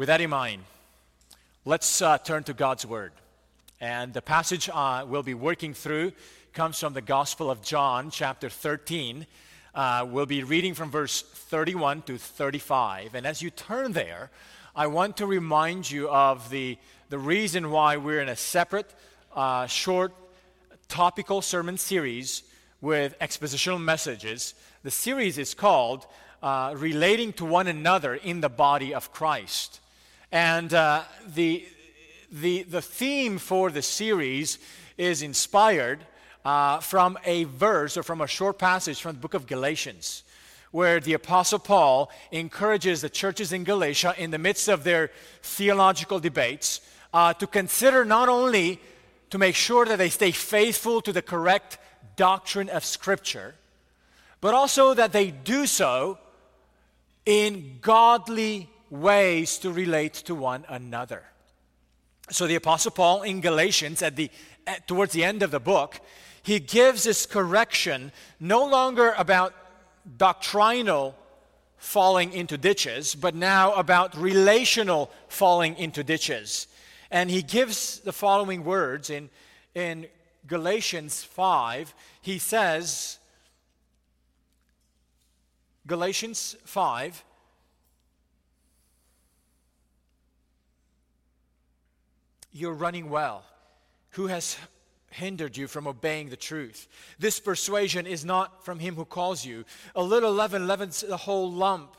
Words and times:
With 0.00 0.06
that 0.06 0.22
in 0.22 0.30
mind, 0.30 0.62
let's 1.66 2.00
uh, 2.00 2.16
turn 2.16 2.42
to 2.44 2.54
God's 2.54 2.86
Word. 2.86 3.12
And 3.82 4.14
the 4.14 4.22
passage 4.22 4.70
uh, 4.72 5.04
we'll 5.06 5.22
be 5.22 5.34
working 5.34 5.74
through 5.74 6.12
comes 6.54 6.80
from 6.80 6.94
the 6.94 7.02
Gospel 7.02 7.50
of 7.50 7.60
John, 7.60 8.10
chapter 8.10 8.48
13. 8.48 9.26
Uh, 9.74 10.06
we'll 10.08 10.24
be 10.24 10.42
reading 10.42 10.72
from 10.72 10.90
verse 10.90 11.20
31 11.20 12.00
to 12.04 12.16
35. 12.16 13.14
And 13.14 13.26
as 13.26 13.42
you 13.42 13.50
turn 13.50 13.92
there, 13.92 14.30
I 14.74 14.86
want 14.86 15.18
to 15.18 15.26
remind 15.26 15.90
you 15.90 16.08
of 16.08 16.48
the, 16.48 16.78
the 17.10 17.18
reason 17.18 17.70
why 17.70 17.98
we're 17.98 18.22
in 18.22 18.30
a 18.30 18.36
separate, 18.36 18.90
uh, 19.36 19.66
short, 19.66 20.14
topical 20.88 21.42
sermon 21.42 21.76
series 21.76 22.42
with 22.80 23.18
expositional 23.18 23.78
messages. 23.78 24.54
The 24.82 24.90
series 24.90 25.36
is 25.36 25.52
called 25.52 26.06
uh, 26.42 26.72
Relating 26.74 27.34
to 27.34 27.44
One 27.44 27.66
Another 27.66 28.14
in 28.14 28.40
the 28.40 28.48
Body 28.48 28.94
of 28.94 29.12
Christ. 29.12 29.76
And 30.32 30.72
uh, 30.72 31.02
the, 31.34 31.66
the, 32.30 32.62
the 32.62 32.80
theme 32.82 33.38
for 33.38 33.70
the 33.70 33.82
series 33.82 34.58
is 34.96 35.22
inspired 35.22 36.06
uh, 36.44 36.78
from 36.78 37.18
a 37.24 37.44
verse 37.44 37.96
or 37.96 38.04
from 38.04 38.20
a 38.20 38.28
short 38.28 38.58
passage 38.58 39.00
from 39.00 39.16
the 39.16 39.20
book 39.20 39.34
of 39.34 39.48
Galatians, 39.48 40.22
where 40.70 41.00
the 41.00 41.14
Apostle 41.14 41.58
Paul 41.58 42.12
encourages 42.30 43.00
the 43.00 43.10
churches 43.10 43.52
in 43.52 43.64
Galatia, 43.64 44.14
in 44.16 44.30
the 44.30 44.38
midst 44.38 44.68
of 44.68 44.84
their 44.84 45.10
theological 45.42 46.20
debates, 46.20 46.80
uh, 47.12 47.32
to 47.34 47.46
consider 47.48 48.04
not 48.04 48.28
only 48.28 48.80
to 49.30 49.38
make 49.38 49.56
sure 49.56 49.84
that 49.84 49.98
they 49.98 50.10
stay 50.10 50.30
faithful 50.30 51.00
to 51.00 51.12
the 51.12 51.22
correct 51.22 51.78
doctrine 52.14 52.68
of 52.68 52.84
Scripture, 52.84 53.56
but 54.40 54.54
also 54.54 54.94
that 54.94 55.12
they 55.12 55.32
do 55.32 55.66
so 55.66 56.18
in 57.26 57.78
godly 57.80 58.69
ways 58.90 59.58
to 59.58 59.70
relate 59.72 60.14
to 60.14 60.34
one 60.34 60.64
another. 60.68 61.22
So 62.30 62.46
the 62.46 62.56
Apostle 62.56 62.90
Paul 62.90 63.22
in 63.22 63.40
Galatians, 63.40 64.02
at 64.02 64.16
the, 64.16 64.30
at, 64.66 64.86
towards 64.86 65.12
the 65.12 65.24
end 65.24 65.42
of 65.42 65.50
the 65.50 65.60
book, 65.60 66.00
he 66.42 66.58
gives 66.58 67.04
this 67.04 67.26
correction 67.26 68.12
no 68.38 68.66
longer 68.66 69.14
about 69.16 69.54
doctrinal 70.16 71.16
falling 71.76 72.32
into 72.32 72.58
ditches, 72.58 73.14
but 73.14 73.34
now 73.34 73.72
about 73.74 74.16
relational 74.16 75.10
falling 75.28 75.76
into 75.76 76.04
ditches. 76.04 76.66
And 77.10 77.30
he 77.30 77.42
gives 77.42 78.00
the 78.00 78.12
following 78.12 78.64
words 78.64 79.10
in, 79.10 79.30
in 79.74 80.06
Galatians 80.46 81.24
5. 81.24 81.94
He 82.22 82.38
says, 82.38 83.18
Galatians 85.86 86.56
5, 86.64 87.24
you're 92.52 92.74
running 92.74 93.10
well? 93.10 93.44
Who 94.10 94.26
has 94.26 94.56
hindered 95.10 95.56
you 95.56 95.66
from 95.66 95.86
obeying 95.86 96.30
the 96.30 96.36
truth? 96.36 96.88
This 97.18 97.40
persuasion 97.40 98.06
is 98.06 98.24
not 98.24 98.64
from 98.64 98.78
him 98.78 98.94
who 98.94 99.04
calls 99.04 99.44
you. 99.44 99.64
A 99.94 100.02
little 100.02 100.32
leaven 100.32 100.66
leavens 100.66 101.00
the 101.00 101.16
whole 101.16 101.50
lump. 101.50 101.96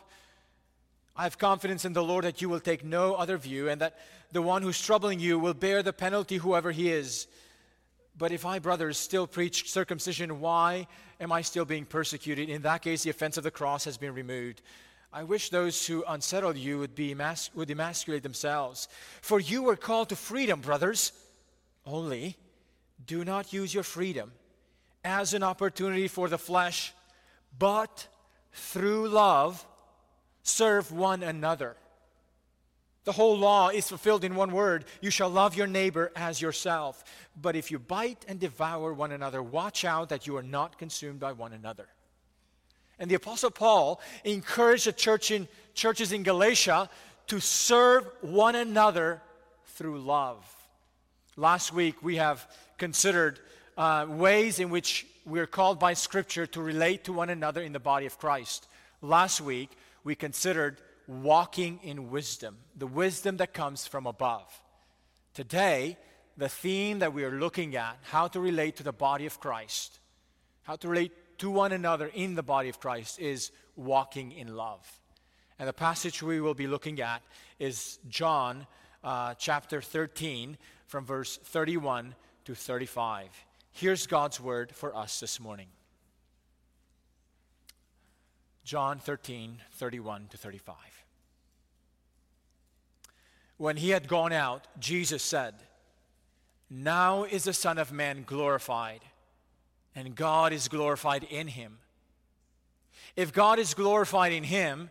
I 1.16 1.24
have 1.24 1.38
confidence 1.38 1.86
in 1.86 1.94
the 1.94 2.04
Lord 2.04 2.24
that 2.24 2.42
you 2.42 2.50
will 2.50 2.60
take 2.60 2.84
no 2.84 3.16
other 3.16 3.38
view, 3.38 3.70
and 3.70 3.82
that 3.82 3.98
the 4.32 4.42
one 4.42 4.62
who's 4.62 4.82
troubling 4.82 5.20
you 5.20 5.38
will 5.38 5.54
bear 5.54 5.84
the 5.84 5.94
penalty, 5.94 6.38
whoever 6.38 6.72
he 6.72 6.90
is. 6.90 7.28
But 8.18 8.32
if 8.32 8.46
I, 8.46 8.60
brothers, 8.60 8.98
still 8.98 9.28
preach 9.28 9.70
circumcision, 9.70 10.40
why 10.40 10.88
am 11.20 11.32
I 11.32 11.42
still 11.42 11.66
being 11.66 11.86
persecuted? 11.86 12.50
In 12.50 12.62
that 12.64 12.82
case, 12.82 13.04
the 13.04 13.10
offense 13.10 13.38
of 13.38 13.44
the 13.44 13.52
cross 13.52 13.86
has 13.86 13.98
been 13.98 14.14
removed. 14.14 14.62
I 15.14 15.24
wish 15.24 15.50
those 15.50 15.86
who 15.86 16.06
unsettle 16.08 16.56
you 16.56 16.80
would, 16.80 16.96
be 16.96 17.14
emas- 17.14 17.54
would 17.54 17.70
emasculate 17.70 18.24
themselves. 18.24 18.88
For 19.22 19.40
you 19.40 19.64
were 19.64 19.76
called 19.76 20.10
to 20.10 20.16
freedom, 20.16 20.62
brothers. 20.62 21.12
Only 21.86 22.38
do 23.06 23.26
not 23.26 23.52
use 23.52 23.74
your 23.74 23.84
freedom 23.84 24.32
as 25.04 25.34
an 25.34 25.44
opportunity 25.44 26.08
for 26.08 26.30
the 26.30 26.38
flesh, 26.38 26.94
but 27.58 28.08
through 28.54 29.10
love 29.10 29.66
serve 30.44 30.92
one 30.92 31.24
another. 31.24 31.76
The 33.04 33.12
whole 33.12 33.38
law 33.38 33.70
is 33.70 33.90
fulfilled 33.90 34.24
in 34.24 34.36
one 34.36 34.52
word 34.52 34.86
you 35.02 35.10
shall 35.10 35.30
love 35.30 35.56
your 35.56 35.68
neighbor 35.68 36.12
as 36.16 36.40
yourself. 36.40 37.04
But 37.40 37.56
if 37.56 37.72
you 37.72 37.80
bite 37.80 38.24
and 38.28 38.40
devour 38.40 38.94
one 38.94 39.12
another, 39.12 39.42
watch 39.42 39.84
out 39.84 40.10
that 40.10 40.28
you 40.28 40.38
are 40.38 40.44
not 40.44 40.78
consumed 40.78 41.20
by 41.20 41.32
one 41.32 41.52
another. 41.52 41.88
And 43.02 43.10
the 43.10 43.16
Apostle 43.16 43.50
Paul 43.50 44.00
encouraged 44.24 44.86
the 44.86 44.94
church 44.94 45.32
in, 45.32 45.48
churches 45.74 46.12
in 46.12 46.22
Galatia 46.22 46.88
to 47.28 47.40
serve 47.40 48.08
one 48.22 48.54
another 48.56 49.24
through 49.66 50.00
love. 50.02 50.46
Last 51.36 51.74
week, 51.74 52.04
we 52.04 52.18
have 52.18 52.48
considered 52.78 53.40
uh, 53.76 54.06
ways 54.08 54.60
in 54.60 54.70
which 54.70 55.08
we're 55.26 55.48
called 55.48 55.80
by 55.80 55.94
Scripture 55.96 56.46
to 56.46 56.62
relate 56.62 57.06
to 57.06 57.14
one 57.14 57.32
another 57.32 57.64
in 57.64 57.74
the 57.74 57.80
body 57.80 58.06
of 58.06 58.20
Christ. 58.20 58.68
Last 59.02 59.42
week, 59.42 59.72
we 60.04 60.14
considered 60.14 60.78
walking 61.08 61.80
in 61.82 62.12
wisdom, 62.12 62.56
the 62.78 62.86
wisdom 62.86 63.38
that 63.38 63.52
comes 63.52 63.88
from 63.88 64.06
above. 64.06 64.62
Today, 65.34 65.98
the 66.38 66.50
theme 66.50 67.00
that 67.00 67.14
we 67.14 67.24
are 67.24 67.32
looking 67.32 67.76
at, 67.76 67.98
how 68.04 68.28
to 68.28 68.40
relate 68.40 68.76
to 68.76 68.84
the 68.84 68.94
body 68.94 69.26
of 69.26 69.40
Christ, 69.40 69.98
how 70.62 70.76
to 70.76 70.88
relate 70.88 71.14
to 71.42 71.50
one 71.50 71.72
another 71.72 72.06
in 72.14 72.36
the 72.36 72.44
body 72.44 72.70
of 72.70 72.80
Christ 72.80 73.20
is 73.20 73.52
walking 73.76 74.32
in 74.32 74.56
love. 74.56 74.88
And 75.58 75.68
the 75.68 75.74
passage 75.74 76.22
we 76.22 76.40
will 76.40 76.54
be 76.54 76.68
looking 76.68 77.02
at 77.02 77.24
is 77.58 77.98
John 78.08 78.68
uh, 79.04 79.34
chapter 79.40 79.82
13, 79.82 80.56
from 80.86 81.04
verse 81.04 81.38
31 81.38 82.14
to 82.46 82.54
35. 82.54 83.28
Here's 83.72 84.06
God's 84.06 84.40
word 84.40 84.72
for 84.72 84.96
us 84.96 85.20
this 85.20 85.40
morning. 85.40 85.66
John 88.64 89.00
13, 89.00 89.64
31 89.72 90.28
to 90.30 90.38
35. 90.38 90.76
When 93.58 93.78
he 93.78 93.90
had 93.90 94.08
gone 94.08 94.32
out, 94.32 94.68
Jesus 94.80 95.24
said, 95.24 95.56
Now 96.70 97.24
is 97.24 97.46
the 97.46 97.54
Son 97.54 97.80
of 97.80 97.92
Man 97.92 98.26
glorified 98.28 99.02
and 99.96 100.16
God 100.16 100.54
is 100.54 100.68
glorified 100.68 101.24
in 101.24 101.48
him. 101.48 101.80
If 103.16 103.34
God 103.34 103.60
is 103.60 103.74
glorified 103.74 104.32
in 104.32 104.44
him, 104.44 104.90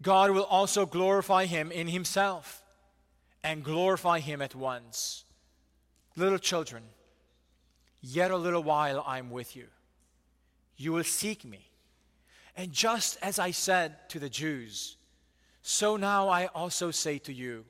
God 0.00 0.30
will 0.30 0.44
also 0.44 0.86
glorify 0.86 1.46
him 1.46 1.70
in 1.70 1.88
himself 1.88 2.62
and 3.44 3.64
glorify 3.64 4.20
him 4.20 4.40
at 4.40 4.54
once. 4.54 5.24
Little 6.16 6.38
children, 6.38 6.82
yet 8.00 8.30
a 8.30 8.36
little 8.36 8.62
while 8.62 9.02
I'm 9.06 9.30
with 9.30 9.56
you. 9.56 9.66
You 10.76 10.92
will 10.92 11.04
seek 11.04 11.44
me. 11.44 11.68
And 12.56 12.72
just 12.72 13.18
as 13.22 13.38
I 13.38 13.50
said 13.50 14.08
to 14.10 14.18
the 14.18 14.28
Jews, 14.28 14.96
so 15.62 15.96
now 15.96 16.28
I 16.28 16.46
also 16.46 16.90
say 16.90 17.18
to 17.18 17.32
you, 17.32 17.64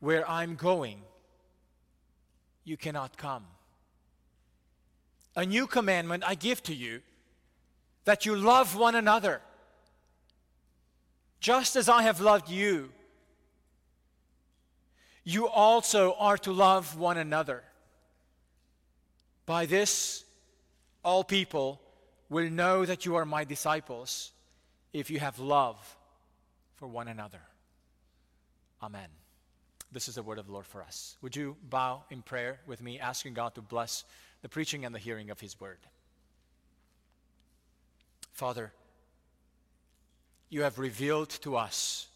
where 0.00 0.28
I'm 0.28 0.56
going, 0.56 1.02
you 2.64 2.76
cannot 2.76 3.16
come. 3.16 3.44
A 5.34 5.46
new 5.46 5.66
commandment 5.66 6.24
I 6.26 6.34
give 6.34 6.62
to 6.64 6.74
you 6.74 7.00
that 8.04 8.26
you 8.26 8.36
love 8.36 8.76
one 8.76 8.94
another. 8.94 9.40
Just 11.40 11.76
as 11.76 11.88
I 11.88 12.02
have 12.02 12.20
loved 12.20 12.48
you, 12.48 12.90
you 15.24 15.48
also 15.48 16.14
are 16.18 16.38
to 16.38 16.52
love 16.52 16.96
one 16.98 17.16
another. 17.16 17.62
By 19.46 19.66
this, 19.66 20.24
all 21.04 21.24
people 21.24 21.80
will 22.28 22.50
know 22.50 22.84
that 22.84 23.04
you 23.04 23.16
are 23.16 23.24
my 23.24 23.44
disciples 23.44 24.32
if 24.92 25.10
you 25.10 25.18
have 25.20 25.38
love 25.38 25.96
for 26.76 26.86
one 26.86 27.08
another. 27.08 27.40
Amen. 28.82 29.08
This 29.92 30.08
is 30.08 30.14
the 30.14 30.22
word 30.22 30.38
of 30.38 30.46
the 30.46 30.52
Lord 30.52 30.66
for 30.66 30.82
us. 30.82 31.16
Would 31.22 31.36
you 31.36 31.56
bow 31.68 32.04
in 32.10 32.22
prayer 32.22 32.60
with 32.66 32.82
me, 32.82 32.98
asking 32.98 33.34
God 33.34 33.54
to 33.54 33.60
bless 33.60 34.04
the 34.42 34.48
preaching 34.48 34.84
and 34.84 34.94
the 34.94 34.98
hearing 34.98 35.30
of 35.30 35.40
His 35.40 35.58
word. 35.60 35.78
Father, 38.32 38.72
you 40.48 40.62
have 40.62 40.78
revealed 40.78 41.30
to 41.30 41.56
us 41.56 42.08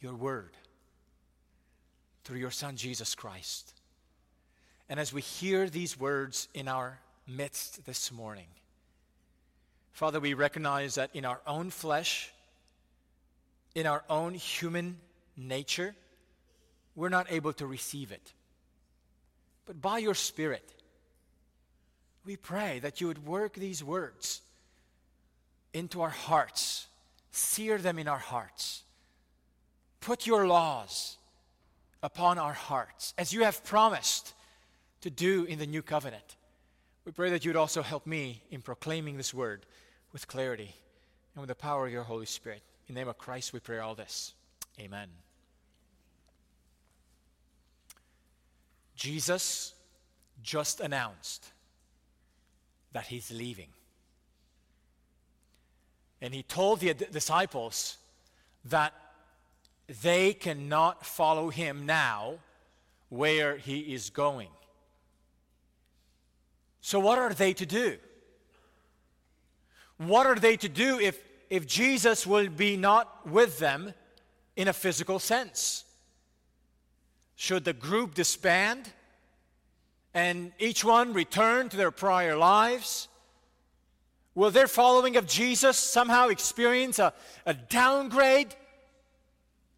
your 0.00 0.14
word 0.14 0.56
through 2.24 2.38
your 2.38 2.50
Son, 2.50 2.76
Jesus 2.76 3.14
Christ. 3.14 3.72
And 4.88 4.98
as 4.98 5.12
we 5.12 5.22
hear 5.22 5.68
these 5.68 5.98
words 5.98 6.48
in 6.52 6.68
our 6.68 6.98
midst 7.26 7.84
this 7.86 8.10
morning, 8.12 8.48
Father, 9.92 10.20
we 10.20 10.34
recognize 10.34 10.96
that 10.96 11.10
in 11.14 11.24
our 11.24 11.40
own 11.46 11.70
flesh, 11.70 12.32
in 13.74 13.86
our 13.86 14.04
own 14.08 14.34
human 14.34 14.98
nature, 15.36 15.94
we're 16.94 17.08
not 17.08 17.30
able 17.30 17.52
to 17.54 17.66
receive 17.66 18.12
it. 18.12 18.32
But 19.66 19.80
by 19.80 19.98
your 19.98 20.14
Spirit, 20.14 20.72
we 22.24 22.36
pray 22.36 22.78
that 22.80 23.00
you 23.00 23.06
would 23.06 23.26
work 23.26 23.54
these 23.54 23.82
words 23.82 24.42
into 25.72 26.00
our 26.00 26.10
hearts, 26.10 26.86
sear 27.30 27.78
them 27.78 27.98
in 27.98 28.08
our 28.08 28.18
hearts, 28.18 28.82
put 30.00 30.26
your 30.26 30.46
laws 30.46 31.16
upon 32.02 32.38
our 32.38 32.52
hearts, 32.52 33.14
as 33.18 33.32
you 33.32 33.44
have 33.44 33.64
promised 33.64 34.34
to 35.00 35.10
do 35.10 35.44
in 35.44 35.58
the 35.58 35.66
new 35.66 35.82
covenant. 35.82 36.36
We 37.04 37.12
pray 37.12 37.30
that 37.30 37.44
you'd 37.44 37.56
also 37.56 37.82
help 37.82 38.06
me 38.06 38.42
in 38.50 38.60
proclaiming 38.60 39.16
this 39.16 39.32
word 39.32 39.64
with 40.12 40.28
clarity 40.28 40.74
and 41.34 41.40
with 41.40 41.48
the 41.48 41.54
power 41.54 41.86
of 41.86 41.92
your 41.92 42.02
Holy 42.02 42.26
Spirit. 42.26 42.62
In 42.88 42.94
the 42.94 43.00
name 43.00 43.08
of 43.08 43.18
Christ, 43.18 43.52
we 43.52 43.60
pray 43.60 43.78
all 43.78 43.94
this. 43.94 44.34
Amen. 44.80 45.08
Jesus 48.94 49.74
just 50.42 50.80
announced 50.80 51.52
that 52.92 53.06
he's 53.06 53.30
leaving. 53.30 53.68
And 56.20 56.34
he 56.34 56.42
told 56.42 56.80
the 56.80 56.94
disciples 56.94 57.98
that 58.64 58.92
they 60.02 60.34
cannot 60.34 61.06
follow 61.06 61.48
him 61.50 61.86
now 61.86 62.34
where 63.08 63.56
he 63.56 63.94
is 63.94 64.10
going. 64.10 64.48
So, 66.80 66.98
what 66.98 67.18
are 67.18 67.32
they 67.32 67.52
to 67.54 67.66
do? 67.66 67.98
What 69.98 70.26
are 70.26 70.36
they 70.36 70.56
to 70.56 70.68
do 70.68 71.00
if, 71.00 71.22
if 71.50 71.66
Jesus 71.66 72.26
will 72.26 72.48
be 72.48 72.76
not 72.76 73.28
with 73.28 73.58
them 73.58 73.94
in 74.56 74.68
a 74.68 74.72
physical 74.72 75.18
sense? 75.18 75.84
Should 77.34 77.64
the 77.64 77.72
group 77.72 78.14
disband 78.14 78.92
and 80.18 80.50
each 80.58 80.84
one 80.84 81.12
return 81.12 81.68
to 81.68 81.76
their 81.76 81.92
prior 81.92 82.36
lives? 82.36 83.06
Will 84.34 84.50
their 84.50 84.66
following 84.66 85.16
of 85.16 85.28
Jesus 85.28 85.76
somehow 85.76 86.26
experience 86.26 86.98
a, 86.98 87.12
a 87.46 87.54
downgrade 87.54 88.52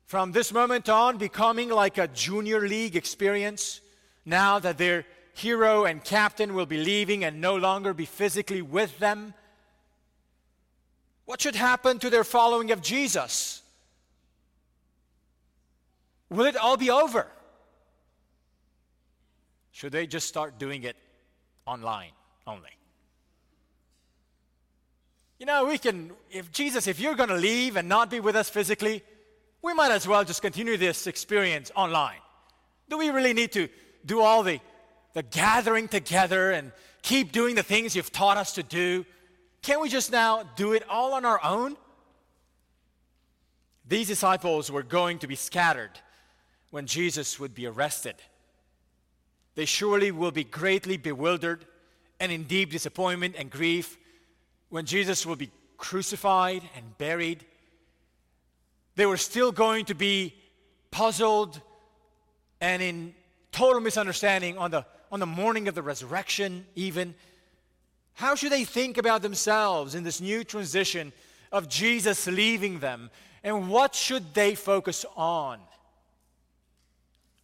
from 0.07 0.33
this 0.33 0.51
moment 0.51 0.89
on, 0.89 1.19
becoming 1.19 1.69
like 1.69 1.99
a 1.99 2.09
junior 2.09 2.61
league 2.61 2.97
experience 2.97 3.83
now 4.25 4.59
that 4.59 4.79
their 4.79 5.05
hero 5.35 5.85
and 5.85 6.03
captain 6.03 6.55
will 6.55 6.67
be 6.67 6.79
leaving 6.79 7.23
and 7.23 7.43
no 7.43 7.57
longer 7.57 7.93
be 7.93 8.07
physically 8.07 8.63
with 8.63 8.99
them? 8.99 9.35
What 11.27 11.43
should 11.43 11.55
happen 11.55 11.99
to 11.99 12.09
their 12.09 12.25
following 12.25 12.71
of 12.71 12.81
Jesus? 12.81 13.61
Will 16.31 16.47
it 16.47 16.57
all 16.57 16.79
be 16.79 16.89
over? 16.89 17.27
Should 19.73 19.93
they 19.93 20.07
just 20.07 20.27
start 20.29 20.59
doing 20.59 20.85
it 20.85 20.97
online 21.67 22.13
only? 22.47 22.71
You 25.39 25.47
know, 25.47 25.65
we 25.65 25.79
can, 25.79 26.13
if 26.31 26.53
Jesus, 26.53 26.87
if 26.87 27.01
you're 27.01 27.15
going 27.15 27.31
to 27.31 27.37
leave 27.37 27.77
and 27.77 27.89
not 27.89 28.11
be 28.11 28.21
with 28.21 28.37
us 28.37 28.51
physically, 28.51 29.03
we 29.63 29.73
might 29.73 29.91
as 29.91 30.07
well 30.07 30.25
just 30.25 30.43
continue 30.43 30.77
this 30.77 31.07
experience 31.07 31.71
online. 31.75 32.19
Do 32.89 32.99
we 32.99 33.09
really 33.11 33.33
need 33.33 33.53
to 33.53 33.69
do 34.05 34.21
all 34.21 34.43
the, 34.43 34.61
the 35.15 35.23
gathering 35.23 35.89
together 35.89 36.51
and 36.51 36.73
keep 37.03 37.33
doing 37.33 37.55
the 37.55 37.63
things 37.63 37.97
you've 37.97 38.13
taught 38.13 38.37
us 38.37 38.55
to 38.55 38.63
do? 38.63 39.07
Can't 39.63 39.81
we 39.81 39.89
just 39.89 40.13
now 40.13 40.43
do 40.57 40.73
it 40.73 40.87
all 40.89 41.15
on 41.15 41.25
our 41.25 41.43
own? 41.45 41.77
These 43.87 44.09
disciples 44.09 44.71
were 44.71 44.83
going 44.83 45.19
to 45.21 45.27
be 45.27 45.37
scattered 45.37 45.91
when 46.71 46.87
Jesus 46.87 47.41
would 47.41 47.55
be 47.55 47.67
arrested. 47.67 48.15
They 49.55 49.65
surely 49.65 50.11
will 50.11 50.31
be 50.31 50.45
greatly 50.45 50.97
bewildered 50.97 51.67
and 52.19 52.31
in 52.31 52.45
deep 52.45 52.71
disappointment 52.71 53.35
and 53.39 53.51
grief 53.51 53.97
when 54.71 54.87
Jesus 54.87 55.27
will 55.27 55.37
be 55.37 55.51
crucified 55.77 56.63
and 56.77 56.97
buried, 56.97 57.45
they 58.95 59.07
were 59.07 59.17
still 59.17 59.53
going 59.53 59.87
to 59.87 59.95
be 59.95 60.35
puzzled 60.91 61.61
and 62.61 62.83
in 62.83 63.15
total 63.53 63.81
misunderstanding 63.81 64.59
on 64.59 64.71
the, 64.71 64.87
on 65.11 65.21
the 65.21 65.27
morning 65.27 65.69
of 65.69 65.75
the 65.75 65.83
resurrection, 65.83 66.67
even. 66.75 67.15
How 68.15 68.35
should 68.35 68.53
they 68.53 68.65
think 68.65 68.99
about 68.99 69.23
themselves 69.23 69.95
in 69.95 70.05
this 70.05 70.21
new 70.21 70.45
transition 70.45 71.13
of 71.51 71.69
Jesus 71.69 72.27
leaving 72.27 72.79
them? 72.79 73.11
And 73.43 73.71
what 73.71 73.95
should 73.95 74.35
they 74.35 74.55
focus 74.55 75.05
on? 75.17 75.59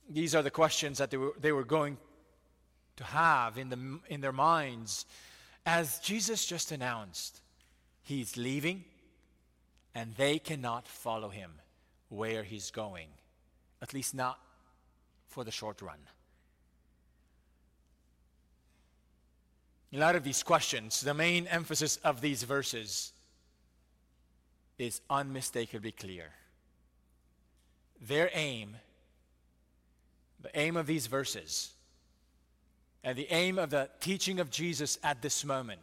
These 0.09 0.35
are 0.35 0.43
the 0.43 0.51
questions 0.51 0.99
that 0.99 1.11
they 1.11 1.17
were, 1.17 1.33
they 1.41 1.53
were 1.53 1.65
going 1.65 1.99
to 2.97 3.05
have 3.05 3.59
in, 3.59 3.69
the, 3.69 4.01
in 4.09 4.21
their 4.21 4.33
minds 4.33 5.07
as 5.67 5.99
Jesus 5.99 6.47
just 6.47 6.71
announced, 6.71 7.41
he's 8.03 8.37
leaving 8.37 8.85
and 9.95 10.15
they 10.17 10.39
cannot 10.39 10.87
follow 10.87 11.29
him 11.29 11.51
where 12.09 12.45
he's 12.45 12.71
going, 12.71 13.09
at 13.83 13.93
least 13.93 14.15
not 14.15 14.39
for 15.27 15.43
the 15.43 15.51
short 15.51 15.83
run. 15.83 15.99
In 19.91 19.99
light 20.01 20.15
of 20.15 20.23
these 20.23 20.43
questions, 20.43 21.01
the 21.01 21.15
main 21.15 21.49
emphasis 21.49 21.97
of 22.05 22.21
these 22.21 22.45
verses 22.45 23.13
is 24.79 25.01
unmistakably 25.11 25.93
clear. 25.93 26.31
Their 28.01 28.31
aim, 28.35 28.77
the 30.47 30.61
aim 30.61 30.77
of 30.77 30.87
these 30.87 31.09
verses, 31.09 31.73
and 33.03 33.19
the 33.19 33.27
aim 33.33 33.59
of 33.59 33.71
the 33.71 33.91
teaching 33.99 34.39
of 34.39 34.49
Jesus 34.49 34.97
at 35.03 35.21
this 35.21 35.45
moment 35.45 35.81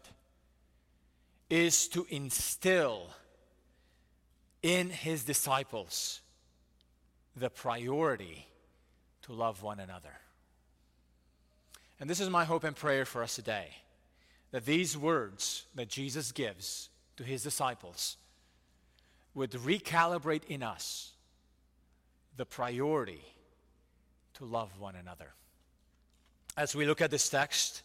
is 1.50 1.90
to 1.90 2.08
instill 2.10 3.10
in 4.62 4.90
his 4.90 5.26
disciples 5.26 6.22
the 7.36 7.50
priority 7.50 8.48
to 9.24 9.34
love 9.34 9.62
one 9.62 9.82
another. 9.82 10.14
And 12.00 12.10
this 12.10 12.22
is 12.22 12.30
my 12.30 12.46
hope 12.46 12.64
and 12.64 12.76
prayer 12.76 13.04
for 13.04 13.22
us 13.22 13.36
today 13.36 13.68
that 14.52 14.66
these 14.66 14.98
words 14.98 15.66
that 15.76 15.90
Jesus 15.90 16.32
gives 16.32 16.90
to 17.18 17.24
his 17.24 17.44
disciples 17.44 18.16
would 19.34 19.52
recalibrate 19.52 20.46
in 20.46 20.64
us 20.64 21.12
the 22.38 22.46
priority 22.46 23.33
to 24.36 24.46
love 24.46 24.80
one 24.80 24.96
another 24.96 25.34
as 26.56 26.76
we 26.76 26.86
look 26.86 27.02
at 27.02 27.12
this 27.12 27.30
text, 27.30 27.82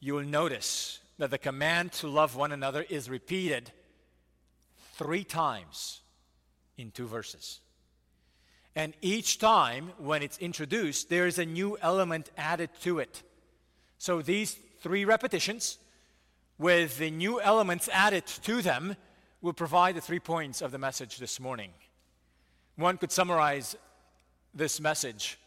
you 0.00 0.14
will 0.14 0.24
notice 0.24 1.00
that 1.18 1.30
the 1.30 1.38
command 1.38 1.92
to 1.92 2.08
love 2.08 2.36
one 2.36 2.52
another 2.52 2.84
is 2.88 3.10
repeated 3.10 3.70
three 4.92 5.24
times 5.24 6.00
in 6.76 6.90
two 6.90 7.06
verses. 7.06 7.60
And 8.76 8.94
each 9.00 9.38
time 9.38 9.92
when 9.98 10.22
it's 10.22 10.38
introduced, 10.38 11.08
there 11.08 11.26
is 11.26 11.38
a 11.38 11.46
new 11.46 11.78
element 11.80 12.30
added 12.36 12.70
to 12.82 12.98
it. 12.98 13.22
So 13.98 14.20
these 14.20 14.56
three 14.80 15.04
repetitions, 15.04 15.78
with 16.58 16.98
the 16.98 17.10
new 17.10 17.40
elements 17.40 17.88
added 17.92 18.26
to 18.26 18.62
them, 18.62 18.96
will 19.40 19.52
provide 19.52 19.94
the 19.94 20.00
three 20.00 20.18
points 20.18 20.60
of 20.60 20.72
the 20.72 20.78
message 20.78 21.18
this 21.18 21.38
morning. 21.38 21.70
One 22.76 22.98
could 22.98 23.12
summarize 23.12 23.76
this 24.54 24.80
message 24.80 25.38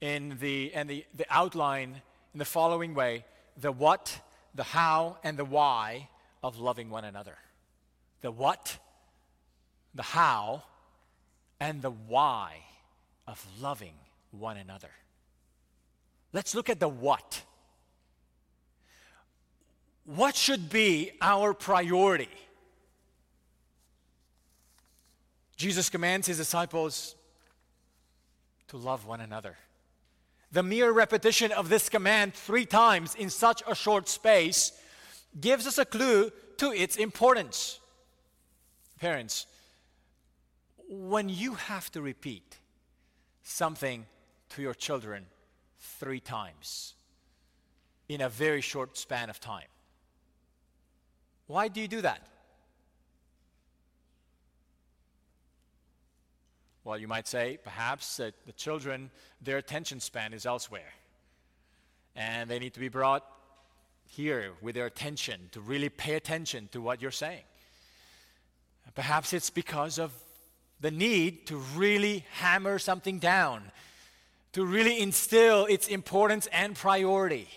in 0.00 0.36
the, 0.40 0.72
and 0.74 0.88
the, 0.88 1.04
the 1.14 1.26
outline 1.30 2.02
in 2.34 2.38
the 2.38 2.44
following 2.44 2.94
way 2.94 3.24
the 3.56 3.72
what, 3.72 4.20
the 4.54 4.62
how, 4.62 5.16
and 5.24 5.36
the 5.36 5.44
why 5.44 6.08
of 6.42 6.58
loving 6.58 6.90
one 6.90 7.04
another. 7.04 7.36
The 8.20 8.30
what, 8.30 8.78
the 9.94 10.02
how, 10.02 10.62
and 11.58 11.82
the 11.82 11.90
why 11.90 12.58
of 13.26 13.44
loving 13.60 13.94
one 14.30 14.56
another. 14.56 14.90
Let's 16.32 16.54
look 16.54 16.70
at 16.70 16.78
the 16.78 16.88
what. 16.88 17.42
What 20.04 20.36
should 20.36 20.70
be 20.70 21.10
our 21.20 21.52
priority? 21.52 22.28
Jesus 25.56 25.90
commands 25.90 26.28
his 26.28 26.36
disciples 26.36 27.16
to 28.68 28.76
love 28.76 29.06
one 29.06 29.20
another. 29.20 29.56
The 30.52 30.62
mere 30.62 30.92
repetition 30.92 31.52
of 31.52 31.68
this 31.68 31.88
command 31.88 32.34
three 32.34 32.64
times 32.64 33.14
in 33.14 33.28
such 33.30 33.62
a 33.66 33.74
short 33.74 34.08
space 34.08 34.72
gives 35.38 35.66
us 35.66 35.78
a 35.78 35.84
clue 35.84 36.30
to 36.58 36.72
its 36.72 36.96
importance. 36.96 37.80
Parents, 38.98 39.46
when 40.88 41.28
you 41.28 41.54
have 41.54 41.90
to 41.92 42.00
repeat 42.00 42.56
something 43.42 44.06
to 44.50 44.62
your 44.62 44.74
children 44.74 45.26
three 45.78 46.20
times 46.20 46.94
in 48.08 48.22
a 48.22 48.28
very 48.28 48.62
short 48.62 48.96
span 48.96 49.28
of 49.28 49.38
time, 49.38 49.68
why 51.46 51.68
do 51.68 51.80
you 51.80 51.88
do 51.88 52.00
that? 52.00 52.26
Well, 56.88 56.96
you 56.96 57.06
might 57.06 57.28
say 57.28 57.58
perhaps 57.62 58.16
that 58.16 58.32
the 58.46 58.52
children, 58.52 59.10
their 59.42 59.58
attention 59.58 60.00
span 60.00 60.32
is 60.32 60.46
elsewhere. 60.46 60.94
And 62.16 62.48
they 62.48 62.58
need 62.58 62.72
to 62.72 62.80
be 62.80 62.88
brought 62.88 63.26
here 64.06 64.52
with 64.62 64.74
their 64.74 64.86
attention 64.86 65.50
to 65.52 65.60
really 65.60 65.90
pay 65.90 66.14
attention 66.14 66.70
to 66.72 66.80
what 66.80 67.02
you're 67.02 67.10
saying. 67.10 67.42
Perhaps 68.94 69.34
it's 69.34 69.50
because 69.50 69.98
of 69.98 70.14
the 70.80 70.90
need 70.90 71.46
to 71.48 71.58
really 71.76 72.24
hammer 72.32 72.78
something 72.78 73.18
down, 73.18 73.70
to 74.54 74.64
really 74.64 74.98
instill 74.98 75.66
its 75.66 75.88
importance 75.88 76.48
and 76.52 76.74
priority. 76.74 77.48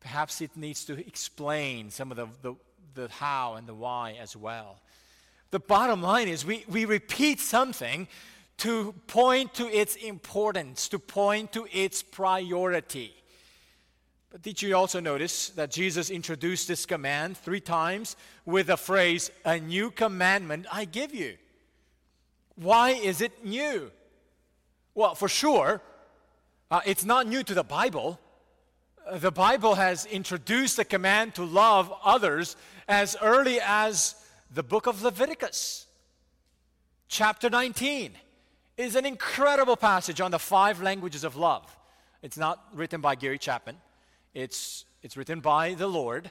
Perhaps 0.00 0.40
it 0.40 0.56
needs 0.56 0.84
to 0.86 0.98
explain 0.98 1.92
some 1.92 2.10
of 2.10 2.16
the, 2.16 2.26
the, 2.42 2.54
the 2.94 3.08
how 3.08 3.54
and 3.54 3.68
the 3.68 3.74
why 3.74 4.16
as 4.20 4.34
well. 4.36 4.80
The 5.50 5.60
bottom 5.60 6.02
line 6.02 6.28
is 6.28 6.44
we, 6.44 6.64
we 6.68 6.84
repeat 6.84 7.40
something 7.40 8.06
to 8.58 8.94
point 9.06 9.54
to 9.54 9.66
its 9.66 9.96
importance, 9.96 10.88
to 10.88 10.98
point 10.98 11.52
to 11.52 11.66
its 11.72 12.02
priority. 12.02 13.14
But 14.30 14.42
did 14.42 14.62
you 14.62 14.76
also 14.76 15.00
notice 15.00 15.48
that 15.50 15.72
Jesus 15.72 16.08
introduced 16.08 16.68
this 16.68 16.86
command 16.86 17.36
three 17.36 17.60
times 17.60 18.16
with 18.44 18.68
the 18.68 18.76
phrase, 18.76 19.30
A 19.44 19.58
new 19.58 19.90
commandment 19.90 20.66
I 20.70 20.84
give 20.84 21.12
you? 21.12 21.36
Why 22.54 22.90
is 22.90 23.20
it 23.20 23.44
new? 23.44 23.90
Well, 24.94 25.14
for 25.14 25.28
sure, 25.28 25.80
uh, 26.70 26.80
it's 26.84 27.04
not 27.04 27.26
new 27.26 27.42
to 27.42 27.54
the 27.54 27.64
Bible. 27.64 28.20
Uh, 29.04 29.18
the 29.18 29.32
Bible 29.32 29.74
has 29.74 30.06
introduced 30.06 30.76
the 30.76 30.84
command 30.84 31.34
to 31.34 31.44
love 31.44 31.92
others 32.04 32.56
as 32.86 33.16
early 33.20 33.58
as 33.60 34.14
the 34.52 34.62
book 34.62 34.86
of 34.86 35.02
Leviticus. 35.02 35.86
Chapter 37.08 37.48
19 37.48 38.12
is 38.76 38.96
an 38.96 39.06
incredible 39.06 39.76
passage 39.76 40.20
on 40.20 40.30
the 40.32 40.38
five 40.38 40.82
languages 40.82 41.22
of 41.22 41.36
love. 41.36 41.76
It's 42.22 42.36
not 42.36 42.64
written 42.74 43.00
by 43.00 43.14
Gary 43.14 43.38
Chapman, 43.38 43.76
it's, 44.34 44.84
it's 45.02 45.16
written 45.16 45.40
by 45.40 45.74
the 45.74 45.86
Lord. 45.86 46.30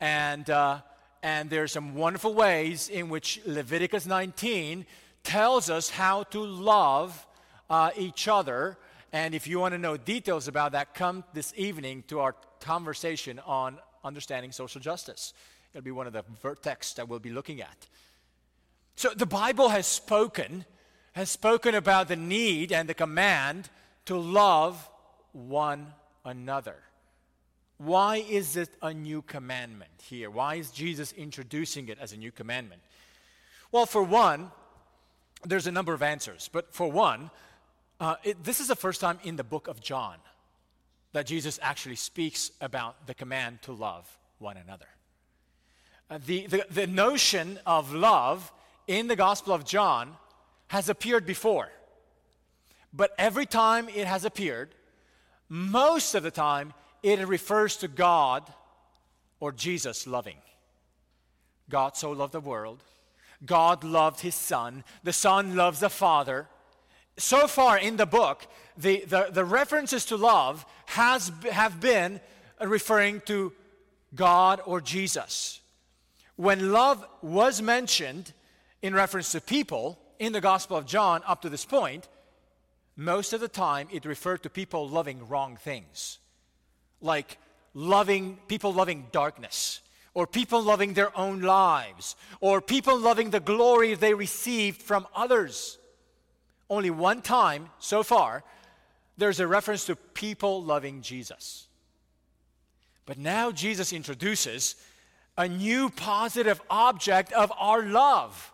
And, 0.00 0.48
uh, 0.48 0.80
and 1.22 1.50
there 1.50 1.64
are 1.64 1.68
some 1.68 1.94
wonderful 1.94 2.32
ways 2.32 2.88
in 2.88 3.08
which 3.08 3.40
Leviticus 3.44 4.06
19 4.06 4.86
tells 5.24 5.68
us 5.68 5.90
how 5.90 6.22
to 6.24 6.40
love 6.40 7.26
uh, 7.68 7.90
each 7.96 8.28
other. 8.28 8.78
And 9.12 9.34
if 9.34 9.46
you 9.46 9.58
want 9.58 9.74
to 9.74 9.78
know 9.78 9.96
details 9.96 10.46
about 10.46 10.72
that, 10.72 10.94
come 10.94 11.24
this 11.34 11.52
evening 11.56 12.04
to 12.08 12.20
our 12.20 12.36
conversation 12.60 13.40
on 13.44 13.78
understanding 14.04 14.52
social 14.52 14.80
justice. 14.80 15.34
It'll 15.78 15.84
be 15.84 15.90
one 15.92 16.08
of 16.08 16.12
the 16.12 16.24
texts 16.56 16.94
that 16.94 17.08
we'll 17.08 17.20
be 17.20 17.30
looking 17.30 17.60
at. 17.60 17.86
So 18.96 19.10
the 19.10 19.26
Bible 19.26 19.68
has 19.68 19.86
spoken, 19.86 20.64
has 21.12 21.30
spoken 21.30 21.76
about 21.76 22.08
the 22.08 22.16
need 22.16 22.72
and 22.72 22.88
the 22.88 22.94
command 22.94 23.70
to 24.06 24.16
love 24.16 24.90
one 25.30 25.94
another. 26.24 26.74
Why 27.76 28.16
is 28.28 28.56
it 28.56 28.70
a 28.82 28.92
new 28.92 29.22
commandment 29.22 30.02
here? 30.02 30.30
Why 30.30 30.56
is 30.56 30.72
Jesus 30.72 31.12
introducing 31.12 31.88
it 31.88 31.98
as 32.00 32.12
a 32.12 32.16
new 32.16 32.32
commandment? 32.32 32.82
Well, 33.70 33.86
for 33.86 34.02
one, 34.02 34.50
there's 35.44 35.68
a 35.68 35.72
number 35.72 35.94
of 35.94 36.02
answers. 36.02 36.50
But 36.52 36.74
for 36.74 36.90
one, 36.90 37.30
uh, 38.00 38.16
it, 38.24 38.42
this 38.42 38.58
is 38.58 38.66
the 38.66 38.74
first 38.74 39.00
time 39.00 39.20
in 39.22 39.36
the 39.36 39.44
book 39.44 39.68
of 39.68 39.80
John 39.80 40.16
that 41.12 41.26
Jesus 41.26 41.60
actually 41.62 41.94
speaks 41.94 42.50
about 42.60 43.06
the 43.06 43.14
command 43.14 43.62
to 43.62 43.72
love 43.72 44.18
one 44.40 44.56
another. 44.56 44.88
Uh, 46.10 46.18
the, 46.24 46.46
the, 46.46 46.66
the 46.70 46.86
notion 46.86 47.58
of 47.66 47.92
love 47.92 48.52
in 48.86 49.08
the 49.08 49.16
Gospel 49.16 49.52
of 49.52 49.64
John 49.64 50.16
has 50.68 50.88
appeared 50.88 51.26
before. 51.26 51.68
But 52.92 53.12
every 53.18 53.46
time 53.46 53.88
it 53.88 54.06
has 54.06 54.24
appeared, 54.24 54.74
most 55.48 56.14
of 56.14 56.22
the 56.22 56.30
time, 56.30 56.72
it 57.02 57.26
refers 57.26 57.76
to 57.78 57.88
God 57.88 58.50
or 59.40 59.52
Jesus 59.52 60.06
loving. 60.06 60.36
God 61.68 61.96
so 61.96 62.12
loved 62.12 62.32
the 62.32 62.40
world. 62.40 62.82
God 63.44 63.84
loved 63.84 64.20
his 64.20 64.34
Son. 64.34 64.84
The 65.04 65.12
Son 65.12 65.54
loves 65.54 65.80
the 65.80 65.90
Father. 65.90 66.48
So 67.18 67.46
far 67.46 67.78
in 67.78 67.96
the 67.96 68.06
book, 68.06 68.46
the, 68.76 69.04
the, 69.06 69.28
the 69.30 69.44
references 69.44 70.04
to 70.06 70.16
love 70.16 70.64
has, 70.86 71.30
have 71.50 71.80
been 71.80 72.20
referring 72.60 73.20
to 73.26 73.52
God 74.14 74.60
or 74.64 74.80
Jesus. 74.80 75.60
When 76.38 76.70
love 76.70 77.04
was 77.20 77.60
mentioned 77.60 78.32
in 78.80 78.94
reference 78.94 79.32
to 79.32 79.40
people 79.40 79.98
in 80.20 80.32
the 80.32 80.40
Gospel 80.40 80.76
of 80.76 80.86
John 80.86 81.20
up 81.26 81.42
to 81.42 81.48
this 81.48 81.64
point, 81.64 82.06
most 82.94 83.32
of 83.32 83.40
the 83.40 83.48
time 83.48 83.88
it 83.90 84.04
referred 84.04 84.44
to 84.44 84.48
people 84.48 84.88
loving 84.88 85.26
wrong 85.26 85.56
things. 85.56 86.20
Like 87.00 87.38
loving 87.74 88.38
people 88.46 88.72
loving 88.72 89.08
darkness 89.10 89.80
or 90.14 90.28
people 90.28 90.62
loving 90.62 90.94
their 90.94 91.16
own 91.18 91.40
lives 91.40 92.14
or 92.40 92.60
people 92.60 92.96
loving 92.96 93.30
the 93.30 93.40
glory 93.40 93.94
they 93.94 94.14
received 94.14 94.80
from 94.80 95.08
others. 95.16 95.76
Only 96.70 96.90
one 96.90 97.20
time 97.20 97.70
so 97.80 98.04
far 98.04 98.44
there's 99.16 99.40
a 99.40 99.46
reference 99.48 99.86
to 99.86 99.96
people 99.96 100.62
loving 100.62 101.02
jesus. 101.02 101.66
But 103.06 103.18
now 103.18 103.50
jesus 103.50 103.92
introduces 103.92 104.76
a 105.38 105.48
new 105.48 105.88
positive 105.88 106.60
object 106.68 107.32
of 107.32 107.50
our 107.58 107.82
love 107.82 108.52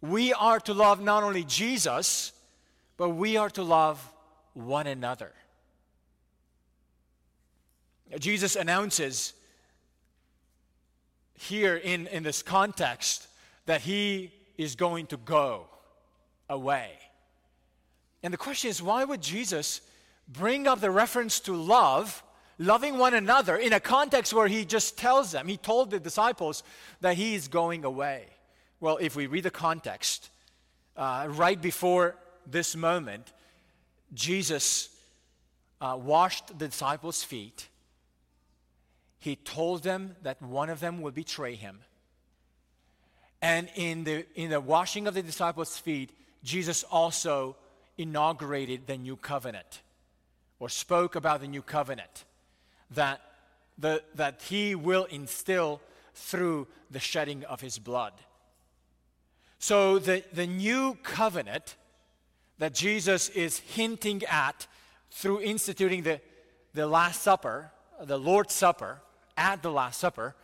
we 0.00 0.32
are 0.32 0.58
to 0.58 0.74
love 0.74 1.00
not 1.00 1.22
only 1.22 1.44
jesus 1.44 2.32
but 2.96 3.10
we 3.10 3.36
are 3.36 3.50
to 3.50 3.62
love 3.62 4.12
one 4.54 4.88
another 4.88 5.30
Jesus 8.18 8.56
announces 8.56 9.34
here 11.34 11.76
in, 11.76 12.06
in 12.08 12.22
this 12.22 12.42
context 12.42 13.28
that 13.66 13.82
he 13.82 14.32
is 14.58 14.74
going 14.74 15.06
to 15.06 15.16
go 15.16 15.66
away. 16.48 16.90
And 18.22 18.32
the 18.32 18.38
question 18.38 18.68
is 18.68 18.82
why 18.82 19.04
would 19.04 19.22
Jesus 19.22 19.80
bring 20.28 20.66
up 20.66 20.80
the 20.80 20.90
reference 20.90 21.40
to 21.40 21.54
love, 21.54 22.22
loving 22.60 22.98
one 22.98 23.14
another, 23.14 23.56
in 23.56 23.72
a 23.72 23.80
context 23.80 24.32
where 24.32 24.46
he 24.46 24.64
just 24.64 24.96
tells 24.96 25.32
them, 25.32 25.48
he 25.48 25.56
told 25.56 25.90
the 25.90 25.98
disciples 25.98 26.62
that 27.00 27.16
he 27.16 27.34
is 27.34 27.48
going 27.48 27.84
away? 27.84 28.26
Well, 28.78 28.98
if 28.98 29.16
we 29.16 29.26
read 29.26 29.42
the 29.42 29.50
context, 29.50 30.30
uh, 30.96 31.26
right 31.30 31.60
before 31.60 32.14
this 32.46 32.76
moment, 32.76 33.32
Jesus 34.14 34.88
uh, 35.80 35.98
washed 36.00 36.58
the 36.58 36.68
disciples' 36.68 37.24
feet 37.24 37.66
he 39.20 39.36
told 39.36 39.82
them 39.82 40.16
that 40.22 40.40
one 40.40 40.70
of 40.70 40.80
them 40.80 41.02
would 41.02 41.14
betray 41.14 41.54
him. 41.54 41.80
And 43.42 43.68
in 43.76 44.04
the, 44.04 44.26
in 44.34 44.50
the 44.50 44.60
washing 44.60 45.06
of 45.06 45.14
the 45.14 45.22
disciples' 45.22 45.78
feet, 45.78 46.10
Jesus 46.42 46.84
also 46.84 47.56
inaugurated 47.98 48.86
the 48.86 48.96
new 48.96 49.16
covenant 49.16 49.82
or 50.58 50.70
spoke 50.70 51.16
about 51.16 51.42
the 51.42 51.48
new 51.48 51.60
covenant 51.60 52.24
that, 52.92 53.20
the, 53.78 54.02
that 54.14 54.42
he 54.42 54.74
will 54.74 55.04
instill 55.04 55.80
through 56.14 56.66
the 56.90 57.00
shedding 57.00 57.44
of 57.44 57.60
his 57.60 57.78
blood. 57.78 58.12
So, 59.58 59.98
the, 59.98 60.24
the 60.32 60.46
new 60.46 60.96
covenant 61.02 61.76
that 62.58 62.74
Jesus 62.74 63.28
is 63.30 63.58
hinting 63.58 64.22
at 64.24 64.66
through 65.10 65.40
instituting 65.40 66.02
the, 66.02 66.20
the 66.74 66.86
Last 66.86 67.22
Supper, 67.22 67.70
the 68.02 68.18
Lord's 68.18 68.54
Supper, 68.54 69.00
at 69.36 69.62
the 69.62 69.70
Last 69.70 69.98
Supper 70.00 70.34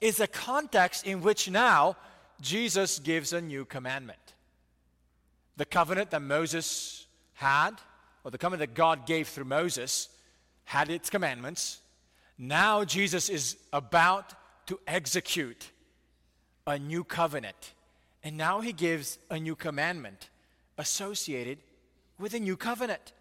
is 0.00 0.20
a 0.20 0.26
context 0.26 1.06
in 1.06 1.22
which 1.22 1.50
now 1.50 1.96
Jesus 2.40 2.98
gives 2.98 3.32
a 3.32 3.40
new 3.40 3.64
commandment. 3.64 4.18
The 5.56 5.64
covenant 5.64 6.10
that 6.10 6.22
Moses 6.22 7.06
had, 7.34 7.72
or 8.22 8.30
the 8.30 8.38
covenant 8.38 8.60
that 8.60 8.76
God 8.76 9.06
gave 9.06 9.28
through 9.28 9.46
Moses, 9.46 10.08
had 10.68 10.90
its 10.90 11.08
commandments. 11.08 11.80
Now 12.36 12.84
Jesus 12.84 13.30
is 13.30 13.56
about 13.72 14.34
to 14.66 14.78
execute 14.86 15.70
a 16.66 16.78
new 16.78 17.04
covenant. 17.04 17.72
And 18.22 18.36
now 18.36 18.60
he 18.60 18.74
gives 18.74 19.18
a 19.30 19.38
new 19.38 19.56
commandment 19.56 20.28
associated 20.76 21.56
with 22.18 22.34
a 22.34 22.38
new 22.38 22.54
covenant. 22.54 23.14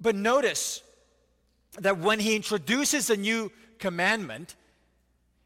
But 0.00 0.14
notice 0.14 0.82
that 1.78 1.98
when 1.98 2.20
he 2.20 2.34
introduces 2.34 3.10
a 3.10 3.16
new 3.18 3.52
commandment, 3.78 4.56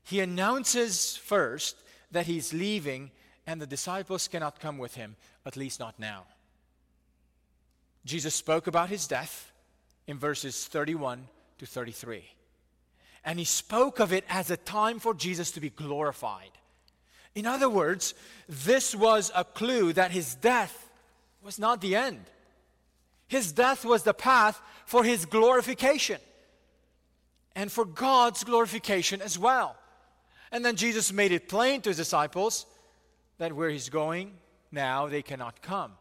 he 0.04 0.20
announces 0.20 1.16
first 1.16 1.74
that 2.12 2.26
he's 2.26 2.54
leaving 2.54 3.10
and 3.44 3.60
the 3.60 3.66
disciples 3.66 4.28
cannot 4.28 4.60
come 4.60 4.78
with 4.78 4.94
him, 4.94 5.16
at 5.44 5.56
least 5.56 5.80
not 5.80 5.98
now. 5.98 6.26
Jesus 8.04 8.36
spoke 8.36 8.68
about 8.68 8.88
his 8.88 9.08
death 9.08 9.51
in 10.12 10.18
verses 10.18 10.66
31 10.66 11.26
to 11.58 11.64
33. 11.64 12.22
And 13.24 13.38
he 13.38 13.46
spoke 13.46 13.98
of 13.98 14.12
it 14.12 14.24
as 14.28 14.50
a 14.50 14.58
time 14.58 14.98
for 14.98 15.14
Jesus 15.14 15.52
to 15.52 15.60
be 15.60 15.70
glorified. 15.70 16.50
In 17.34 17.46
other 17.46 17.70
words, 17.70 18.12
this 18.46 18.94
was 18.94 19.32
a 19.34 19.42
clue 19.42 19.94
that 19.94 20.10
his 20.10 20.34
death 20.34 20.90
was 21.42 21.58
not 21.58 21.80
the 21.80 21.96
end. 21.96 22.20
His 23.26 23.52
death 23.52 23.86
was 23.86 24.02
the 24.02 24.12
path 24.12 24.60
for 24.84 25.02
his 25.02 25.24
glorification 25.24 26.20
and 27.56 27.72
for 27.72 27.86
God's 27.86 28.44
glorification 28.44 29.22
as 29.22 29.38
well. 29.38 29.76
And 30.50 30.62
then 30.62 30.76
Jesus 30.76 31.10
made 31.10 31.32
it 31.32 31.48
plain 31.48 31.80
to 31.80 31.88
his 31.88 31.96
disciples 31.96 32.66
that 33.38 33.54
where 33.54 33.70
he's 33.70 33.88
going 33.88 34.32
now 34.70 35.06
they 35.06 35.22
cannot 35.22 35.62
come. 35.62 35.92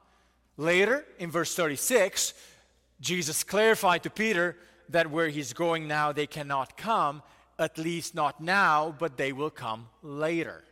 Later, 0.58 1.06
in 1.18 1.32
verse 1.32 1.56
36, 1.56 2.34
Jesus 3.02 3.44
clarified 3.44 4.04
to 4.04 4.10
Peter 4.10 4.56
that 4.90 5.10
where 5.10 5.30
he's 5.30 5.54
going 5.54 5.88
now 5.88 6.12
they 6.12 6.28
cannot 6.28 6.78
come, 6.78 7.24
at 7.58 7.78
least 7.78 8.16
not 8.16 8.40
now, 8.40 8.96
but 8.98 9.18
they 9.18 9.34
will 9.34 9.50
come 9.50 9.88
later. 10.04 10.64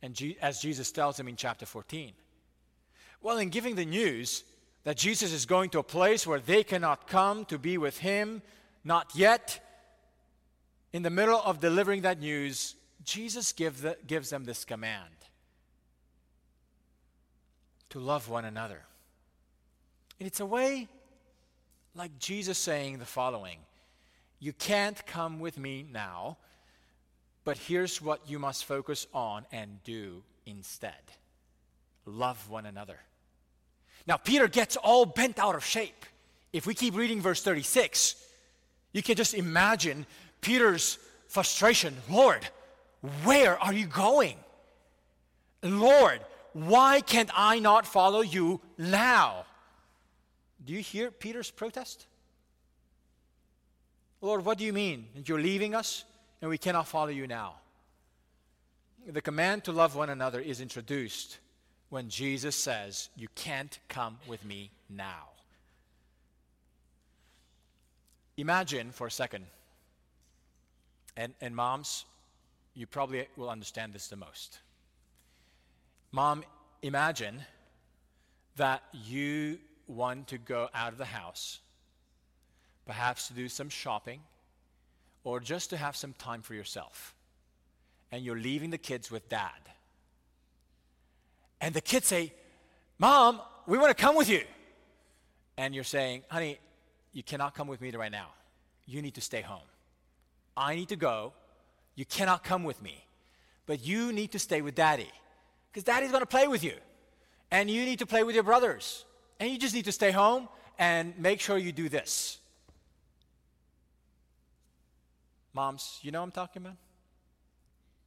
And 0.00 0.18
as 0.40 0.60
Jesus 0.60 0.92
tells 0.92 1.18
him 1.18 1.28
in 1.28 1.36
chapter 1.36 1.66
14. 1.66 2.12
Well, 3.20 3.38
in 3.38 3.50
giving 3.50 3.74
the 3.74 3.84
news 3.84 4.44
that 4.84 4.96
Jesus 4.96 5.32
is 5.32 5.44
going 5.44 5.70
to 5.70 5.78
a 5.80 5.82
place 5.82 6.26
where 6.26 6.40
they 6.40 6.62
cannot 6.62 7.06
come 7.06 7.44
to 7.46 7.58
be 7.58 7.76
with 7.76 7.98
him, 7.98 8.40
not 8.82 9.10
yet, 9.14 9.60
in 10.92 11.02
the 11.02 11.10
middle 11.10 11.40
of 11.40 11.60
delivering 11.60 12.02
that 12.02 12.18
news, 12.18 12.76
Jesus 13.04 13.52
give 13.52 13.82
the, 13.82 13.96
gives 14.06 14.30
them 14.30 14.44
this 14.44 14.64
command 14.64 15.10
to 17.90 17.98
love 17.98 18.28
one 18.28 18.44
another. 18.44 18.82
And 20.18 20.26
it's 20.26 20.40
a 20.40 20.46
way 20.46 20.88
like 21.94 22.18
Jesus 22.18 22.58
saying 22.58 22.98
the 22.98 23.04
following 23.04 23.58
You 24.38 24.52
can't 24.52 25.04
come 25.06 25.40
with 25.40 25.58
me 25.58 25.84
now, 25.90 26.38
but 27.44 27.56
here's 27.56 28.00
what 28.00 28.28
you 28.28 28.38
must 28.38 28.64
focus 28.64 29.06
on 29.12 29.44
and 29.52 29.82
do 29.84 30.22
instead 30.46 30.94
love 32.06 32.48
one 32.48 32.66
another. 32.66 32.98
Now, 34.06 34.16
Peter 34.16 34.48
gets 34.48 34.76
all 34.76 35.06
bent 35.06 35.38
out 35.38 35.54
of 35.54 35.64
shape. 35.64 36.06
If 36.52 36.66
we 36.66 36.74
keep 36.74 36.96
reading 36.96 37.20
verse 37.20 37.42
36, 37.42 38.16
you 38.92 39.02
can 39.02 39.14
just 39.14 39.34
imagine 39.34 40.06
Peter's 40.40 40.98
frustration 41.28 41.96
Lord, 42.08 42.46
where 43.22 43.58
are 43.62 43.72
you 43.72 43.86
going? 43.86 44.36
Lord, 45.62 46.20
why 46.52 47.00
can't 47.00 47.30
I 47.34 47.58
not 47.58 47.86
follow 47.86 48.20
you 48.20 48.60
now? 48.76 49.44
Do 50.64 50.72
you 50.72 50.80
hear 50.80 51.10
Peter's 51.10 51.50
protest? 51.50 52.06
Lord, 54.20 54.44
what 54.44 54.58
do 54.58 54.64
you 54.64 54.72
mean? 54.72 55.06
That 55.14 55.28
you're 55.28 55.40
leaving 55.40 55.74
us 55.74 56.04
and 56.40 56.50
we 56.50 56.58
cannot 56.58 56.86
follow 56.88 57.08
you 57.08 57.26
now? 57.26 57.54
The 59.06 59.22
command 59.22 59.64
to 59.64 59.72
love 59.72 59.96
one 59.96 60.10
another 60.10 60.40
is 60.40 60.60
introduced 60.60 61.38
when 61.88 62.08
Jesus 62.08 62.54
says, 62.54 63.08
You 63.16 63.28
can't 63.34 63.78
come 63.88 64.18
with 64.26 64.44
me 64.44 64.70
now. 64.88 65.28
Imagine 68.36 68.90
for 68.90 69.06
a 69.06 69.10
second, 69.10 69.44
and, 71.16 71.34
and 71.40 71.54
moms, 71.54 72.04
you 72.74 72.86
probably 72.86 73.26
will 73.36 73.50
understand 73.50 73.92
this 73.92 74.08
the 74.08 74.16
most. 74.16 74.60
Mom, 76.12 76.44
imagine 76.82 77.40
that 78.56 78.82
you 78.92 79.58
want 79.90 80.28
to 80.28 80.38
go 80.38 80.68
out 80.74 80.92
of 80.92 80.98
the 80.98 81.04
house, 81.04 81.60
perhaps 82.86 83.28
to 83.28 83.34
do 83.34 83.48
some 83.48 83.68
shopping, 83.68 84.20
or 85.24 85.40
just 85.40 85.70
to 85.70 85.76
have 85.76 85.96
some 85.96 86.12
time 86.14 86.42
for 86.42 86.54
yourself. 86.54 87.14
And 88.12 88.24
you're 88.24 88.38
leaving 88.38 88.70
the 88.70 88.78
kids 88.78 89.10
with 89.10 89.28
dad. 89.28 89.50
And 91.60 91.74
the 91.74 91.80
kids 91.80 92.06
say, 92.06 92.32
Mom, 92.98 93.40
we 93.66 93.78
want 93.78 93.96
to 93.96 94.02
come 94.02 94.16
with 94.16 94.28
you. 94.28 94.42
And 95.56 95.74
you're 95.74 95.84
saying, 95.84 96.22
Honey, 96.28 96.58
you 97.12 97.22
cannot 97.22 97.54
come 97.54 97.68
with 97.68 97.80
me 97.80 97.90
right 97.90 98.10
now. 98.10 98.28
You 98.86 99.02
need 99.02 99.14
to 99.14 99.20
stay 99.20 99.42
home. 99.42 99.68
I 100.56 100.74
need 100.74 100.88
to 100.88 100.96
go. 100.96 101.32
You 101.94 102.04
cannot 102.04 102.44
come 102.44 102.64
with 102.64 102.82
me. 102.82 103.04
But 103.66 103.84
you 103.84 104.12
need 104.12 104.32
to 104.32 104.38
stay 104.38 104.62
with 104.62 104.74
daddy. 104.74 105.10
Because 105.70 105.84
daddy's 105.84 106.10
going 106.10 106.22
to 106.22 106.26
play 106.26 106.48
with 106.48 106.64
you. 106.64 106.74
And 107.50 107.70
you 107.70 107.84
need 107.84 107.98
to 108.00 108.06
play 108.06 108.22
with 108.22 108.34
your 108.34 108.44
brothers. 108.44 109.04
And 109.40 109.50
you 109.50 109.58
just 109.58 109.74
need 109.74 109.86
to 109.86 109.92
stay 109.92 110.10
home 110.10 110.48
and 110.78 111.18
make 111.18 111.40
sure 111.40 111.58
you 111.58 111.72
do 111.72 111.88
this. 111.88 112.38
Moms, 115.54 115.98
you 116.02 116.12
know 116.12 116.22
I'm 116.22 116.30
talking 116.30 116.62
about? 116.62 116.76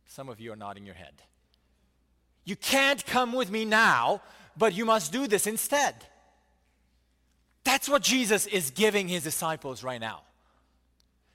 Some 0.06 0.30
of 0.30 0.40
you 0.40 0.54
are 0.54 0.56
nodding 0.56 0.86
your 0.86 0.96
head. 0.96 1.14
You 2.46 2.56
can't 2.56 3.04
come 3.06 3.34
with 3.34 3.50
me 3.50 3.66
now, 3.66 4.22
but 4.56 4.76
you 4.76 4.86
must 4.86 5.12
do 5.12 5.28
this 5.28 5.48
instead. 5.48 5.96
That's 7.64 7.90
what 7.90 8.04
Jesus 8.04 8.46
is 8.46 8.72
giving 8.72 9.08
his 9.08 9.24
disciples 9.24 9.84
right 9.84 10.00
now. 10.00 10.22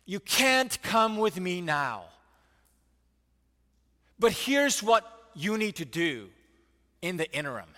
You 0.07 0.21
can't 0.21 0.81
come 0.83 1.17
with 1.17 1.41
me 1.41 1.61
now. 1.61 2.05
But 4.19 4.33
here's 4.33 4.83
what 4.83 5.05
you 5.35 5.59
need 5.59 5.77
to 5.77 5.85
do 5.85 6.29
in 7.03 7.17
the 7.17 7.31
interim. 7.33 7.69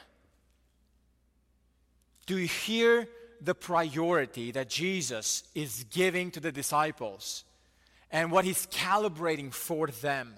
Do 2.26 2.38
you 2.38 2.46
hear 2.46 3.08
the 3.40 3.54
priority 3.54 4.52
that 4.52 4.68
Jesus 4.68 5.44
is 5.54 5.84
giving 5.90 6.30
to 6.32 6.40
the 6.40 6.52
disciples 6.52 7.44
and 8.10 8.30
what 8.30 8.44
he's 8.44 8.66
calibrating 8.66 9.52
for 9.52 9.88
them? 9.88 10.34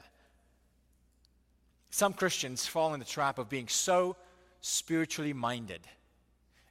Some 1.91 2.15
Christians 2.15 2.67
fall 2.67 2.95
in 2.95 3.01
the 3.01 3.07
trap 3.07 3.39
of 3.39 3.51
being 3.51 3.69
so 3.69 4.17
spiritually 4.63 5.33
minded, 5.33 5.81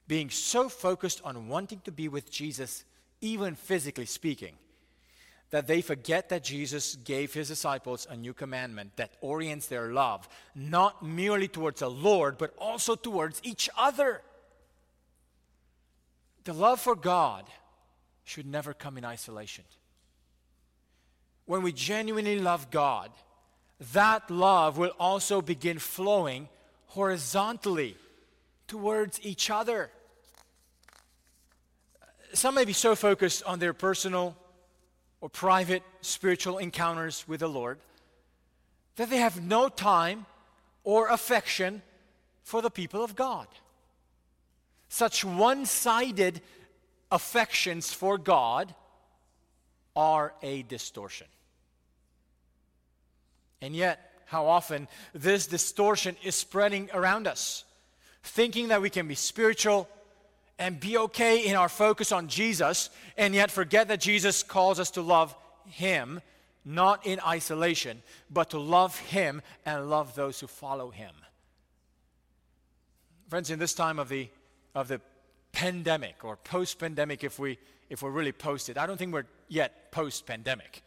being 0.08 0.30
so 0.30 0.68
focused 0.68 1.20
on 1.24 1.48
wanting 1.48 1.80
to 1.84 1.92
be 1.92 2.08
with 2.08 2.30
Jesus, 2.30 2.84
even 3.20 3.54
physically 3.54 4.06
speaking, 4.06 4.54
that 5.50 5.66
they 5.66 5.82
forget 5.82 6.30
that 6.30 6.42
Jesus 6.42 6.96
gave 6.96 7.34
his 7.34 7.48
disciples 7.48 8.06
a 8.10 8.16
new 8.16 8.32
commandment 8.32 8.96
that 8.96 9.12
orients 9.20 9.66
their 9.66 9.92
love 9.92 10.28
not 10.54 11.04
merely 11.04 11.46
towards 11.46 11.80
the 11.80 11.90
Lord, 11.90 12.38
but 12.38 12.54
also 12.58 12.96
towards 12.96 13.40
each 13.44 13.68
other. 13.76 14.22
The 16.44 16.52
love 16.52 16.80
for 16.80 16.96
God 16.96 17.44
should 18.24 18.46
never 18.46 18.74
come 18.74 18.98
in 18.98 19.04
isolation. 19.04 19.64
When 21.44 21.62
we 21.62 21.72
genuinely 21.72 22.38
love 22.38 22.70
God, 22.70 23.10
that 23.92 24.30
love 24.30 24.78
will 24.78 24.92
also 24.98 25.40
begin 25.42 25.78
flowing 25.78 26.48
horizontally 26.86 27.96
towards 28.68 29.20
each 29.24 29.50
other. 29.50 29.90
Some 32.32 32.54
may 32.54 32.64
be 32.64 32.72
so 32.72 32.94
focused 32.94 33.42
on 33.44 33.58
their 33.58 33.72
personal 33.72 34.36
or 35.20 35.28
private 35.28 35.82
spiritual 36.00 36.58
encounters 36.58 37.24
with 37.28 37.40
the 37.40 37.48
Lord 37.48 37.78
that 38.96 39.10
they 39.10 39.18
have 39.18 39.42
no 39.42 39.68
time 39.68 40.26
or 40.84 41.08
affection 41.08 41.82
for 42.42 42.62
the 42.62 42.70
people 42.70 43.02
of 43.04 43.14
God. 43.14 43.46
Such 44.92 45.24
one 45.24 45.64
sided 45.64 46.42
affections 47.10 47.94
for 47.94 48.18
God 48.18 48.74
are 49.96 50.34
a 50.42 50.64
distortion. 50.64 51.28
And 53.62 53.74
yet, 53.74 54.12
how 54.26 54.48
often 54.48 54.88
this 55.14 55.46
distortion 55.46 56.14
is 56.22 56.34
spreading 56.34 56.90
around 56.92 57.26
us, 57.26 57.64
thinking 58.22 58.68
that 58.68 58.82
we 58.82 58.90
can 58.90 59.08
be 59.08 59.14
spiritual 59.14 59.88
and 60.58 60.78
be 60.78 60.98
okay 60.98 61.46
in 61.46 61.56
our 61.56 61.70
focus 61.70 62.12
on 62.12 62.28
Jesus, 62.28 62.90
and 63.16 63.34
yet 63.34 63.50
forget 63.50 63.88
that 63.88 63.98
Jesus 63.98 64.42
calls 64.42 64.78
us 64.78 64.90
to 64.90 65.00
love 65.00 65.34
Him, 65.68 66.20
not 66.66 67.06
in 67.06 67.18
isolation, 67.26 68.02
but 68.30 68.50
to 68.50 68.58
love 68.58 68.98
Him 68.98 69.40
and 69.64 69.88
love 69.88 70.14
those 70.14 70.38
who 70.38 70.46
follow 70.46 70.90
Him. 70.90 71.14
Friends, 73.30 73.48
in 73.48 73.58
this 73.58 73.72
time 73.72 73.98
of 73.98 74.10
the, 74.10 74.28
of 74.74 74.88
the 74.88 75.00
pandemic 75.52 76.24
or 76.24 76.36
post 76.36 76.78
pandemic, 76.78 77.24
if, 77.24 77.38
we, 77.38 77.58
if 77.90 78.02
we're 78.02 78.10
really 78.10 78.32
post 78.32 78.68
it, 78.68 78.78
I 78.78 78.86
don't 78.86 78.96
think 78.96 79.12
we're 79.12 79.26
yet 79.48 79.92
post 79.92 80.26
pandemic. 80.26 80.82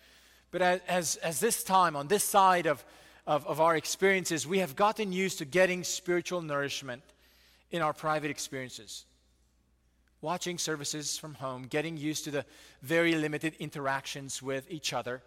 But 0.52 0.62
as, 0.88 1.18
as, 1.18 1.40
this 1.40 1.64
time, 1.64 1.96
on 1.96 2.08
this 2.08 2.24
side 2.24 2.66
of, 2.66 2.84
of, 3.28 3.46
of 3.46 3.60
our 3.60 3.76
experiences, 3.76 4.48
we 4.48 4.60
have 4.60 4.76
gotten 4.76 5.12
used 5.12 5.40
to 5.40 5.46
getting 5.46 5.84
spiritual 5.84 6.42
nourishment 6.42 7.04
in 7.72 7.82
our 7.82 7.94
private 7.94 8.32
experiences 8.32 9.06
watching 10.26 10.58
services 10.58 11.18
from 11.20 11.36
home, 11.36 11.68
getting 11.68 11.98
used 11.98 12.24
to 12.24 12.32
the 12.32 12.44
very 12.82 13.14
limited 13.14 13.54
interactions 13.60 14.42
with 14.42 14.70
each 14.72 14.92
other. 14.92 15.22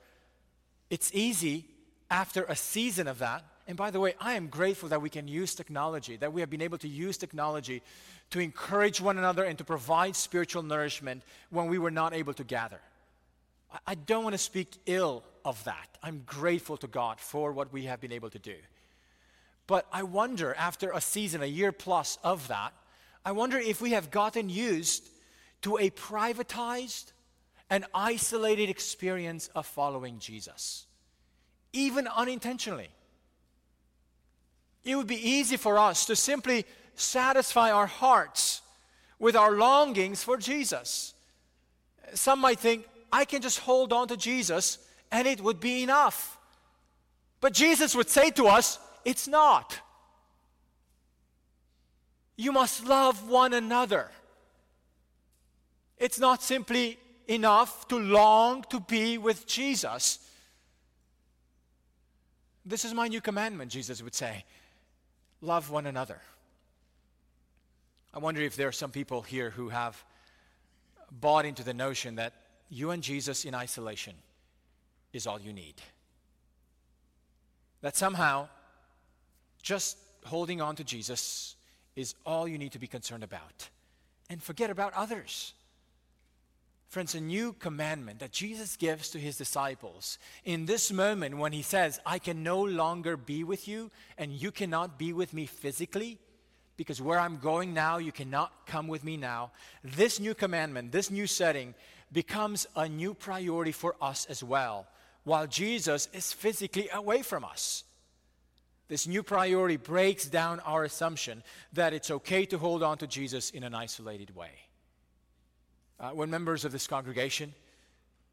It's 0.90 1.14
easy 1.14 1.66
after 2.10 2.42
a 2.44 2.56
season 2.56 3.06
of 3.06 3.20
that. 3.20 3.44
And 3.68 3.76
by 3.76 3.90
the 3.90 4.00
way, 4.00 4.14
I 4.18 4.32
am 4.32 4.46
grateful 4.46 4.88
that 4.88 5.02
we 5.02 5.10
can 5.10 5.28
use 5.28 5.54
technology, 5.54 6.16
that 6.16 6.32
we 6.32 6.40
have 6.40 6.48
been 6.48 6.62
able 6.62 6.78
to 6.78 6.88
use 6.88 7.18
technology 7.18 7.82
to 8.30 8.40
encourage 8.40 8.98
one 8.98 9.18
another 9.18 9.44
and 9.44 9.58
to 9.58 9.64
provide 9.64 10.16
spiritual 10.16 10.62
nourishment 10.62 11.22
when 11.50 11.66
we 11.66 11.78
were 11.78 11.90
not 11.90 12.14
able 12.14 12.32
to 12.32 12.44
gather. 12.44 12.80
I 13.86 13.94
don't 13.94 14.24
want 14.24 14.32
to 14.32 14.38
speak 14.38 14.78
ill 14.86 15.22
of 15.44 15.62
that. 15.64 15.98
I'm 16.02 16.22
grateful 16.24 16.78
to 16.78 16.86
God 16.86 17.20
for 17.20 17.52
what 17.52 17.70
we 17.70 17.84
have 17.84 18.00
been 18.00 18.12
able 18.12 18.30
to 18.30 18.38
do. 18.38 18.54
But 19.66 19.86
I 19.92 20.02
wonder, 20.02 20.54
after 20.54 20.90
a 20.90 21.00
season, 21.02 21.42
a 21.42 21.46
year 21.46 21.70
plus 21.70 22.16
of 22.24 22.48
that, 22.48 22.72
I 23.22 23.32
wonder 23.32 23.58
if 23.58 23.82
we 23.82 23.90
have 23.90 24.10
gotten 24.10 24.48
used 24.48 25.06
to 25.60 25.76
a 25.76 25.90
privatized 25.90 27.12
and 27.68 27.84
isolated 27.92 28.70
experience 28.70 29.50
of 29.54 29.66
following 29.66 30.20
Jesus, 30.20 30.86
even 31.74 32.06
unintentionally. 32.06 32.88
It 34.88 34.96
would 34.96 35.06
be 35.06 35.28
easy 35.28 35.58
for 35.58 35.78
us 35.78 36.06
to 36.06 36.16
simply 36.16 36.64
satisfy 36.94 37.70
our 37.70 37.86
hearts 37.86 38.62
with 39.18 39.36
our 39.36 39.50
longings 39.50 40.24
for 40.24 40.38
Jesus. 40.38 41.12
Some 42.14 42.38
might 42.38 42.58
think, 42.58 42.88
I 43.12 43.26
can 43.26 43.42
just 43.42 43.58
hold 43.58 43.92
on 43.92 44.08
to 44.08 44.16
Jesus 44.16 44.78
and 45.12 45.28
it 45.28 45.42
would 45.42 45.60
be 45.60 45.82
enough. 45.82 46.38
But 47.42 47.52
Jesus 47.52 47.94
would 47.94 48.08
say 48.08 48.30
to 48.30 48.46
us, 48.46 48.78
it's 49.04 49.28
not. 49.28 49.78
You 52.38 52.50
must 52.52 52.86
love 52.86 53.28
one 53.28 53.52
another. 53.52 54.10
It's 55.98 56.18
not 56.18 56.42
simply 56.42 56.98
enough 57.26 57.86
to 57.88 57.98
long 57.98 58.64
to 58.70 58.80
be 58.80 59.18
with 59.18 59.46
Jesus. 59.46 60.18
This 62.64 62.86
is 62.86 62.94
my 62.94 63.08
new 63.08 63.20
commandment, 63.20 63.70
Jesus 63.70 64.02
would 64.02 64.14
say 64.14 64.44
love 65.40 65.70
one 65.70 65.86
another. 65.86 66.20
I 68.12 68.18
wonder 68.18 68.40
if 68.40 68.56
there 68.56 68.68
are 68.68 68.72
some 68.72 68.90
people 68.90 69.22
here 69.22 69.50
who 69.50 69.68
have 69.68 70.02
bought 71.10 71.44
into 71.44 71.62
the 71.62 71.74
notion 71.74 72.16
that 72.16 72.32
you 72.68 72.90
and 72.90 73.02
Jesus 73.02 73.44
in 73.44 73.54
isolation 73.54 74.14
is 75.12 75.26
all 75.26 75.40
you 75.40 75.52
need. 75.52 75.74
That 77.80 77.96
somehow 77.96 78.48
just 79.62 79.96
holding 80.24 80.60
on 80.60 80.76
to 80.76 80.84
Jesus 80.84 81.56
is 81.96 82.14
all 82.26 82.46
you 82.46 82.58
need 82.58 82.72
to 82.72 82.78
be 82.78 82.86
concerned 82.86 83.24
about. 83.24 83.68
And 84.30 84.42
forget 84.42 84.70
about 84.70 84.92
others. 84.94 85.54
Friends, 86.88 87.14
a 87.14 87.20
new 87.20 87.52
commandment 87.52 88.20
that 88.20 88.32
Jesus 88.32 88.76
gives 88.76 89.10
to 89.10 89.18
his 89.18 89.36
disciples 89.36 90.18
in 90.44 90.64
this 90.64 90.90
moment 90.90 91.36
when 91.36 91.52
he 91.52 91.60
says, 91.60 92.00
I 92.06 92.18
can 92.18 92.42
no 92.42 92.62
longer 92.62 93.18
be 93.18 93.44
with 93.44 93.68
you 93.68 93.90
and 94.16 94.32
you 94.32 94.50
cannot 94.50 94.98
be 94.98 95.12
with 95.12 95.34
me 95.34 95.44
physically 95.44 96.18
because 96.78 97.02
where 97.02 97.18
I'm 97.18 97.38
going 97.38 97.74
now, 97.74 97.98
you 97.98 98.10
cannot 98.10 98.66
come 98.66 98.88
with 98.88 99.04
me 99.04 99.18
now. 99.18 99.50
This 99.84 100.18
new 100.18 100.34
commandment, 100.34 100.90
this 100.90 101.10
new 101.10 101.26
setting 101.26 101.74
becomes 102.10 102.66
a 102.74 102.88
new 102.88 103.12
priority 103.12 103.72
for 103.72 103.94
us 104.00 104.24
as 104.30 104.42
well 104.42 104.86
while 105.24 105.46
Jesus 105.46 106.08
is 106.14 106.32
physically 106.32 106.88
away 106.90 107.20
from 107.20 107.44
us. 107.44 107.84
This 108.88 109.06
new 109.06 109.22
priority 109.22 109.76
breaks 109.76 110.24
down 110.24 110.60
our 110.60 110.84
assumption 110.84 111.42
that 111.74 111.92
it's 111.92 112.10
okay 112.10 112.46
to 112.46 112.56
hold 112.56 112.82
on 112.82 112.96
to 112.98 113.06
Jesus 113.06 113.50
in 113.50 113.62
an 113.62 113.74
isolated 113.74 114.34
way. 114.34 114.67
Uh, 116.00 116.10
when 116.10 116.30
members 116.30 116.64
of 116.64 116.72
this 116.72 116.86
congregation 116.86 117.52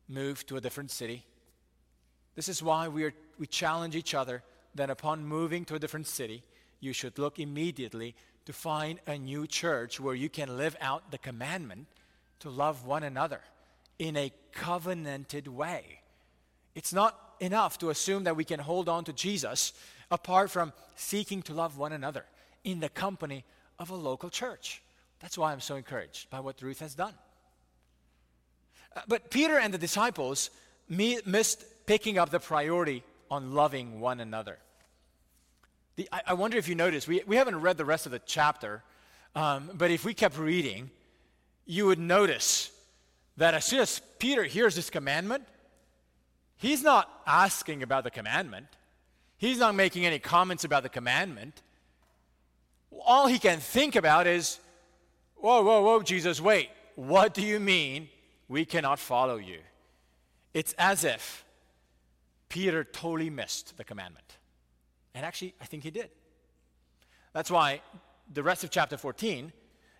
move 0.07 0.45
to 0.45 0.57
a 0.57 0.61
different 0.61 0.91
city, 0.91 1.25
this 2.35 2.49
is 2.49 2.61
why 2.61 2.87
we, 2.87 3.05
are, 3.05 3.13
we 3.39 3.47
challenge 3.47 3.95
each 3.95 4.13
other 4.13 4.43
that 4.75 4.89
upon 4.89 5.25
moving 5.25 5.65
to 5.65 5.75
a 5.75 5.79
different 5.79 6.05
city, 6.05 6.43
you 6.79 6.93
should 6.93 7.17
look 7.17 7.39
immediately 7.39 8.13
to 8.45 8.53
find 8.53 8.99
a 9.07 9.17
new 9.17 9.47
church 9.47 9.99
where 9.99 10.13
you 10.13 10.29
can 10.29 10.57
live 10.57 10.75
out 10.79 11.11
the 11.11 11.17
commandment 11.17 11.87
to 12.39 12.49
love 12.49 12.85
one 12.85 13.03
another 13.03 13.41
in 13.97 14.15
a 14.17 14.31
covenanted 14.51 15.47
way. 15.47 16.01
It's 16.75 16.93
not 16.93 17.17
enough 17.39 17.79
to 17.79 17.89
assume 17.89 18.25
that 18.25 18.35
we 18.35 18.43
can 18.43 18.59
hold 18.59 18.89
on 18.89 19.05
to 19.05 19.13
Jesus 19.13 19.73
apart 20.11 20.51
from 20.51 20.73
seeking 20.95 21.41
to 21.43 21.53
love 21.53 21.77
one 21.77 21.93
another 21.93 22.25
in 22.63 22.79
the 22.79 22.89
company 22.89 23.43
of 23.79 23.89
a 23.89 23.95
local 23.95 24.29
church. 24.29 24.81
That's 25.19 25.37
why 25.37 25.51
I'm 25.51 25.61
so 25.61 25.75
encouraged 25.75 26.29
by 26.29 26.41
what 26.41 26.61
Ruth 26.61 26.79
has 26.79 26.93
done. 26.93 27.13
But 29.07 29.29
Peter 29.29 29.57
and 29.57 29.73
the 29.73 29.77
disciples 29.77 30.49
missed 30.89 31.63
picking 31.85 32.17
up 32.17 32.29
the 32.29 32.39
priority 32.39 33.03
on 33.29 33.53
loving 33.53 33.99
one 33.99 34.19
another. 34.19 34.57
The, 35.95 36.09
I, 36.11 36.33
wonder 36.33 36.57
if 36.57 36.67
you 36.67 36.75
noticed, 36.75 37.07
we, 37.07 37.21
we 37.25 37.37
haven't 37.37 37.61
read 37.61 37.77
the 37.77 37.85
rest 37.85 38.05
of 38.05 38.11
the 38.11 38.19
chapter, 38.19 38.83
um, 39.33 39.71
but 39.73 39.91
if 39.91 40.03
we 40.03 40.13
kept 40.13 40.37
reading, 40.37 40.89
you 41.65 41.85
would 41.85 41.99
notice 41.99 42.71
that 43.37 43.53
as 43.53 43.65
soon 43.65 43.79
as 43.79 44.01
Peter 44.19 44.43
hears 44.43 44.75
this 44.75 44.89
commandment, 44.89 45.45
he's 46.57 46.83
not 46.83 47.09
asking 47.25 47.81
about 47.81 48.03
the 48.03 48.11
commandment. 48.11 48.67
He's 49.37 49.57
not 49.57 49.75
making 49.75 50.05
any 50.05 50.19
comments 50.19 50.63
about 50.63 50.83
the 50.83 50.89
commandment. 50.89 51.61
All 53.05 53.27
he 53.27 53.39
can 53.39 53.59
think 53.59 53.95
about 53.95 54.27
is, 54.27 54.59
whoa, 55.35 55.63
whoa, 55.63 55.81
whoa, 55.81 56.01
Jesus, 56.01 56.41
wait, 56.41 56.69
what 56.95 57.33
do 57.33 57.41
you 57.41 57.59
mean 57.59 58.09
we 58.47 58.65
cannot 58.65 58.99
follow 58.99 59.37
you? 59.37 59.59
It's 60.53 60.73
as 60.77 61.03
if 61.03 61.45
Peter 62.49 62.83
totally 62.83 63.29
missed 63.29 63.77
the 63.77 63.83
commandment. 63.83 64.37
And 65.13 65.25
actually, 65.25 65.53
I 65.61 65.65
think 65.65 65.83
he 65.83 65.91
did. 65.91 66.09
That's 67.33 67.51
why 67.51 67.81
the 68.31 68.43
rest 68.43 68.63
of 68.63 68.69
chapter 68.69 68.97
14, 68.97 69.51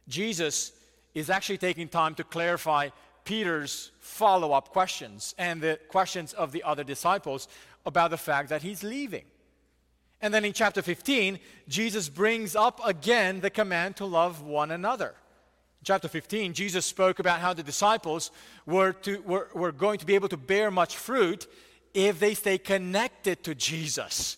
Jesus 0.07 0.71
is 1.13 1.29
actually 1.29 1.57
taking 1.57 1.87
time 1.87 2.15
to 2.15 2.23
clarify 2.23 2.89
Peter's 3.23 3.91
follow 3.99 4.53
up 4.53 4.69
questions 4.69 5.33
and 5.37 5.59
the 5.59 5.79
questions 5.89 6.33
of 6.33 6.51
the 6.51 6.63
other 6.63 6.83
disciples 6.83 7.47
about 7.85 8.11
the 8.11 8.17
fact 8.17 8.49
that 8.49 8.61
he's 8.61 8.83
leaving. 8.83 9.25
And 10.21 10.33
then 10.33 10.45
in 10.45 10.53
chapter 10.53 10.81
15, 10.81 11.39
Jesus 11.67 12.07
brings 12.09 12.55
up 12.55 12.79
again 12.85 13.41
the 13.41 13.49
command 13.49 13.97
to 13.97 14.05
love 14.05 14.41
one 14.41 14.71
another. 14.71 15.15
Chapter 15.85 16.07
15, 16.07 16.53
Jesus 16.53 16.83
spoke 16.83 17.19
about 17.19 17.39
how 17.39 17.53
the 17.53 17.61
disciples 17.61 18.31
were, 18.65 18.93
to, 18.93 19.21
were, 19.21 19.49
were 19.53 19.71
going 19.71 19.99
to 19.99 20.05
be 20.07 20.15
able 20.15 20.27
to 20.29 20.35
bear 20.35 20.71
much 20.71 20.97
fruit 20.97 21.45
if 21.93 22.19
they 22.19 22.33
stay 22.33 22.57
connected 22.57 23.43
to 23.43 23.53
Jesus. 23.53 24.37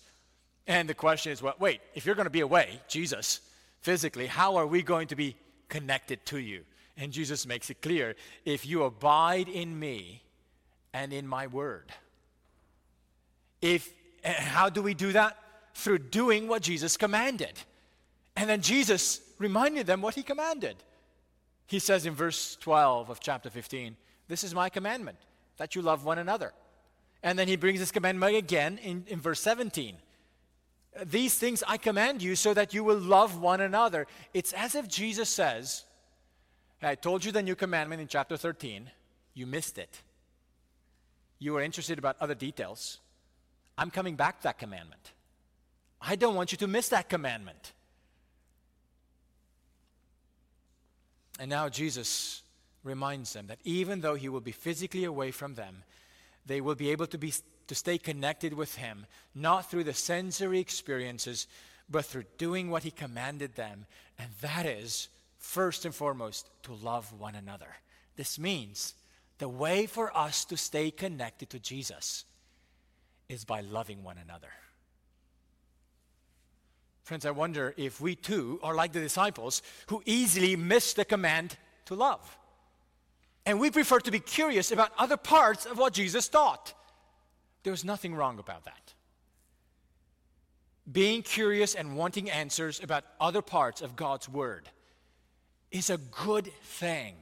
And 0.67 0.89
the 0.89 0.93
question 0.93 1.31
is, 1.31 1.41
well, 1.41 1.55
wait, 1.57 1.79
if 1.95 2.05
you're 2.05 2.15
going 2.15 2.25
to 2.25 2.29
be 2.29 2.41
away, 2.41 2.81
Jesus, 2.89 3.39
physically, 3.79 4.27
how 4.27 4.57
are 4.57 4.67
we 4.67 4.83
going 4.83 5.07
to 5.07 5.15
be 5.15 5.37
connected 5.69 6.25
to 6.25 6.37
you? 6.37 6.65
And 6.97 7.13
Jesus 7.13 7.47
makes 7.47 7.69
it 7.69 7.81
clear 7.81 8.15
if 8.43 8.65
you 8.65 8.83
abide 8.83 9.47
in 9.47 9.79
me 9.79 10.23
and 10.93 11.13
in 11.13 11.25
my 11.25 11.47
word. 11.47 11.93
If 13.61 13.89
how 14.25 14.67
do 14.67 14.81
we 14.81 14.93
do 14.93 15.13
that? 15.13 15.37
Through 15.75 15.99
doing 15.99 16.49
what 16.49 16.61
Jesus 16.61 16.97
commanded. 16.97 17.53
And 18.35 18.49
then 18.49 18.59
Jesus 18.59 19.21
reminded 19.39 19.87
them 19.87 20.01
what 20.01 20.15
he 20.15 20.23
commanded. 20.23 20.75
He 21.67 21.79
says 21.79 22.05
in 22.05 22.15
verse 22.15 22.55
12 22.61 23.09
of 23.09 23.19
chapter 23.19 23.49
15, 23.49 23.95
This 24.27 24.43
is 24.43 24.55
my 24.55 24.69
commandment, 24.69 25.17
that 25.57 25.75
you 25.75 25.81
love 25.81 26.05
one 26.05 26.17
another. 26.17 26.53
And 27.21 27.37
then 27.37 27.47
he 27.47 27.57
brings 27.57 27.79
this 27.79 27.91
commandment 27.91 28.35
again 28.35 28.79
in, 28.81 29.03
in 29.07 29.19
verse 29.19 29.41
17. 29.41 29.97
These 31.05 31.37
things 31.37 31.63
I 31.67 31.77
command 31.77 32.23
you 32.23 32.35
so 32.35 32.53
that 32.53 32.73
you 32.73 32.83
will 32.83 32.97
love 32.97 33.39
one 33.39 33.61
another. 33.61 34.07
It's 34.33 34.53
as 34.53 34.75
if 34.75 34.87
Jesus 34.87 35.29
says, 35.29 35.83
I 36.81 36.95
told 36.95 37.25
you 37.25 37.31
the 37.31 37.43
new 37.43 37.55
commandment 37.55 38.01
in 38.01 38.07
chapter 38.07 38.37
13. 38.37 38.89
You 39.33 39.45
missed 39.45 39.77
it. 39.77 40.01
You 41.39 41.53
were 41.53 41.61
interested 41.61 41.99
about 41.99 42.15
other 42.19 42.33
details. 42.33 42.99
I'm 43.77 43.91
coming 43.91 44.15
back 44.15 44.37
to 44.37 44.43
that 44.43 44.57
commandment. 44.57 45.11
I 46.01 46.15
don't 46.15 46.35
want 46.35 46.51
you 46.51 46.57
to 46.59 46.67
miss 46.67 46.89
that 46.89 47.09
commandment. 47.09 47.73
And 51.39 51.49
now 51.49 51.69
Jesus 51.69 52.41
reminds 52.83 53.33
them 53.33 53.47
that 53.47 53.59
even 53.63 54.01
though 54.01 54.15
he 54.15 54.29
will 54.29 54.41
be 54.41 54.51
physically 54.51 55.03
away 55.03 55.31
from 55.31 55.55
them, 55.55 55.83
they 56.45 56.61
will 56.61 56.75
be 56.75 56.91
able 56.91 57.07
to, 57.07 57.17
be, 57.17 57.33
to 57.67 57.75
stay 57.75 57.97
connected 57.97 58.53
with 58.53 58.75
him, 58.75 59.05
not 59.35 59.69
through 59.69 59.83
the 59.83 59.93
sensory 59.93 60.59
experiences, 60.59 61.47
but 61.89 62.05
through 62.05 62.23
doing 62.37 62.69
what 62.69 62.83
he 62.83 62.91
commanded 62.91 63.55
them. 63.55 63.85
And 64.17 64.29
that 64.41 64.65
is, 64.65 65.09
first 65.37 65.85
and 65.85 65.93
foremost, 65.93 66.49
to 66.63 66.73
love 66.73 67.13
one 67.13 67.35
another. 67.35 67.75
This 68.15 68.39
means 68.39 68.93
the 69.37 69.49
way 69.49 69.85
for 69.85 70.15
us 70.17 70.45
to 70.45 70.57
stay 70.57 70.89
connected 70.89 71.49
to 71.51 71.59
Jesus 71.59 72.25
is 73.29 73.45
by 73.45 73.61
loving 73.61 74.03
one 74.03 74.17
another. 74.17 74.49
Friends, 77.07 77.25
I 77.25 77.31
wonder 77.31 77.73
if 77.77 78.01
we 78.01 78.17
too 78.17 78.59
are 78.61 78.75
like 78.75 78.91
the 78.91 78.99
disciples 78.99 79.61
who 79.85 80.03
easily 80.05 80.57
miss 80.57 80.93
the 80.93 81.05
command 81.05 81.55
to 81.85 81.95
love. 81.95 82.37
And 83.45 83.61
we 83.61 83.71
prefer 83.71 84.01
to 84.01 84.11
be 84.11 84.19
curious 84.19 84.73
about 84.73 84.91
other 84.97 85.15
parts 85.15 85.65
of 85.65 85.77
what 85.77 85.93
Jesus 85.93 86.27
taught. 86.27 86.73
There's 87.63 87.85
nothing 87.85 88.13
wrong 88.13 88.39
about 88.39 88.65
that. 88.65 88.93
Being 90.91 91.21
curious 91.21 91.75
and 91.75 91.95
wanting 91.95 92.29
answers 92.29 92.83
about 92.83 93.05
other 93.21 93.41
parts 93.41 93.81
of 93.81 93.95
God's 93.95 94.27
Word 94.27 94.67
is 95.71 95.89
a 95.89 95.99
good 96.25 96.51
thing. 96.61 97.15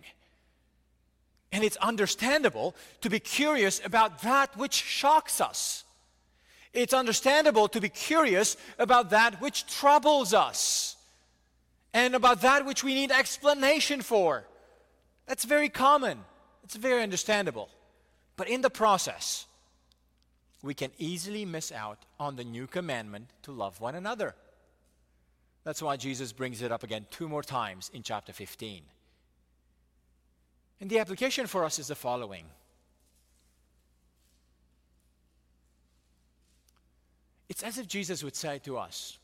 And 1.52 1.64
it's 1.64 1.78
understandable 1.78 2.76
to 3.02 3.10
be 3.12 3.20
curious 3.20 3.80
about 3.86 4.24
that 4.24 4.58
which 4.58 4.74
shocks 4.74 5.40
us. 5.40 5.85
It's 6.76 6.94
understandable 6.94 7.70
to 7.70 7.80
be 7.80 7.88
curious 7.88 8.58
about 8.78 9.12
that 9.12 9.40
which 9.40 9.66
troubles 9.66 10.34
us 10.34 10.98
and 11.94 12.14
about 12.14 12.42
that 12.42 12.66
which 12.66 12.84
we 12.84 12.94
need 12.94 13.12
explanation 13.12 14.02
for. 14.02 14.44
That's 15.26 15.46
very 15.46 15.70
common, 15.70 16.20
it's 16.66 16.76
very 16.76 17.02
understandable. 17.02 17.70
But 18.36 18.50
in 18.50 18.60
the 18.60 18.70
process, 18.70 19.46
we 20.62 20.74
can 20.74 20.92
easily 20.98 21.46
miss 21.46 21.72
out 21.72 22.00
on 22.20 22.36
the 22.36 22.44
new 22.44 22.68
commandment 22.68 23.30
to 23.44 23.54
love 23.54 23.80
one 23.80 23.96
another. 23.96 24.36
That's 25.64 25.82
why 25.82 25.96
Jesus 25.96 26.34
brings 26.34 26.62
it 26.62 26.74
up 26.74 26.84
again 26.84 27.06
two 27.10 27.30
more 27.30 27.42
times 27.44 27.90
in 27.94 28.04
chapter 28.04 28.34
15. 28.34 28.84
And 30.82 30.90
the 30.90 31.00
application 31.00 31.48
for 31.48 31.64
us 31.64 31.80
is 31.80 31.88
the 31.88 31.96
following 31.96 32.48
It's 37.48 37.64
as 37.64 37.78
if 37.78 37.88
Jesus 37.88 38.24
would 38.24 38.36
say 38.36 38.60
to 38.60 38.78
us, 38.78 39.18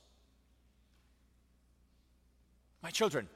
My 2.83 2.89
children, 2.89 3.27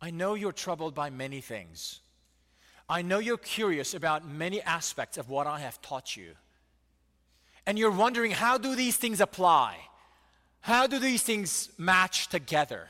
I 0.00 0.10
know 0.10 0.34
you're 0.34 0.52
troubled 0.52 0.94
by 0.94 1.10
many 1.10 1.40
things. 1.40 2.00
I 2.88 3.02
know 3.02 3.18
you're 3.18 3.36
curious 3.36 3.94
about 3.94 4.26
many 4.26 4.62
aspects 4.62 5.18
of 5.18 5.28
what 5.28 5.46
I 5.46 5.60
have 5.60 5.80
taught 5.82 6.16
you. 6.16 6.34
And 7.66 7.78
you're 7.78 7.90
wondering 7.90 8.30
how 8.30 8.56
do 8.56 8.74
these 8.74 8.96
things 8.96 9.20
apply? 9.20 9.76
How 10.60 10.86
do 10.86 10.98
these 10.98 11.22
things 11.22 11.70
match 11.76 12.28
together? 12.28 12.88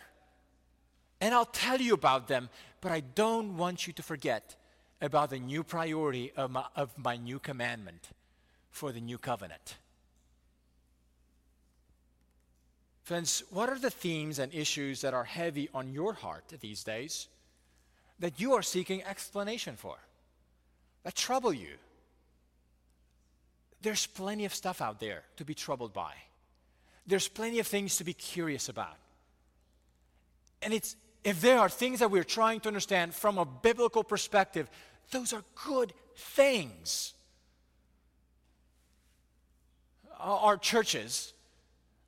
And 1.21 1.35
I'll 1.35 1.47
tell 1.47 1.81
you 1.81 1.95
about 1.95 2.29
them, 2.29 2.49
but 2.81 2.93
I 2.93 3.01
don't 3.01 3.57
want 3.57 3.87
you 3.87 3.93
to 3.95 4.03
forget 4.03 4.55
about 5.01 5.31
the 5.31 5.39
new 5.39 5.65
priority 5.65 6.33
of 6.37 6.51
my, 6.51 6.65
of 6.77 6.97
my 6.97 7.17
new 7.17 7.39
commandment 7.39 8.11
for 8.71 8.93
the 8.93 9.01
new 9.01 9.19
covenant. 9.19 9.77
Friends, 13.09 13.43
what 13.49 13.71
are 13.71 13.79
the 13.79 13.89
themes 13.89 14.39
and 14.39 14.53
issues 14.53 15.01
that 15.01 15.15
are 15.15 15.25
heavy 15.25 15.71
on 15.73 15.95
your 15.95 16.13
heart 16.13 16.45
these 16.61 16.85
days 16.85 17.29
that 18.19 18.39
you 18.39 18.53
are 18.53 18.61
seeking 18.61 19.03
explanation 19.03 19.77
for, 19.77 19.97
that 21.05 21.15
trouble 21.15 21.51
you? 21.51 21.77
There's 23.81 24.07
plenty 24.07 24.45
of 24.45 24.55
stuff 24.55 24.83
out 24.83 25.01
there 25.01 25.23
to 25.39 25.45
be 25.47 25.55
troubled 25.55 25.95
by. 25.95 26.13
There's 27.07 27.29
plenty 27.29 27.61
of 27.61 27.67
things 27.67 27.97
to 27.97 28.05
be 28.05 28.13
curious 28.13 28.69
about. 28.69 28.99
And 30.61 30.75
it's 30.75 30.95
if 31.25 31.41
there 31.41 31.61
are 31.61 31.71
things 31.71 32.01
that 32.01 32.11
we're 32.11 32.25
trying 32.25 32.61
to 32.61 32.69
understand 32.69 33.15
from 33.15 33.39
a 33.39 33.47
biblical 33.47 34.05
perspective, 34.05 34.69
those 35.13 35.33
are 35.33 35.45
good 35.67 35.95
things. 36.15 37.15
Our 40.21 40.59
churches 40.59 41.33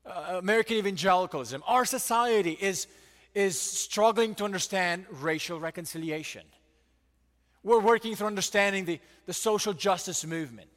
uh, 0.07 0.37
American 0.39 0.77
evangelicalism, 0.77 1.63
our 1.67 1.85
society 1.85 2.57
is, 2.61 2.87
is 3.35 3.61
struggling 3.61 4.35
to 4.37 4.45
understand 4.45 5.07
racial 5.11 5.61
reconciliation. 5.61 6.43
We're 7.63 7.81
working 7.81 8.17
through 8.17 8.29
understanding 8.29 8.85
the, 8.87 9.01
the 9.27 9.35
social 9.35 9.73
justice 9.73 10.25
movement. 10.25 10.71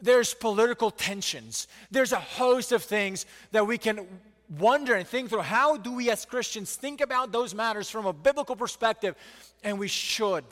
There's 0.00 0.34
political 0.34 0.90
tensions. 0.90 1.68
There's 1.90 2.12
a 2.12 2.20
host 2.20 2.72
of 2.72 2.82
things 2.82 3.26
that 3.52 3.66
we 3.66 3.78
can 3.78 4.06
wonder 4.48 4.94
and 4.94 5.06
think 5.06 5.28
through. 5.28 5.40
How 5.40 5.76
do 5.76 5.92
we 5.92 6.10
as 6.10 6.24
Christians 6.24 6.74
think 6.74 7.00
about 7.00 7.32
those 7.32 7.54
matters 7.54 7.90
from 7.90 8.06
a 8.06 8.12
biblical 8.12 8.56
perspective? 8.56 9.14
And 9.62 9.78
we 9.78 9.88
should 9.88 10.44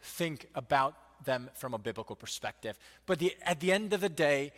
think 0.00 0.48
about 0.54 0.94
them 1.24 1.50
from 1.54 1.74
a 1.74 1.78
biblical 1.78 2.16
perspective. 2.16 2.78
But 3.06 3.18
the, 3.18 3.34
at 3.42 3.60
the 3.60 3.72
end 3.72 3.92
of 3.92 4.00
the 4.00 4.08
day, 4.08 4.52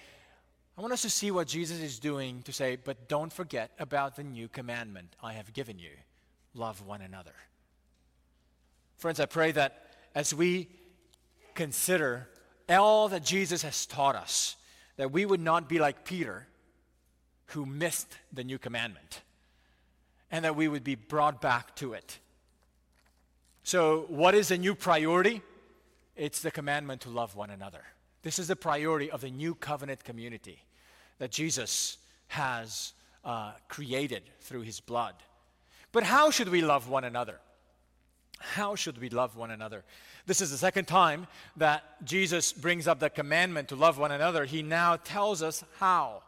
I 0.78 0.82
want 0.82 0.92
us 0.92 1.02
to 1.02 1.10
see 1.10 1.30
what 1.30 1.48
Jesus 1.48 1.80
is 1.80 1.98
doing 1.98 2.42
to 2.42 2.52
say, 2.52 2.76
but 2.76 3.08
don't 3.08 3.32
forget 3.32 3.70
about 3.78 4.16
the 4.16 4.22
new 4.22 4.46
commandment 4.46 5.16
I 5.22 5.32
have 5.32 5.54
given 5.54 5.78
you 5.78 5.90
love 6.54 6.86
one 6.86 7.00
another. 7.00 7.34
Friends, 8.98 9.18
I 9.18 9.26
pray 9.26 9.52
that 9.52 9.94
as 10.14 10.34
we 10.34 10.68
consider 11.54 12.28
all 12.68 13.08
that 13.08 13.24
Jesus 13.24 13.62
has 13.62 13.86
taught 13.86 14.16
us, 14.16 14.56
that 14.96 15.12
we 15.12 15.24
would 15.24 15.40
not 15.40 15.68
be 15.68 15.78
like 15.78 16.04
Peter, 16.04 16.46
who 17.46 17.64
missed 17.64 18.08
the 18.32 18.44
new 18.44 18.58
commandment, 18.58 19.22
and 20.30 20.44
that 20.44 20.56
we 20.56 20.68
would 20.68 20.84
be 20.84 20.94
brought 20.94 21.40
back 21.40 21.74
to 21.76 21.94
it. 21.94 22.18
So, 23.62 24.06
what 24.08 24.34
is 24.34 24.48
the 24.48 24.58
new 24.58 24.74
priority? 24.74 25.42
It's 26.16 26.40
the 26.40 26.50
commandment 26.50 27.02
to 27.02 27.10
love 27.10 27.34
one 27.34 27.50
another. 27.50 27.82
This 28.22 28.38
is 28.38 28.48
the 28.48 28.56
priority 28.56 29.10
of 29.10 29.20
the 29.20 29.30
new 29.30 29.54
covenant 29.54 30.04
community 30.04 30.65
that 31.18 31.30
Jesus 31.30 31.98
has 32.28 32.92
uh, 33.24 33.52
created 33.68 34.22
through 34.40 34.62
his 34.62 34.80
blood. 34.80 35.14
But 35.92 36.04
how 36.04 36.30
should 36.30 36.48
we 36.48 36.62
love 36.62 36.88
one 36.88 37.04
another? 37.04 37.40
How 38.38 38.74
should 38.74 38.98
we 38.98 39.08
love 39.08 39.36
one 39.36 39.50
another? 39.50 39.84
This 40.26 40.40
is 40.40 40.50
the 40.50 40.58
second 40.58 40.86
time 40.86 41.26
that 41.56 42.04
Jesus 42.04 42.52
brings 42.52 42.86
up 42.86 43.00
the 43.00 43.08
commandment 43.08 43.68
to 43.68 43.76
love 43.76 43.98
one 43.98 44.12
another. 44.12 44.44
He 44.44 44.62
now 44.62 44.96
tells 44.96 45.42
us 45.42 45.64
how. 45.78 46.22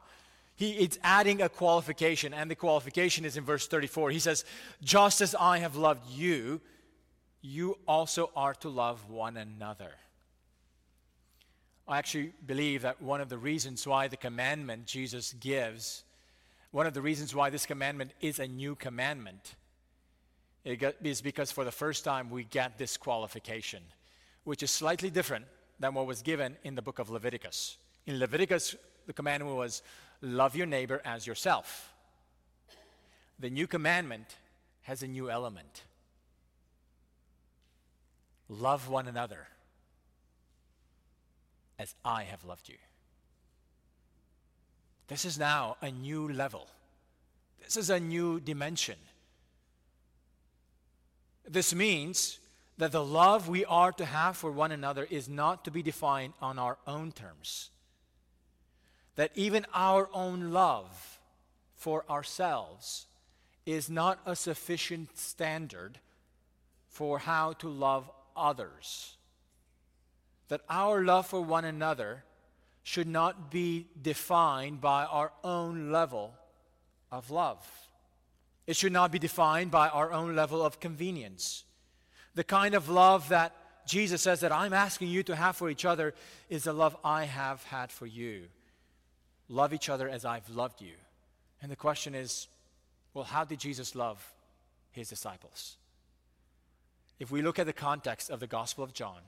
He 0.57 0.71
is 0.73 0.99
adding 1.05 1.41
a 1.43 1.49
qualification, 1.49 2.35
and 2.35 2.51
the 2.51 2.57
qualification 2.57 3.25
is 3.25 3.37
in 3.37 3.45
verse 3.45 3.69
34. 3.69 4.11
He 4.11 4.19
says, 4.19 4.45
Just 4.83 5.21
as 5.21 5.35
I 5.35 5.59
have 5.59 5.77
loved 5.77 6.11
you, 6.11 6.61
you 7.43 7.79
also 7.87 8.31
are 8.35 8.55
to 8.55 8.69
love 8.69 9.09
one 9.09 9.37
another. 9.37 9.93
I 11.89 11.97
actually 11.97 12.33
believe 12.45 12.83
that 12.83 13.01
one 13.01 13.23
of 13.23 13.31
the 13.31 13.39
reasons 13.39 13.87
why 13.87 14.09
the 14.09 14.17
commandment 14.19 14.85
Jesus 14.85 15.33
gives, 15.33 16.05
one 16.71 16.87
of 16.87 16.93
the 16.93 17.01
reasons 17.01 17.35
why 17.35 17.49
this 17.49 17.65
commandment 17.65 18.13
is 18.21 18.39
a 18.39 18.47
new 18.47 18.75
commandment, 18.75 19.55
is 20.65 21.23
because 21.23 21.51
for 21.51 21.65
the 21.65 21.73
first 21.73 22.05
time 22.05 22.29
we 22.29 22.45
get 22.45 22.77
this 22.77 22.99
qualification, 22.99 23.83
which 24.45 24.63
is 24.63 24.71
slightly 24.71 25.09
different 25.09 25.47
than 25.81 25.95
what 25.95 26.07
was 26.07 26.21
given 26.21 26.59
in 26.63 26.75
the 26.75 26.83
book 26.83 26.99
of 26.99 27.09
Leviticus. 27.09 27.79
In 28.07 28.19
Leviticus, 28.19 28.77
the 29.07 29.15
commandment 29.15 29.57
was 29.57 29.83
love 30.21 30.55
your 30.55 30.67
neighbor 30.67 31.01
as 31.07 31.27
yourself. 31.27 31.95
The 33.39 33.49
new 33.49 33.67
commandment 33.67 34.37
has 34.83 35.03
a 35.03 35.09
new 35.09 35.31
element 35.31 35.85
love 38.51 38.89
one 38.89 39.07
another 39.07 39.47
as 41.79 41.95
I 42.05 42.25
have 42.25 42.45
loved 42.45 42.69
you. 42.69 42.77
This 45.09 45.25
is 45.25 45.39
now 45.39 45.77
a 45.81 45.91
new 45.91 46.29
level. 46.29 46.67
This 47.63 47.77
is 47.77 47.91
a 47.91 48.01
new 48.01 48.41
dimension. 48.41 48.97
This 51.47 51.75
means 51.75 52.39
that 52.77 52.93
the 52.93 53.05
love 53.05 53.49
we 53.49 53.65
are 53.65 53.93
to 53.93 54.05
have 54.05 54.37
for 54.37 54.51
one 54.51 54.71
another 54.71 55.07
is 55.11 55.29
not 55.29 55.65
to 55.65 55.71
be 55.71 55.83
defined 55.83 56.35
on 56.41 56.59
our 56.59 56.79
own 56.87 57.13
terms. 57.13 57.71
That 59.17 59.33
even 59.35 59.67
our 59.75 60.09
own 60.13 60.53
love 60.53 61.19
for 61.75 62.05
ourselves 62.09 63.07
is 63.67 63.91
not 63.91 64.21
a 64.25 64.37
sufficient 64.37 65.17
standard 65.19 65.99
for 66.89 67.19
how 67.19 67.53
to 67.55 67.69
love 67.69 68.11
others 68.37 69.18
that 70.49 70.63
our 70.69 71.05
love 71.05 71.27
for 71.27 71.41
one 71.41 71.65
another 71.65 72.25
should 72.83 73.07
not 73.07 73.51
be 73.51 73.87
defined 74.01 74.81
by 74.81 75.05
our 75.05 75.33
own 75.45 75.93
level 75.93 76.35
of 77.13 77.31
love. 77.31 77.67
It 78.67 78.77
should 78.77 78.93
not 78.93 79.13
be 79.13 79.19
defined 79.19 79.71
by 79.71 79.89
our 79.89 80.13
own 80.13 80.35
level 80.35 80.63
of 80.63 80.81
convenience. 80.81 81.65
The 82.35 82.45
kind 82.45 82.75
of 82.75 82.89
love 82.89 83.29
that 83.31 83.55
Jesus 83.87 84.23
says 84.23 84.41
that 84.41 84.53
I'm 84.53 84.73
asking 84.73 85.09
you 85.09 85.23
to 85.25 85.37
have 85.37 85.57
for 85.57 85.71
each 85.71 85.85
other 85.85 86.15
is 86.49 86.65
the 86.65 86.73
love 86.73 86.97
I 87.03 87.25
have 87.25 87.63
had 87.65 87.91
for 87.91 88.07
you. 88.07 88.45
Love 89.49 89.73
each 89.73 89.89
other 89.89 90.09
as 90.09 90.25
I've 90.25 90.49
loved 90.51 90.83
you. 90.83 90.95
And 91.63 91.73
the 91.73 91.77
question 91.77 92.15
is 92.15 92.49
well, 93.15 93.25
how 93.25 93.45
did 93.45 93.59
Jesus 93.59 93.95
love 93.95 94.33
his 94.93 95.09
disciples? 95.09 95.77
If 97.19 97.31
we 97.31 97.43
look 97.43 97.59
at 97.59 97.67
the 97.67 97.73
context 97.73 98.31
of 98.31 98.39
the 98.39 98.47
Gospel 98.47 98.85
of 98.85 98.93
John, 98.93 99.21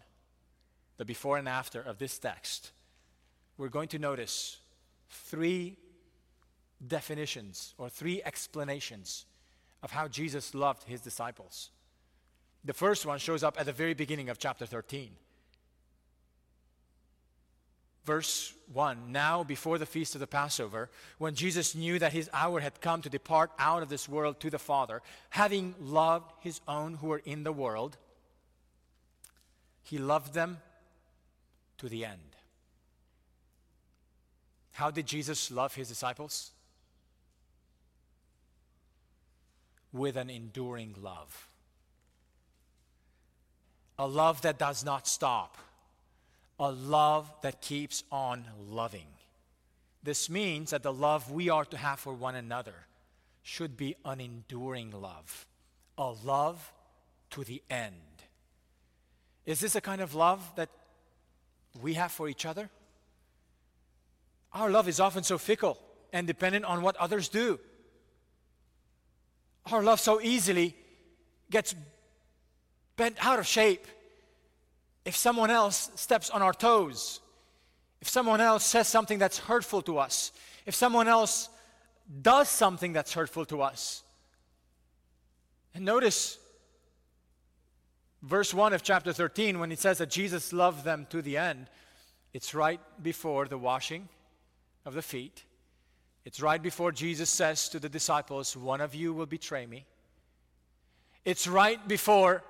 the 1.00 1.04
before 1.06 1.38
and 1.38 1.48
after 1.48 1.80
of 1.80 1.96
this 1.96 2.18
text, 2.18 2.72
we're 3.56 3.70
going 3.70 3.88
to 3.88 3.98
notice 3.98 4.58
three 5.08 5.78
definitions 6.86 7.72
or 7.78 7.88
three 7.88 8.22
explanations 8.22 9.24
of 9.82 9.90
how 9.92 10.08
Jesus 10.08 10.54
loved 10.54 10.84
his 10.84 11.00
disciples. 11.00 11.70
The 12.66 12.74
first 12.74 13.06
one 13.06 13.18
shows 13.18 13.42
up 13.42 13.58
at 13.58 13.64
the 13.64 13.72
very 13.72 13.94
beginning 13.94 14.28
of 14.28 14.36
chapter 14.36 14.66
13. 14.66 15.12
Verse 18.04 18.52
1 18.70 19.10
Now, 19.10 19.42
before 19.42 19.78
the 19.78 19.86
feast 19.86 20.14
of 20.14 20.20
the 20.20 20.26
Passover, 20.26 20.90
when 21.16 21.34
Jesus 21.34 21.74
knew 21.74 21.98
that 21.98 22.12
his 22.12 22.28
hour 22.34 22.60
had 22.60 22.82
come 22.82 23.00
to 23.00 23.08
depart 23.08 23.52
out 23.58 23.82
of 23.82 23.88
this 23.88 24.06
world 24.06 24.38
to 24.40 24.50
the 24.50 24.58
Father, 24.58 25.00
having 25.30 25.74
loved 25.80 26.30
his 26.40 26.60
own 26.68 26.92
who 26.92 27.06
were 27.06 27.22
in 27.24 27.42
the 27.42 27.52
world, 27.52 27.96
he 29.82 29.96
loved 29.96 30.34
them 30.34 30.58
to 31.80 31.88
the 31.88 32.04
end. 32.04 32.36
How 34.72 34.90
did 34.90 35.06
Jesus 35.06 35.50
love 35.50 35.74
his 35.74 35.88
disciples? 35.88 36.52
With 39.92 40.16
an 40.16 40.30
enduring 40.30 40.94
love. 41.02 41.48
A 43.98 44.06
love 44.06 44.42
that 44.42 44.58
does 44.58 44.84
not 44.84 45.08
stop. 45.08 45.56
A 46.58 46.70
love 46.70 47.30
that 47.42 47.62
keeps 47.62 48.04
on 48.12 48.44
loving. 48.68 49.06
This 50.02 50.30
means 50.30 50.70
that 50.70 50.82
the 50.82 50.92
love 50.92 51.30
we 51.30 51.48
are 51.48 51.64
to 51.64 51.76
have 51.76 51.98
for 51.98 52.12
one 52.12 52.34
another 52.34 52.74
should 53.42 53.76
be 53.76 53.96
an 54.04 54.20
enduring 54.20 54.92
love, 54.92 55.46
a 55.96 56.10
love 56.24 56.72
to 57.30 57.42
the 57.42 57.62
end. 57.70 57.94
Is 59.46 59.60
this 59.60 59.74
a 59.74 59.80
kind 59.80 60.02
of 60.02 60.14
love 60.14 60.42
that 60.56 60.68
we 61.80 61.94
have 61.94 62.12
for 62.12 62.28
each 62.28 62.46
other? 62.46 62.70
Our 64.52 64.70
love 64.70 64.88
is 64.88 65.00
often 65.00 65.22
so 65.22 65.38
fickle 65.38 65.78
and 66.12 66.26
dependent 66.26 66.64
on 66.64 66.82
what 66.82 66.96
others 66.96 67.28
do. 67.28 67.60
Our 69.70 69.82
love 69.82 70.00
so 70.00 70.20
easily 70.20 70.74
gets 71.50 71.74
bent 72.96 73.16
out 73.24 73.38
of 73.38 73.46
shape 73.46 73.86
if 75.04 75.16
someone 75.16 75.50
else 75.50 75.90
steps 75.94 76.30
on 76.30 76.42
our 76.42 76.52
toes, 76.52 77.20
if 78.00 78.08
someone 78.08 78.40
else 78.40 78.64
says 78.64 78.88
something 78.88 79.18
that's 79.18 79.38
hurtful 79.38 79.82
to 79.82 79.98
us, 79.98 80.32
if 80.66 80.74
someone 80.74 81.08
else 81.08 81.48
does 82.22 82.48
something 82.48 82.92
that's 82.92 83.12
hurtful 83.12 83.44
to 83.46 83.62
us. 83.62 84.02
And 85.74 85.84
notice 85.84 86.38
verse 88.22 88.52
1 88.52 88.72
of 88.72 88.82
chapter 88.82 89.12
13 89.12 89.58
when 89.58 89.72
it 89.72 89.78
says 89.78 89.98
that 89.98 90.10
Jesus 90.10 90.52
loved 90.52 90.84
them 90.84 91.06
to 91.10 91.22
the 91.22 91.36
end. 91.36 91.68
It's 92.32 92.54
right 92.54 92.80
before 93.02 93.46
the 93.46 93.58
washing 93.58 94.08
of 94.84 94.94
the 94.94 95.02
feet. 95.02 95.44
It's 96.24 96.40
right 96.40 96.62
before 96.62 96.92
Jesus 96.92 97.30
says 97.30 97.68
to 97.70 97.80
the 97.80 97.88
disciples, 97.88 98.56
One 98.56 98.80
of 98.80 98.94
you 98.94 99.12
will 99.12 99.26
betray 99.26 99.66
me. 99.66 99.86
It's 101.24 101.48
right 101.48 101.86
before 101.88 102.42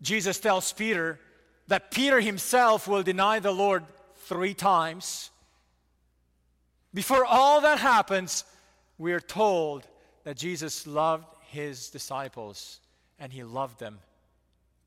Jesus 0.00 0.38
tells 0.38 0.72
Peter 0.72 1.18
that 1.66 1.90
Peter 1.90 2.20
himself 2.20 2.88
will 2.88 3.02
deny 3.02 3.40
the 3.40 3.50
Lord 3.50 3.84
three 4.16 4.54
times. 4.54 5.30
Before 6.94 7.24
all 7.24 7.60
that 7.60 7.78
happens, 7.78 8.44
we 8.96 9.12
are 9.12 9.20
told 9.20 9.86
that 10.24 10.36
Jesus 10.36 10.86
loved 10.86 11.26
his 11.50 11.90
disciples 11.90 12.80
and 13.18 13.32
he 13.32 13.42
loved 13.42 13.78
them 13.78 13.98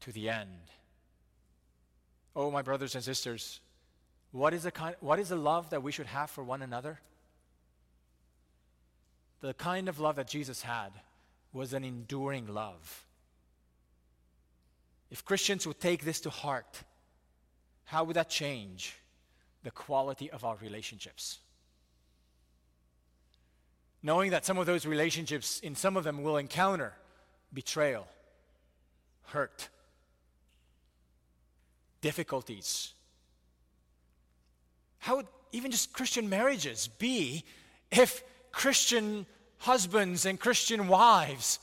to 0.02 0.12
the 0.12 0.30
end. 0.30 0.72
Oh, 2.36 2.52
my 2.52 2.62
brothers 2.62 2.96
and 2.96 3.04
sisters, 3.04 3.60
what 4.32 4.54
is 4.54 4.64
the, 4.64 4.72
kind, 4.72 4.96
what 5.00 5.20
is 5.20 5.30
the 5.30 5.36
love 5.36 5.70
that 5.72 5.84
we 5.84 5.92
should 5.92 6.06
have 6.06 6.30
for 6.30 6.44
one 6.44 6.62
another? 6.62 7.00
The 9.42 9.54
kind 9.54 9.90
of 9.90 10.00
love 10.00 10.16
that 10.16 10.28
Jesus 10.28 10.62
had 10.62 10.92
was 11.52 11.74
an 11.74 11.84
enduring 11.84 12.48
love. 12.48 13.06
If 15.10 15.26
Christians 15.26 15.68
would 15.68 15.82
take 15.82 16.06
this 16.06 16.22
to 16.22 16.30
heart, 16.30 16.84
how 17.84 18.06
would 18.06 18.16
that 18.16 18.30
change 18.30 18.96
the 19.64 19.72
quality 19.72 20.32
of 20.32 20.46
our 20.46 20.56
relationships? 20.62 21.40
Knowing 24.02 24.32
that 24.32 24.46
some 24.46 24.58
of 24.58 24.66
those 24.66 24.86
relationships, 24.86 25.60
in 25.60 25.76
some 25.76 25.98
of 25.98 26.06
them, 26.06 26.24
will 26.24 26.38
encounter 26.38 26.94
betrayal, 27.54 28.08
hurt, 29.26 29.68
difficulties. 32.02 32.94
How 35.00 35.18
would 35.18 35.28
even 35.52 35.72
just 35.72 35.94
Christian 35.94 36.30
marriages 36.30 36.88
be 36.88 37.44
if 37.92 38.24
Christian 38.52 39.26
husbands 39.60 40.26
and 40.26 40.40
Christian 40.40 40.88
wives 40.88 41.60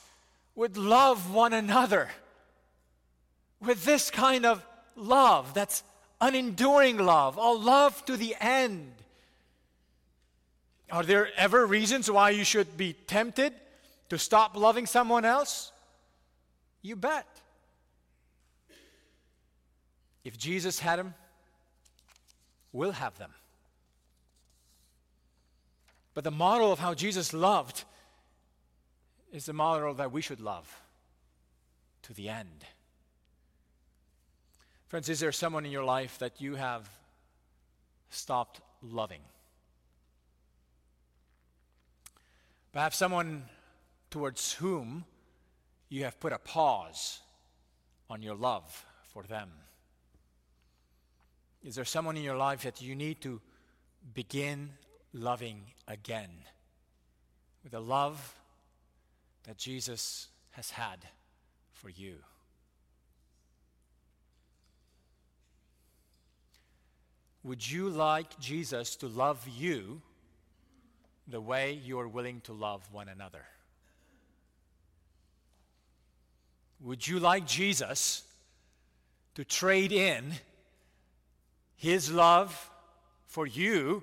would 0.55 0.77
love 0.77 1.33
one 1.33 1.53
another 1.53 2.09
with 3.61 3.85
this 3.85 4.11
kind 4.11 4.47
of 4.47 4.65
love 4.97 5.55
that's 5.55 5.83
an 6.21 6.35
enduring 6.35 6.99
love, 6.99 7.37
a 7.37 7.51
love 7.53 8.05
to 8.07 8.17
the 8.17 8.35
end? 8.41 8.93
Are 10.91 11.03
there 11.03 11.29
ever 11.37 11.67
reasons 11.67 12.11
why 12.11 12.31
you 12.31 12.45
should 12.45 12.77
be 12.77 12.93
tempted 12.93 13.53
to 14.09 14.19
stop 14.19 14.57
loving 14.57 14.87
someone 14.87 15.25
else? 15.25 15.71
You 16.83 16.97
bet. 16.97 17.27
If 20.25 20.37
Jesus 20.37 20.81
had 20.81 20.99
them, 20.99 21.15
we'll 22.73 22.93
have 22.93 23.17
them. 23.19 23.31
But 26.15 26.25
the 26.25 26.31
model 26.31 26.73
of 26.73 26.79
how 26.79 26.95
Jesus 26.95 27.33
loved 27.33 27.85
is 29.33 29.47
the 29.47 29.53
model 29.53 29.95
that 29.95 30.11
we 30.11 30.21
should 30.21 30.41
love 30.41 30.81
to 32.03 32.13
the 32.13 32.29
end. 32.29 32.65
Friends, 34.89 35.09
is 35.09 35.21
there 35.21 35.33
someone 35.33 35.67
in 35.67 35.71
your 35.71 35.85
life 35.85 36.19
that 36.19 36.41
you 36.41 36.55
have 36.55 36.89
stopped 38.11 38.61
loving? 38.83 39.21
Perhaps 42.73 42.97
someone 42.97 43.45
towards 44.11 44.55
whom 44.55 45.05
you 45.89 46.05
have 46.05 46.19
put 46.21 46.33
a 46.33 46.39
pause 46.39 47.21
on 48.09 48.23
your 48.23 48.35
love 48.35 48.85
for 49.13 49.23
them. 49.23 49.51
Is 51.63 51.75
there 51.75 51.85
someone 51.85 52.17
in 52.17 52.23
your 52.23 52.37
life 52.37 52.63
that 52.63 52.81
you 52.81 52.95
need 52.95 53.21
to 53.23 53.41
begin 54.15 54.71
loving 55.13 55.63
again 55.87 56.31
with 57.63 57.73
the 57.73 57.81
love 57.81 58.35
that 59.45 59.59
Jesus 59.59 60.29
has 60.53 60.71
had 60.71 60.99
for 61.73 61.89
you? 61.89 62.17
Would 67.45 67.69
you 67.69 67.89
like 67.89 68.39
Jesus 68.39 68.97
to 68.97 69.07
love 69.07 69.47
you 69.49 70.03
the 71.27 71.41
way 71.41 71.73
you 71.73 71.99
are 71.99 72.09
willing 72.09 72.41
to 72.43 72.53
love 72.53 72.83
one 72.93 73.09
another? 73.09 73.45
Would 76.81 77.07
you 77.07 77.19
like 77.19 77.47
Jesus 77.47 78.23
to 79.35 79.45
trade 79.45 79.93
in 79.93 80.33
his 81.79 82.13
love 82.13 82.71
for 83.27 83.47
you 83.47 84.03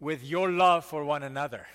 with 0.00 0.24
your 0.24 0.50
love 0.50 0.84
for 0.84 1.04
one 1.04 1.22
another. 1.22 1.66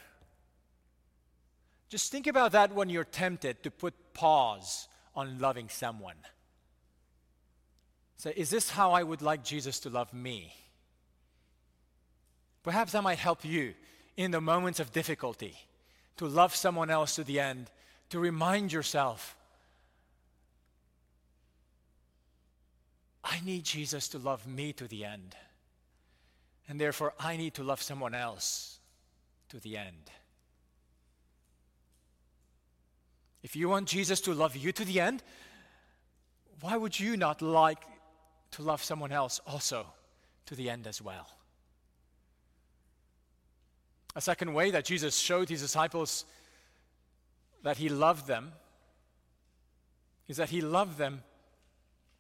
Just 1.90 2.12
think 2.12 2.28
about 2.28 2.52
that 2.52 2.74
when 2.74 2.90
you're 2.90 3.06
tempted 3.06 3.64
to 3.64 3.72
put 3.72 3.94
pause 4.14 4.90
on 5.16 5.40
loving 5.40 5.70
someone. 5.70 6.18
Say, 8.18 8.34
is 8.36 8.50
this 8.50 8.72
how 8.72 8.92
I 8.92 9.04
would 9.04 9.22
like 9.22 9.44
Jesus 9.44 9.80
to 9.82 9.90
love 9.90 10.14
me? 10.14 10.54
Perhaps 12.64 12.92
that 12.92 13.04
might 13.04 13.20
help 13.20 13.46
you 13.46 13.76
in 14.18 14.32
the 14.32 14.42
moments 14.42 14.82
of 14.82 14.92
difficulty 14.92 15.56
to 16.18 16.26
love 16.26 16.54
someone 16.54 16.90
else 16.90 17.16
to 17.16 17.24
the 17.24 17.40
end, 17.40 17.70
to 18.10 18.20
remind 18.20 18.74
yourself 18.74 19.37
I 23.30 23.42
need 23.44 23.66
Jesus 23.66 24.08
to 24.10 24.20
love 24.20 24.48
me 24.48 24.72
to 24.74 24.88
the 24.88 25.04
end. 25.04 25.36
And 26.70 26.80
therefore, 26.80 27.14
I 27.20 27.36
need 27.36 27.54
to 27.56 27.64
love 27.64 27.82
someone 27.82 28.16
else 28.16 28.80
to 29.50 29.60
the 29.60 29.76
end. 29.76 30.12
If 33.44 33.56
you 33.56 33.68
want 33.68 33.88
Jesus 33.88 34.22
to 34.22 34.34
love 34.34 34.56
you 34.56 34.72
to 34.72 34.86
the 34.86 35.02
end, 35.02 35.24
why 36.62 36.78
would 36.78 36.98
you 36.98 37.18
not 37.18 37.42
like 37.42 37.84
to 38.52 38.62
love 38.62 38.82
someone 38.82 39.12
else 39.12 39.40
also 39.46 39.86
to 40.46 40.56
the 40.56 40.70
end 40.70 40.88
as 40.88 41.02
well? 41.02 41.28
A 44.16 44.22
second 44.22 44.54
way 44.54 44.72
that 44.72 44.86
Jesus 44.86 45.18
showed 45.18 45.50
his 45.50 45.62
disciples 45.62 46.26
that 47.64 47.78
he 47.78 47.90
loved 47.90 48.26
them 48.26 48.54
is 50.28 50.38
that 50.38 50.50
he 50.50 50.62
loved 50.62 50.98
them 50.98 51.24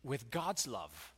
with 0.07 0.31
God's 0.31 0.67
love. 0.67 1.13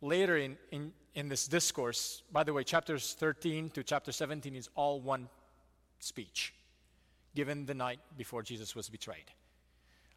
Later 0.00 0.38
in, 0.38 0.56
in, 0.70 0.92
in 1.14 1.28
this 1.28 1.46
discourse, 1.46 2.22
by 2.32 2.44
the 2.44 2.52
way, 2.52 2.64
chapters 2.64 3.14
13 3.18 3.70
to 3.70 3.82
chapter 3.82 4.12
17 4.12 4.54
is 4.54 4.68
all 4.74 5.00
one 5.00 5.28
speech 5.98 6.54
given 7.34 7.66
the 7.66 7.74
night 7.74 8.00
before 8.16 8.42
Jesus 8.42 8.74
was 8.74 8.88
betrayed. 8.88 9.30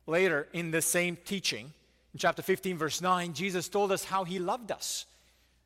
Later 0.08 0.48
in 0.54 0.72
the 0.72 0.82
same 0.82 1.18
teaching, 1.26 1.74
in 2.14 2.20
chapter 2.20 2.42
15, 2.42 2.78
verse 2.78 3.02
9, 3.02 3.34
Jesus 3.34 3.68
told 3.68 3.92
us 3.92 4.04
how 4.06 4.24
he 4.24 4.40
loved 4.40 4.72
us. 4.72 5.06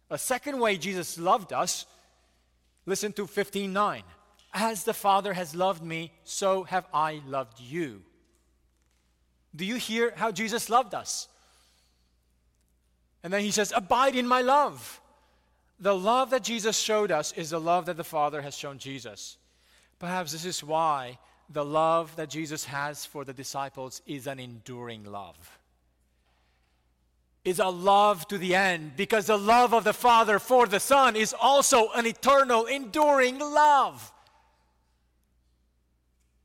A 0.10 0.18
second 0.18 0.60
way 0.60 0.78
Jesus 0.78 1.18
loved 1.18 1.52
us, 1.52 1.86
listen 2.86 3.12
to 3.14 3.28
15:9. 3.28 4.04
As 4.54 4.86
the 4.86 4.94
Father 4.94 5.34
has 5.34 5.54
loved 5.54 5.84
me, 5.84 6.12
so 6.24 6.64
have 6.64 6.86
I 6.94 7.22
loved 7.26 7.60
you. 7.60 8.04
Do 9.56 9.66
you 9.66 9.76
hear 9.76 10.14
how 10.16 10.32
Jesus 10.32 10.70
loved 10.70 10.94
us? 10.94 11.28
And 13.24 13.34
then 13.34 13.42
he 13.42 13.52
says, 13.52 13.74
Abide 13.76 14.16
in 14.16 14.28
my 14.28 14.42
love. 14.42 15.02
The 15.80 15.96
love 15.96 16.32
that 16.32 16.44
Jesus 16.44 16.78
showed 16.78 17.12
us 17.12 17.34
is 17.34 17.52
the 17.52 17.60
love 17.60 17.86
that 17.86 17.98
the 17.98 18.04
Father 18.04 18.42
has 18.42 18.56
shown 18.56 18.80
Jesus. 18.80 19.38
Perhaps 20.00 20.32
this 20.32 20.46
is 20.46 20.64
why 20.64 21.20
the 21.50 21.66
love 21.66 22.16
that 22.16 22.30
Jesus 22.30 22.66
has 22.66 23.06
for 23.06 23.24
the 23.24 23.34
disciples 23.34 24.02
is 24.06 24.28
an 24.28 24.40
enduring 24.40 25.04
love. 25.04 25.60
Is 27.46 27.60
a 27.60 27.70
love 27.70 28.28
to 28.28 28.38
the 28.38 28.56
end 28.56 28.94
because 28.98 29.28
the 29.28 29.38
love 29.38 29.74
of 29.74 29.84
the 29.84 29.94
Father 29.94 30.40
for 30.40 30.66
the 30.66 30.80
Son 30.80 31.16
is 31.16 31.34
also 31.40 31.90
an 31.92 32.06
eternal, 32.06 32.66
enduring 32.66 33.40
love. 33.40 34.12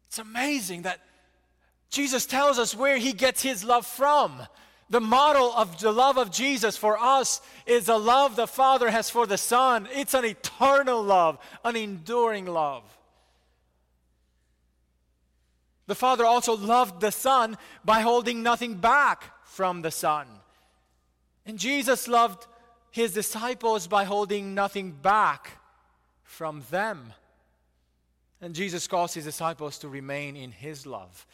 It's 0.08 0.18
amazing 0.18 0.82
that 0.82 1.00
Jesus 1.92 2.24
tells 2.24 2.58
us 2.58 2.74
where 2.74 2.96
he 2.96 3.12
gets 3.12 3.42
his 3.42 3.62
love 3.62 3.86
from. 3.86 4.40
The 4.88 5.00
model 5.00 5.52
of 5.54 5.78
the 5.78 5.92
love 5.92 6.16
of 6.16 6.30
Jesus 6.30 6.74
for 6.74 6.98
us 6.98 7.42
is 7.66 7.84
the 7.84 7.98
love 7.98 8.34
the 8.34 8.46
Father 8.46 8.90
has 8.90 9.10
for 9.10 9.26
the 9.26 9.36
Son. 9.36 9.86
It's 9.92 10.14
an 10.14 10.24
eternal 10.24 11.02
love, 11.02 11.38
an 11.62 11.76
enduring 11.76 12.46
love. 12.46 12.82
The 15.86 15.94
Father 15.94 16.24
also 16.24 16.56
loved 16.56 17.02
the 17.02 17.12
Son 17.12 17.58
by 17.84 18.00
holding 18.00 18.42
nothing 18.42 18.76
back 18.76 19.24
from 19.44 19.82
the 19.82 19.90
Son. 19.90 20.26
And 21.44 21.58
Jesus 21.58 22.08
loved 22.08 22.46
his 22.90 23.12
disciples 23.12 23.86
by 23.86 24.04
holding 24.04 24.54
nothing 24.54 24.92
back 24.92 25.58
from 26.24 26.62
them. 26.70 27.12
And 28.40 28.54
Jesus 28.54 28.86
calls 28.86 29.12
his 29.12 29.24
disciples 29.24 29.78
to 29.80 29.88
remain 29.88 30.36
in 30.36 30.52
his 30.52 30.86
love. 30.86 31.26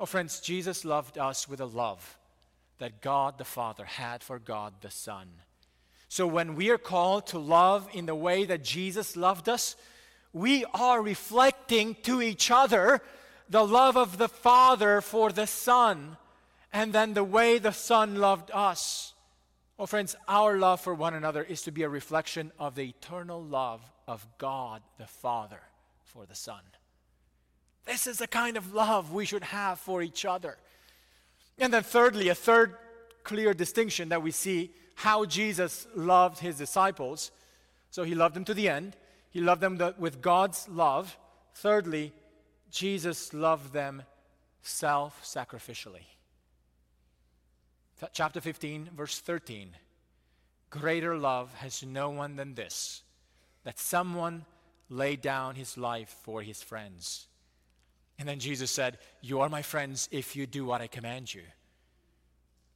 Oh, 0.00 0.06
friends, 0.06 0.40
Jesus 0.40 0.86
loved 0.86 1.18
us 1.18 1.46
with 1.46 1.60
a 1.60 1.66
love 1.66 2.18
that 2.78 3.02
God 3.02 3.36
the 3.36 3.44
Father 3.44 3.84
had 3.84 4.22
for 4.22 4.38
God 4.38 4.72
the 4.80 4.90
Son. 4.90 5.28
So 6.08 6.26
when 6.26 6.54
we 6.54 6.70
are 6.70 6.78
called 6.78 7.26
to 7.28 7.38
love 7.38 7.86
in 7.92 8.06
the 8.06 8.14
way 8.14 8.46
that 8.46 8.64
Jesus 8.64 9.14
loved 9.14 9.46
us, 9.46 9.76
we 10.32 10.64
are 10.72 11.02
reflecting 11.02 11.96
to 12.04 12.22
each 12.22 12.50
other 12.50 13.02
the 13.50 13.66
love 13.66 13.98
of 13.98 14.16
the 14.16 14.28
Father 14.28 15.02
for 15.02 15.32
the 15.32 15.46
Son, 15.46 16.16
and 16.72 16.94
then 16.94 17.12
the 17.12 17.22
way 17.22 17.58
the 17.58 17.72
Son 17.72 18.14
loved 18.16 18.50
us. 18.54 19.12
Oh, 19.78 19.84
friends, 19.84 20.16
our 20.26 20.56
love 20.56 20.80
for 20.80 20.94
one 20.94 21.12
another 21.12 21.42
is 21.42 21.60
to 21.62 21.72
be 21.72 21.82
a 21.82 21.88
reflection 21.90 22.52
of 22.58 22.74
the 22.74 22.88
eternal 22.88 23.42
love 23.42 23.82
of 24.08 24.26
God 24.38 24.80
the 24.98 25.06
Father 25.06 25.60
for 26.04 26.24
the 26.24 26.34
Son. 26.34 26.62
This 27.90 28.06
is 28.06 28.18
the 28.18 28.28
kind 28.28 28.56
of 28.56 28.72
love 28.72 29.12
we 29.12 29.24
should 29.24 29.42
have 29.42 29.80
for 29.80 30.00
each 30.00 30.24
other. 30.24 30.56
And 31.58 31.74
then, 31.74 31.82
thirdly, 31.82 32.28
a 32.28 32.36
third 32.36 32.76
clear 33.24 33.52
distinction 33.52 34.10
that 34.10 34.22
we 34.22 34.30
see 34.30 34.70
how 34.94 35.24
Jesus 35.24 35.88
loved 35.96 36.38
his 36.38 36.56
disciples. 36.56 37.32
So 37.90 38.04
he 38.04 38.14
loved 38.14 38.36
them 38.36 38.44
to 38.44 38.54
the 38.54 38.68
end, 38.68 38.96
he 39.30 39.40
loved 39.40 39.60
them 39.60 39.76
with 39.98 40.22
God's 40.22 40.68
love. 40.68 41.18
Thirdly, 41.54 42.12
Jesus 42.70 43.34
loved 43.34 43.72
them 43.72 44.04
self 44.62 45.20
sacrificially. 45.24 46.06
Chapter 48.12 48.40
15, 48.40 48.90
verse 48.96 49.18
13. 49.18 49.70
Greater 50.70 51.18
love 51.18 51.52
has 51.54 51.82
no 51.82 52.10
one 52.10 52.36
than 52.36 52.54
this, 52.54 53.02
that 53.64 53.80
someone 53.80 54.44
lay 54.88 55.16
down 55.16 55.56
his 55.56 55.76
life 55.76 56.14
for 56.22 56.40
his 56.42 56.62
friends. 56.62 57.26
And 58.20 58.28
then 58.28 58.38
Jesus 58.38 58.70
said, 58.70 58.98
You 59.22 59.40
are 59.40 59.48
my 59.48 59.62
friends 59.62 60.06
if 60.12 60.36
you 60.36 60.46
do 60.46 60.66
what 60.66 60.82
I 60.82 60.86
command 60.86 61.32
you. 61.32 61.42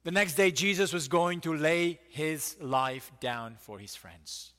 The 0.03 0.11
next 0.11 0.33
day, 0.33 0.49
Jesus 0.49 0.91
was 0.91 1.07
going 1.07 1.41
to 1.41 1.55
lay 1.55 1.99
his 2.09 2.57
life 2.59 3.11
down 3.21 3.57
for 3.59 3.77
his 3.77 3.95
friends. 3.95 4.53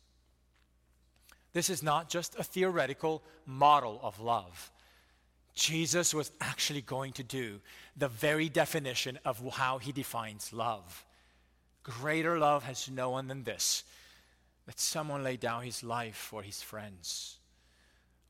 This 1.53 1.71
is 1.71 1.83
not 1.83 2.09
just 2.09 2.39
a 2.39 2.45
theoretical 2.45 3.25
model 3.47 3.99
of 4.03 4.21
love. 4.21 4.71
Jesus 5.55 6.15
was 6.15 6.31
actually 6.41 6.83
going 6.83 7.13
to 7.15 7.25
do 7.25 7.61
the 7.97 8.09
very 8.09 8.49
definition 8.49 9.19
of 9.25 9.43
how 9.55 9.79
he 9.79 9.91
defines 9.91 10.53
love. 10.53 11.05
Greater 11.83 12.39
love 12.39 12.63
has 12.63 12.89
no 12.89 13.11
one 13.11 13.27
than 13.27 13.43
this 13.43 13.83
that 14.67 14.79
someone 14.79 15.25
lay 15.25 15.37
down 15.37 15.63
his 15.63 15.83
life 15.83 16.17
for 16.17 16.43
his 16.43 16.63
friends. 16.63 17.39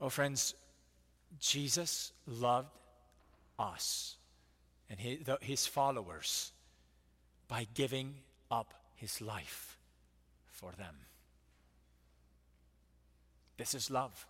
Oh, 0.01 0.09
friends, 0.11 0.55
Jesus 1.41 2.13
loved 2.27 2.77
us 3.59 4.17
and 4.89 4.99
his 5.41 5.67
followers 5.67 6.53
by 7.49 7.67
giving 7.75 8.15
up 8.51 8.75
his 8.95 9.21
life 9.21 9.77
for 10.47 10.73
them. 10.73 10.95
This 13.57 13.75
is 13.75 13.91
love. 13.91 14.27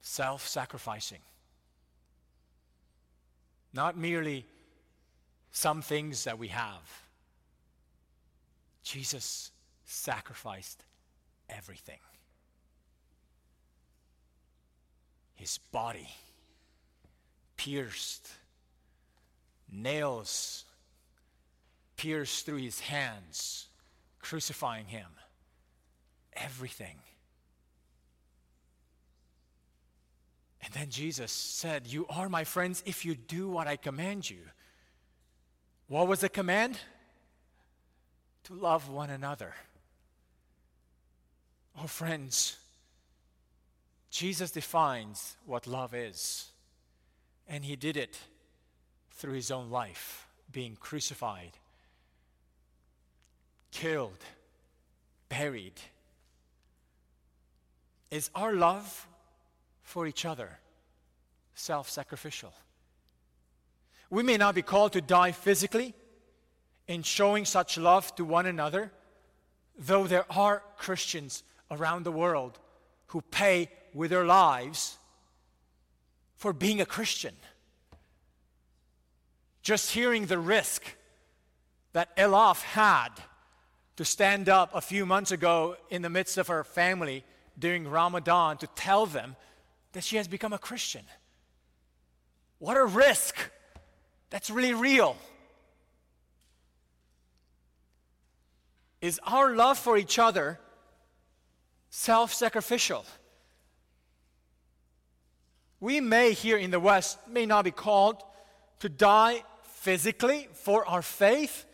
Self 0.00 0.46
sacrificing. 0.46 1.20
Not 3.72 3.96
merely 3.96 4.46
some 5.50 5.82
things 5.82 6.24
that 6.24 6.38
we 6.38 6.48
have. 6.48 7.02
Jesus 8.82 9.50
sacrificed 9.84 10.84
everything. 11.48 11.98
His 15.36 15.58
body 15.70 16.08
pierced, 17.56 18.28
nails 19.70 20.64
pierced 21.96 22.44
through 22.44 22.58
his 22.58 22.80
hands, 22.80 23.68
crucifying 24.20 24.86
him. 24.86 25.08
Everything. 26.34 26.96
And 30.62 30.74
then 30.74 30.90
Jesus 30.90 31.32
said, 31.32 31.86
You 31.86 32.06
are 32.08 32.28
my 32.28 32.44
friends 32.44 32.82
if 32.84 33.04
you 33.04 33.14
do 33.14 33.48
what 33.48 33.66
I 33.66 33.76
command 33.76 34.28
you. 34.28 34.40
What 35.88 36.08
was 36.08 36.20
the 36.20 36.28
command? 36.28 36.78
To 38.44 38.54
love 38.54 38.88
one 38.88 39.10
another. 39.10 39.54
Oh, 41.80 41.86
friends, 41.86 42.56
Jesus 44.16 44.50
defines 44.50 45.36
what 45.44 45.66
love 45.66 45.92
is, 45.92 46.50
and 47.46 47.62
he 47.62 47.76
did 47.76 47.98
it 47.98 48.18
through 49.10 49.34
his 49.34 49.50
own 49.50 49.68
life, 49.68 50.26
being 50.50 50.74
crucified, 50.74 51.50
killed, 53.72 54.24
buried. 55.28 55.78
Is 58.10 58.30
our 58.34 58.54
love 58.54 59.06
for 59.82 60.06
each 60.06 60.24
other 60.24 60.60
self 61.54 61.90
sacrificial? 61.90 62.54
We 64.08 64.22
may 64.22 64.38
not 64.38 64.54
be 64.54 64.62
called 64.62 64.94
to 64.94 65.02
die 65.02 65.32
physically 65.32 65.92
in 66.88 67.02
showing 67.02 67.44
such 67.44 67.76
love 67.76 68.14
to 68.14 68.24
one 68.24 68.46
another, 68.46 68.92
though 69.78 70.06
there 70.06 70.24
are 70.30 70.62
Christians 70.78 71.42
around 71.70 72.04
the 72.04 72.12
world 72.12 72.58
who 73.08 73.20
pay 73.20 73.68
with 73.96 74.10
their 74.10 74.26
lives 74.26 74.98
for 76.36 76.52
being 76.52 76.80
a 76.80 76.86
Christian. 76.86 77.34
Just 79.62 79.90
hearing 79.90 80.26
the 80.26 80.38
risk 80.38 80.84
that 81.92 82.14
Elaf 82.16 82.62
had 82.62 83.08
to 83.96 84.04
stand 84.04 84.50
up 84.50 84.70
a 84.74 84.82
few 84.82 85.06
months 85.06 85.32
ago 85.32 85.76
in 85.88 86.02
the 86.02 86.10
midst 86.10 86.36
of 86.36 86.48
her 86.48 86.62
family 86.62 87.24
during 87.58 87.88
Ramadan 87.88 88.58
to 88.58 88.66
tell 88.68 89.06
them 89.06 89.34
that 89.92 90.04
she 90.04 90.16
has 90.16 90.28
become 90.28 90.52
a 90.52 90.58
Christian. 90.58 91.04
What 92.58 92.76
a 92.76 92.84
risk! 92.84 93.50
That's 94.28 94.50
really 94.50 94.74
real. 94.74 95.16
Is 99.00 99.18
our 99.24 99.54
love 99.54 99.78
for 99.78 99.96
each 99.96 100.18
other 100.18 100.58
self 101.88 102.34
sacrificial? 102.34 103.06
We 105.80 106.00
may, 106.00 106.32
here 106.32 106.56
in 106.56 106.70
the 106.70 106.80
West, 106.80 107.18
may 107.28 107.46
not 107.46 107.64
be 107.64 107.70
called 107.70 108.22
to 108.80 108.88
die 108.88 109.42
physically 109.62 110.48
for 110.52 110.86
our 110.86 111.02
faith, 111.02 111.64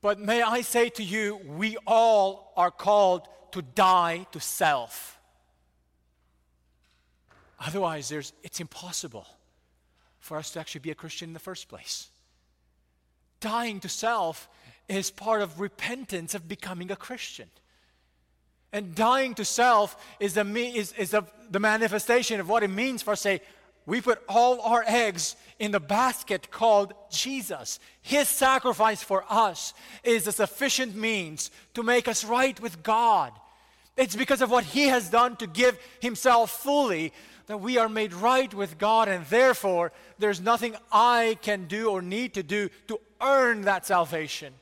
but 0.00 0.18
may 0.18 0.42
I 0.42 0.60
say 0.60 0.88
to 0.90 1.02
you, 1.02 1.40
we 1.46 1.76
all 1.86 2.52
are 2.56 2.70
called 2.70 3.28
to 3.52 3.62
die 3.62 4.26
to 4.32 4.40
self. 4.40 5.18
Otherwise, 7.60 8.12
it's 8.12 8.60
impossible 8.60 9.26
for 10.20 10.36
us 10.36 10.50
to 10.52 10.60
actually 10.60 10.80
be 10.80 10.90
a 10.90 10.94
Christian 10.94 11.30
in 11.30 11.32
the 11.32 11.40
first 11.40 11.68
place. 11.68 12.08
Dying 13.40 13.80
to 13.80 13.88
self 13.88 14.48
is 14.88 15.10
part 15.10 15.42
of 15.42 15.60
repentance 15.60 16.34
of 16.34 16.48
becoming 16.48 16.90
a 16.90 16.96
Christian. 16.96 17.48
And 18.72 18.94
dying 18.94 19.34
to 19.36 19.44
self 19.44 19.96
is, 20.20 20.34
the, 20.34 20.44
is, 20.56 20.92
is 20.92 21.10
the, 21.10 21.22
the 21.50 21.60
manifestation 21.60 22.40
of 22.40 22.48
what 22.48 22.62
it 22.62 22.68
means 22.68 23.02
for, 23.02 23.16
say, 23.16 23.40
we 23.86 24.02
put 24.02 24.22
all 24.28 24.60
our 24.60 24.84
eggs 24.86 25.34
in 25.58 25.70
the 25.70 25.80
basket 25.80 26.50
called 26.50 26.92
Jesus. 27.10 27.80
His 28.02 28.28
sacrifice 28.28 29.02
for 29.02 29.24
us 29.30 29.72
is 30.04 30.26
a 30.26 30.32
sufficient 30.32 30.94
means 30.94 31.50
to 31.72 31.82
make 31.82 32.06
us 32.06 32.22
right 32.22 32.60
with 32.60 32.82
God. 32.82 33.32
It's 33.96 34.14
because 34.14 34.42
of 34.42 34.50
what 34.50 34.64
He 34.64 34.88
has 34.88 35.08
done 35.08 35.36
to 35.36 35.46
give 35.46 35.78
Himself 36.00 36.50
fully 36.50 37.14
that 37.46 37.62
we 37.62 37.78
are 37.78 37.88
made 37.88 38.12
right 38.12 38.52
with 38.52 38.76
God, 38.76 39.08
and 39.08 39.24
therefore 39.26 39.90
there's 40.18 40.40
nothing 40.40 40.76
I 40.92 41.38
can 41.40 41.64
do 41.64 41.90
or 41.90 42.02
need 42.02 42.34
to 42.34 42.42
do 42.42 42.68
to 42.88 43.00
earn 43.22 43.62
that 43.62 43.86
salvation. 43.86 44.52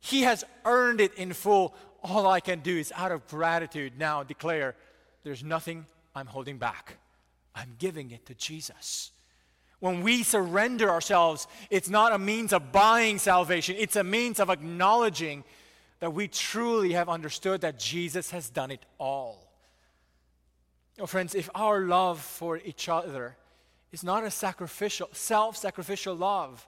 He 0.00 0.22
has 0.22 0.44
earned 0.66 1.00
it 1.00 1.14
in 1.14 1.32
full 1.32 1.74
all 2.02 2.26
I 2.26 2.40
can 2.40 2.60
do 2.60 2.76
is 2.76 2.92
out 2.96 3.12
of 3.12 3.26
gratitude 3.28 3.94
now 3.98 4.22
declare 4.22 4.74
there's 5.22 5.44
nothing 5.44 5.86
I'm 6.14 6.26
holding 6.26 6.58
back. 6.58 6.96
I'm 7.54 7.74
giving 7.78 8.10
it 8.10 8.26
to 8.26 8.34
Jesus. 8.34 9.12
When 9.80 10.02
we 10.02 10.22
surrender 10.22 10.90
ourselves, 10.90 11.46
it's 11.70 11.88
not 11.88 12.12
a 12.12 12.18
means 12.18 12.52
of 12.52 12.72
buying 12.72 13.18
salvation, 13.18 13.76
it's 13.78 13.96
a 13.96 14.04
means 14.04 14.38
of 14.38 14.50
acknowledging 14.50 15.44
that 16.00 16.12
we 16.12 16.28
truly 16.28 16.92
have 16.92 17.08
understood 17.08 17.60
that 17.60 17.78
Jesus 17.78 18.30
has 18.30 18.48
done 18.48 18.70
it 18.70 18.84
all. 18.98 19.50
Oh, 20.98 21.06
friends, 21.06 21.34
if 21.34 21.48
our 21.54 21.82
love 21.82 22.20
for 22.20 22.58
each 22.58 22.88
other 22.88 23.36
is 23.92 24.02
not 24.02 24.24
a 24.24 24.30
sacrificial, 24.30 25.08
self 25.12 25.56
sacrificial 25.56 26.14
love, 26.14 26.66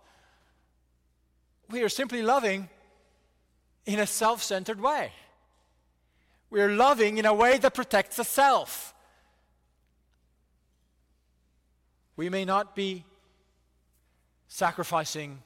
we 1.70 1.83
are 1.83 1.89
simply 1.89 2.22
loving 2.22 2.68
in 3.85 3.99
a 3.99 4.07
self 4.07 4.43
centered 4.43 4.80
way. 4.80 5.12
We 6.53 6.61
are 6.61 6.68
loving 6.68 7.16
in 7.16 7.24
a 7.24 7.32
way 7.32 7.57
that 7.57 7.72
protects 7.72 8.16
the 8.16 8.24
self. 8.24 8.92
We 12.14 12.28
may 12.28 12.44
not 12.44 12.76
be 12.76 13.07
sacrificing 14.48 15.38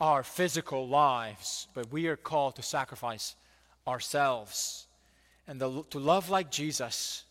our 0.00 0.24
physical 0.24 0.88
lives, 0.88 1.68
but 1.74 1.92
we 1.92 2.08
are 2.08 2.16
called 2.16 2.56
to 2.56 2.62
sacrifice 2.62 3.36
ourselves. 3.86 4.88
And 5.46 5.60
the, 5.60 5.84
to 5.90 6.00
love 6.00 6.28
like 6.28 6.50
Jesus 6.50 7.22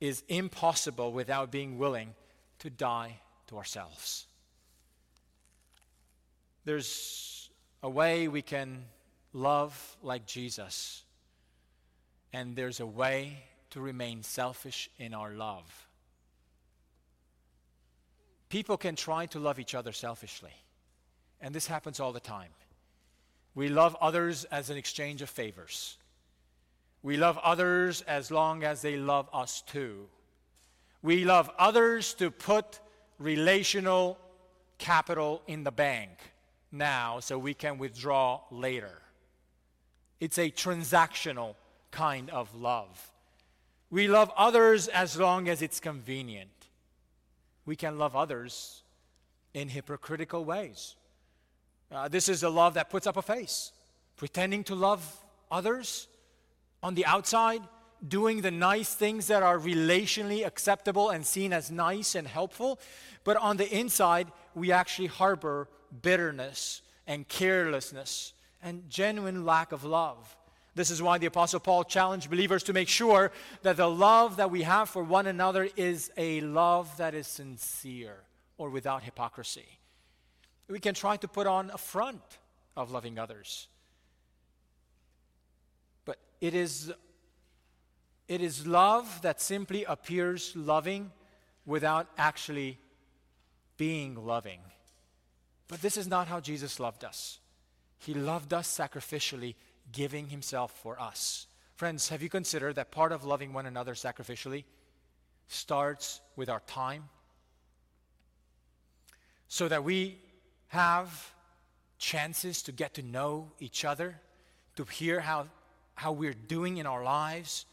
is 0.00 0.22
impossible 0.28 1.12
without 1.12 1.50
being 1.50 1.78
willing 1.78 2.14
to 2.60 2.70
die 2.70 3.18
to 3.48 3.56
ourselves. 3.56 4.26
There's 6.64 7.50
a 7.82 7.90
way 7.90 8.28
we 8.28 8.42
can 8.42 8.84
love 9.32 9.96
like 10.00 10.26
Jesus, 10.26 11.02
and 12.32 12.56
there's 12.56 12.80
a 12.80 12.86
way 12.86 13.44
to 13.70 13.80
remain 13.80 14.22
selfish 14.22 14.90
in 14.98 15.14
our 15.14 15.32
love. 15.32 15.88
People 18.48 18.76
can 18.76 18.96
try 18.96 19.26
to 19.26 19.38
love 19.38 19.58
each 19.58 19.74
other 19.74 19.92
selfishly, 19.92 20.52
and 21.40 21.54
this 21.54 21.66
happens 21.66 22.00
all 22.00 22.12
the 22.12 22.20
time. 22.20 22.50
We 23.54 23.68
love 23.68 23.96
others 24.00 24.44
as 24.44 24.70
an 24.70 24.76
exchange 24.76 25.22
of 25.22 25.30
favors. 25.30 25.96
We 27.02 27.16
love 27.16 27.38
others 27.38 28.02
as 28.02 28.30
long 28.30 28.64
as 28.64 28.82
they 28.82 28.96
love 28.96 29.28
us 29.32 29.62
too. 29.62 30.06
We 31.02 31.24
love 31.24 31.50
others 31.58 32.14
to 32.14 32.30
put 32.30 32.80
relational 33.18 34.18
capital 34.78 35.42
in 35.46 35.64
the 35.64 35.70
bank 35.70 36.10
now 36.72 37.20
so 37.20 37.38
we 37.38 37.54
can 37.54 37.78
withdraw 37.78 38.40
later. 38.50 39.00
It's 40.20 40.38
a 40.38 40.50
transactional 40.50 41.54
kind 41.90 42.30
of 42.30 42.54
love. 42.54 43.10
We 43.90 44.06
love 44.06 44.30
others 44.36 44.88
as 44.88 45.18
long 45.18 45.48
as 45.48 45.62
it's 45.62 45.80
convenient 45.80 46.50
we 47.70 47.76
can 47.76 47.98
love 47.98 48.16
others 48.16 48.82
in 49.54 49.68
hypocritical 49.68 50.44
ways. 50.44 50.96
Uh, 51.92 52.08
this 52.08 52.28
is 52.28 52.42
a 52.42 52.48
love 52.48 52.74
that 52.74 52.90
puts 52.90 53.06
up 53.06 53.16
a 53.16 53.22
face, 53.22 53.70
pretending 54.16 54.64
to 54.64 54.74
love 54.74 55.04
others 55.52 56.08
on 56.82 56.96
the 56.96 57.06
outside, 57.06 57.62
doing 58.06 58.40
the 58.40 58.50
nice 58.50 58.92
things 58.92 59.28
that 59.28 59.44
are 59.44 59.56
relationally 59.56 60.44
acceptable 60.44 61.10
and 61.10 61.24
seen 61.24 61.52
as 61.52 61.70
nice 61.70 62.16
and 62.16 62.26
helpful, 62.26 62.80
but 63.22 63.36
on 63.36 63.56
the 63.56 63.68
inside, 63.72 64.26
we 64.56 64.72
actually 64.72 65.06
harbor 65.06 65.68
bitterness 66.02 66.82
and 67.06 67.28
carelessness 67.28 68.32
and 68.62 68.90
genuine 68.90 69.44
lack 69.44 69.70
of 69.70 69.84
love. 69.84 70.36
This 70.74 70.90
is 70.90 71.02
why 71.02 71.18
the 71.18 71.26
Apostle 71.26 71.60
Paul 71.60 71.84
challenged 71.84 72.30
believers 72.30 72.62
to 72.64 72.72
make 72.72 72.88
sure 72.88 73.32
that 73.62 73.76
the 73.76 73.90
love 73.90 74.36
that 74.36 74.50
we 74.50 74.62
have 74.62 74.88
for 74.88 75.02
one 75.02 75.26
another 75.26 75.68
is 75.76 76.10
a 76.16 76.40
love 76.42 76.96
that 76.96 77.14
is 77.14 77.26
sincere 77.26 78.16
or 78.56 78.70
without 78.70 79.02
hypocrisy. 79.02 79.66
We 80.68 80.78
can 80.78 80.94
try 80.94 81.16
to 81.16 81.26
put 81.26 81.46
on 81.46 81.70
a 81.70 81.78
front 81.78 82.22
of 82.76 82.92
loving 82.92 83.18
others, 83.18 83.66
but 86.04 86.18
it 86.40 86.54
is, 86.54 86.92
it 88.28 88.40
is 88.40 88.66
love 88.66 89.22
that 89.22 89.40
simply 89.40 89.84
appears 89.84 90.54
loving 90.54 91.10
without 91.66 92.06
actually 92.16 92.78
being 93.76 94.14
loving. 94.14 94.60
But 95.66 95.82
this 95.82 95.96
is 95.96 96.06
not 96.06 96.28
how 96.28 96.38
Jesus 96.38 96.78
loved 96.78 97.04
us. 97.04 97.40
He 97.98 98.14
loved 98.14 98.52
us 98.52 98.68
sacrificially 98.68 99.56
giving 99.92 100.28
himself 100.28 100.72
for 100.82 101.00
us. 101.00 101.46
Friends, 101.76 102.08
have 102.10 102.22
you 102.22 102.28
considered 102.28 102.76
that 102.76 102.90
part 102.90 103.12
of 103.12 103.24
loving 103.24 103.52
one 103.52 103.66
another 103.66 103.94
sacrificially 103.94 104.64
starts 105.48 106.20
with 106.36 106.48
our 106.48 106.60
time? 106.66 107.08
So 109.48 109.66
that 109.68 109.82
we 109.82 110.18
have 110.68 111.32
chances 111.98 112.62
to 112.64 112.72
get 112.72 112.94
to 112.94 113.02
know 113.02 113.50
each 113.58 113.84
other, 113.84 114.20
to 114.76 114.84
hear 114.84 115.20
how, 115.20 115.46
how 115.94 116.12
we're 116.12 116.34
doing 116.34 116.76
in 116.76 116.86
our 116.86 117.02
lives. 117.02 117.66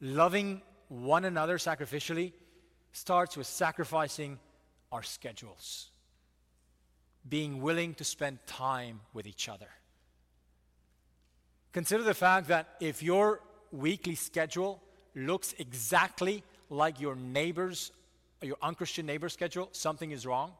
Loving 0.00 0.60
one 0.88 1.24
another 1.24 1.58
sacrificially 1.58 2.32
starts 2.92 3.36
with 3.36 3.46
sacrificing 3.46 4.38
our 4.90 5.02
schedules, 5.02 5.88
being 7.28 7.62
willing 7.62 7.94
to 7.94 8.04
spend 8.04 8.38
time 8.46 9.00
with 9.14 9.26
each 9.26 9.48
other. 9.48 9.68
Consider 11.72 12.02
the 12.02 12.14
fact 12.14 12.48
that 12.48 12.68
if 12.80 13.02
your 13.02 13.40
weekly 13.70 14.14
schedule 14.14 14.82
looks 15.14 15.54
exactly 15.58 16.42
like 16.68 17.00
your 17.00 17.14
neighbor's, 17.14 17.92
your 18.42 18.56
unchristian 18.62 19.06
neighbor's 19.06 19.32
schedule, 19.32 19.68
something 19.72 20.10
is 20.10 20.26
wrong. 20.26 20.52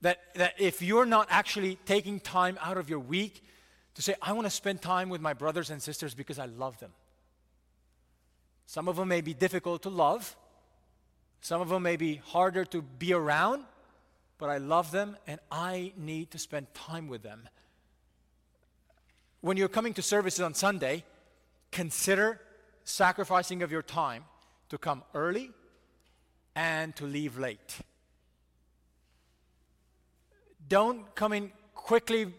That, 0.00 0.20
that 0.34 0.54
if 0.58 0.80
you're 0.80 1.06
not 1.06 1.28
actually 1.30 1.76
taking 1.84 2.20
time 2.20 2.58
out 2.62 2.78
of 2.78 2.88
your 2.88 3.00
week 3.00 3.42
to 3.94 4.02
say, 4.02 4.14
I 4.22 4.32
want 4.32 4.46
to 4.46 4.50
spend 4.50 4.80
time 4.80 5.08
with 5.08 5.20
my 5.20 5.34
brothers 5.34 5.70
and 5.70 5.82
sisters 5.82 6.14
because 6.14 6.38
I 6.38 6.46
love 6.46 6.78
them. 6.78 6.92
Some 8.66 8.86
of 8.86 8.96
them 8.96 9.08
may 9.08 9.20
be 9.20 9.34
difficult 9.34 9.82
to 9.82 9.90
love, 9.90 10.36
some 11.40 11.60
of 11.60 11.68
them 11.68 11.82
may 11.82 11.96
be 11.96 12.16
harder 12.16 12.64
to 12.66 12.82
be 12.82 13.12
around, 13.12 13.64
but 14.38 14.50
I 14.50 14.58
love 14.58 14.90
them 14.92 15.16
and 15.26 15.40
I 15.50 15.92
need 15.96 16.30
to 16.32 16.38
spend 16.38 16.72
time 16.74 17.08
with 17.08 17.22
them 17.22 17.48
when 19.40 19.56
you're 19.56 19.68
coming 19.68 19.94
to 19.94 20.02
services 20.02 20.40
on 20.40 20.54
Sunday, 20.54 21.04
consider 21.70 22.40
sacrificing 22.84 23.62
of 23.62 23.70
your 23.70 23.82
time 23.82 24.24
to 24.68 24.78
come 24.78 25.02
early 25.14 25.50
and 26.56 26.94
to 26.96 27.04
leave 27.04 27.38
late. 27.38 27.78
Don't 30.68 31.14
come 31.14 31.32
in 31.32 31.52
quickly 31.74 32.32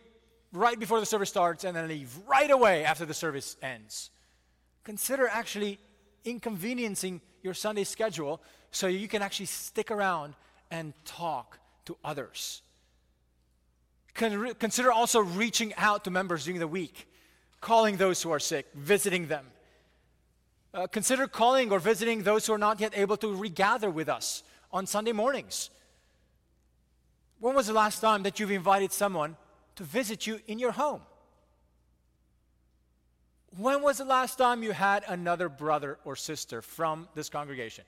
right 0.52 0.80
before 0.80 1.00
the 1.00 1.06
service 1.06 1.30
starts 1.30 1.64
and 1.64 1.76
then 1.76 1.88
leave 1.88 2.16
right 2.28 2.52
away 2.52 2.84
after 2.84 3.06
the 3.06 3.14
service 3.14 3.56
ends. 3.62 4.10
Consider 4.84 5.28
actually 5.28 5.80
inconveniencing 6.26 7.22
your 7.42 7.54
Sunday 7.54 7.84
schedule 7.84 8.42
so 8.72 8.88
you 8.88 9.08
can 9.08 9.22
actually 9.22 9.46
stick 9.46 9.90
around 9.90 10.36
and 10.70 10.94
talk 11.06 11.60
to 11.86 11.98
others. 12.04 12.62
Consider 14.20 14.92
also 14.92 15.22
reaching 15.22 15.74
out 15.76 16.04
to 16.04 16.12
members 16.12 16.44
during 16.44 16.60
the 16.60 16.68
week, 16.68 17.08
calling 17.62 17.96
those 17.96 18.22
who 18.22 18.32
are 18.32 18.40
sick, 18.40 18.68
visiting 18.76 19.28
them. 19.28 19.46
Uh, 20.74 20.88
consider 20.88 21.26
calling 21.26 21.72
or 21.72 21.80
visiting 21.80 22.24
those 22.24 22.46
who 22.46 22.54
are 22.54 22.58
not 22.58 22.82
yet 22.82 22.92
able 22.98 23.16
to 23.18 23.34
regather 23.34 23.90
with 23.90 24.10
us 24.10 24.44
on 24.72 24.86
Sunday 24.86 25.14
mornings. 25.14 25.70
When 27.40 27.56
was 27.56 27.68
the 27.68 27.74
last 27.74 28.02
time 28.02 28.24
that 28.24 28.40
you've 28.40 28.52
invited 28.52 28.92
someone 28.92 29.38
to 29.78 29.84
visit 29.84 30.28
you 30.28 30.42
in 30.48 30.60
your 30.60 30.74
home? 30.74 31.02
When 33.58 33.82
was 33.82 33.98
the 33.98 34.06
last 34.06 34.38
time 34.38 34.62
you 34.62 34.74
had 34.74 35.06
another 35.08 35.48
brother 35.48 35.98
or 36.04 36.18
sister 36.18 36.62
from 36.62 37.08
this 37.16 37.30
congregation 37.30 37.86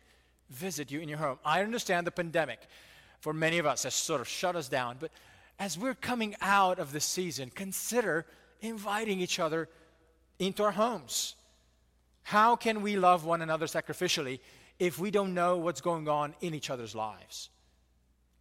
visit 0.50 0.90
you 0.90 1.02
in 1.02 1.10
your 1.10 1.18
home? 1.18 1.40
I 1.44 1.62
understand 1.62 2.08
the 2.08 2.12
pandemic 2.12 2.60
for 3.20 3.34
many 3.34 3.60
of 3.60 3.66
us 3.66 3.84
has 3.84 3.94
sort 3.94 4.22
of 4.22 4.28
shut 4.28 4.56
us 4.56 4.68
down, 4.68 4.98
but 5.00 5.12
as 5.60 5.78
we're 5.78 5.96
coming 5.96 6.36
out 6.42 6.80
of 6.80 6.92
the 6.92 7.00
season, 7.00 7.52
consider 7.54 8.26
inviting 8.62 9.20
each 9.20 9.40
other 9.40 9.70
into 10.40 10.64
our 10.64 10.72
homes. 10.72 11.36
How 12.24 12.56
can 12.56 12.82
we 12.82 12.96
love 12.96 13.26
one 13.26 13.42
another 13.42 13.66
sacrificially 13.66 14.40
if 14.80 14.98
we 15.00 15.12
don't 15.12 15.34
know 15.34 15.58
what's 15.58 15.82
going 15.82 16.08
on 16.08 16.34
in 16.42 16.54
each 16.54 16.70
other's 16.70 16.96
lives? 16.96 17.50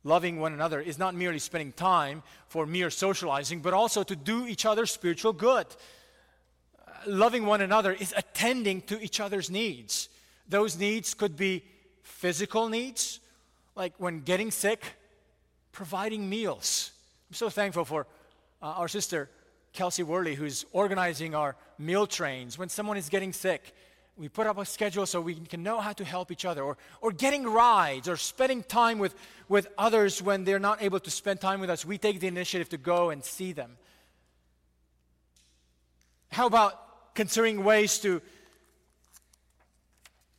Loving 0.02 0.40
one 0.40 0.54
another 0.54 0.80
is 0.80 0.98
not 0.98 1.14
merely 1.14 1.38
spending 1.38 1.72
time 1.72 2.22
for 2.48 2.64
mere 2.64 2.88
socializing, 2.88 3.60
but 3.60 3.74
also 3.74 4.02
to 4.02 4.16
do 4.16 4.46
each 4.46 4.64
other 4.64 4.86
spiritual 4.86 5.32
good. 5.32 5.66
Loving 7.06 7.44
one 7.44 7.60
another 7.60 7.92
is 7.92 8.14
attending 8.16 8.80
to 8.82 9.00
each 9.02 9.20
other's 9.20 9.50
needs. 9.50 10.08
Those 10.48 10.78
needs 10.78 11.12
could 11.12 11.36
be 11.36 11.64
physical 12.02 12.68
needs, 12.68 13.20
like 13.76 13.92
when 13.98 14.20
getting 14.20 14.50
sick, 14.50 14.84
providing 15.72 16.28
meals 16.28 16.92
I'm 17.30 17.34
so 17.34 17.48
thankful 17.48 17.84
for 17.84 18.08
uh, 18.60 18.66
our 18.66 18.88
sister, 18.88 19.30
Kelsey 19.72 20.02
Worley, 20.02 20.34
who's 20.34 20.66
organizing 20.72 21.36
our 21.36 21.54
meal 21.78 22.08
trains. 22.08 22.58
When 22.58 22.68
someone 22.68 22.96
is 22.96 23.08
getting 23.08 23.32
sick, 23.32 23.72
we 24.16 24.28
put 24.28 24.48
up 24.48 24.58
a 24.58 24.64
schedule 24.64 25.06
so 25.06 25.20
we 25.20 25.36
can 25.36 25.62
know 25.62 25.78
how 25.78 25.92
to 25.92 26.04
help 26.04 26.32
each 26.32 26.44
other, 26.44 26.60
or, 26.60 26.76
or 27.00 27.12
getting 27.12 27.44
rides, 27.44 28.08
or 28.08 28.16
spending 28.16 28.64
time 28.64 28.98
with, 28.98 29.14
with 29.48 29.68
others 29.78 30.20
when 30.20 30.42
they're 30.42 30.58
not 30.58 30.82
able 30.82 30.98
to 30.98 31.10
spend 31.10 31.40
time 31.40 31.60
with 31.60 31.70
us. 31.70 31.84
We 31.84 31.98
take 31.98 32.18
the 32.18 32.26
initiative 32.26 32.68
to 32.70 32.78
go 32.78 33.10
and 33.10 33.24
see 33.24 33.52
them. 33.52 33.76
How 36.32 36.48
about 36.48 37.14
considering 37.14 37.62
ways 37.62 38.00
to 38.00 38.20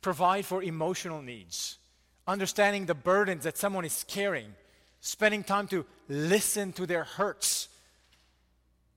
provide 0.02 0.44
for 0.44 0.62
emotional 0.62 1.22
needs, 1.22 1.78
understanding 2.26 2.84
the 2.84 2.94
burdens 2.94 3.44
that 3.44 3.56
someone 3.56 3.86
is 3.86 4.04
carrying, 4.06 4.54
spending 5.02 5.42
time 5.42 5.66
to 5.66 5.84
listen 6.08 6.72
to 6.72 6.86
their 6.86 7.02
hurts, 7.04 7.68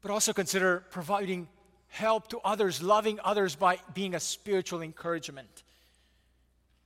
but 0.02 0.12
also 0.12 0.32
consider 0.32 0.86
providing 0.92 1.48
help 1.90 2.28
to 2.28 2.40
others, 2.46 2.82
loving 2.82 3.20
others 3.24 3.56
by 3.56 3.80
being 3.94 4.14
a 4.14 4.20
spiritual 4.20 4.82
encouragement. 4.82 5.64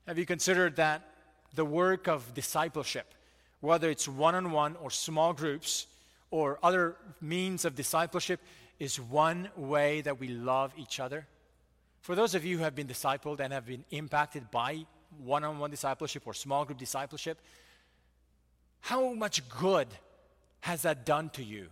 Have 0.07 0.17
you 0.17 0.26
considered 0.26 0.78
that 0.78 1.01
the 1.53 1.65
work 1.65 2.07
of 2.07 2.34
discipleship, 2.34 3.13
whether 3.59 3.89
it's 3.89 4.07
one 4.07 4.36
on 4.36 4.51
one 4.51 4.78
or 4.78 4.89
small 4.89 5.34
groups 5.34 5.86
or 6.32 6.57
other 6.63 6.95
means 7.20 7.65
of 7.65 7.76
discipleship, 7.76 8.39
is 8.80 9.01
one 9.01 9.49
way 9.57 9.99
that 9.99 10.17
we 10.17 10.30
love 10.30 10.72
each 10.78 11.01
other? 11.01 11.28
For 11.99 12.15
those 12.15 12.36
of 12.36 12.45
you 12.45 12.57
who 12.57 12.63
have 12.63 12.76
been 12.76 12.88
discipled 12.88 13.41
and 13.41 13.51
have 13.51 13.65
been 13.65 13.84
impacted 13.91 14.49
by 14.49 14.86
one 15.22 15.43
on 15.43 15.59
one 15.59 15.72
discipleship 15.72 16.24
or 16.26 16.34
small 16.34 16.63
group 16.63 16.78
discipleship, 16.78 17.38
how 18.82 19.13
much 19.13 19.47
good 19.49 19.88
has 20.61 20.84
that 20.84 21.05
done 21.05 21.30
to 21.32 21.43
you? 21.43 21.69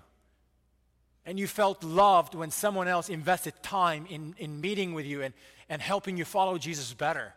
and 1.28 1.38
you 1.38 1.46
felt 1.46 1.84
loved 1.84 2.36
when 2.36 2.50
someone 2.50 2.88
else 2.88 3.10
invested 3.10 3.54
time 3.62 4.08
in, 4.10 4.34
in 4.38 4.62
meeting 4.62 4.94
with 4.94 5.06
you 5.06 5.22
and, 5.22 5.34
and 5.68 5.82
helping 5.82 6.16
you 6.16 6.24
follow 6.24 6.58
Jesus 6.58 6.94
better, 6.94 7.34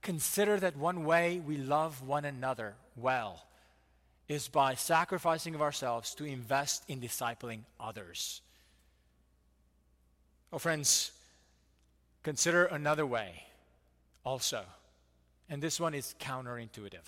consider 0.00 0.58
that 0.58 0.78
one 0.78 1.04
way 1.04 1.38
we 1.46 1.58
love 1.58 2.00
one 2.00 2.24
another 2.24 2.74
well 2.96 3.44
is 4.28 4.48
by 4.48 4.74
sacrificing 4.74 5.54
of 5.54 5.60
ourselves 5.60 6.14
to 6.14 6.24
invest 6.24 6.84
in 6.88 7.02
discipling 7.02 7.60
others. 7.78 8.40
Oh, 10.50 10.58
friends, 10.58 11.12
consider 12.22 12.64
another 12.64 13.04
way 13.04 13.42
also. 14.24 14.64
And 15.50 15.62
this 15.62 15.78
one 15.78 15.92
is 15.92 16.14
counterintuitive. 16.18 17.04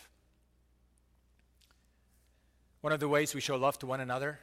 One 2.80 2.94
of 2.94 3.00
the 3.00 3.08
ways 3.08 3.34
we 3.34 3.42
show 3.42 3.56
love 3.56 3.78
to 3.80 3.86
one 3.86 4.00
another 4.00 4.38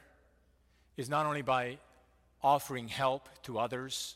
is 0.96 1.08
not 1.08 1.26
only 1.26 1.42
by 1.42 1.78
offering 2.40 2.86
help 2.86 3.28
to 3.42 3.58
others 3.58 4.14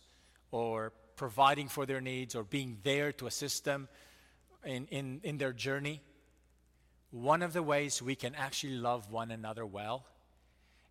or 0.53 0.93
providing 1.17 1.69
for 1.69 1.87
their 1.87 2.01
needs 2.01 2.37
or 2.37 2.45
being 2.45 2.79
there 2.85 3.13
to 3.15 3.27
assist 3.27 3.65
them 3.65 3.89
in, 4.65 4.87
in, 4.87 5.21
in 5.25 5.39
their 5.39 5.53
journey. 5.53 6.01
One 7.11 7.43
of 7.43 7.53
the 7.53 7.65
ways 7.65 8.01
we 8.01 8.15
can 8.15 8.37
actually 8.37 8.75
love 8.75 9.11
one 9.11 9.33
another 9.33 9.67
well 9.67 10.07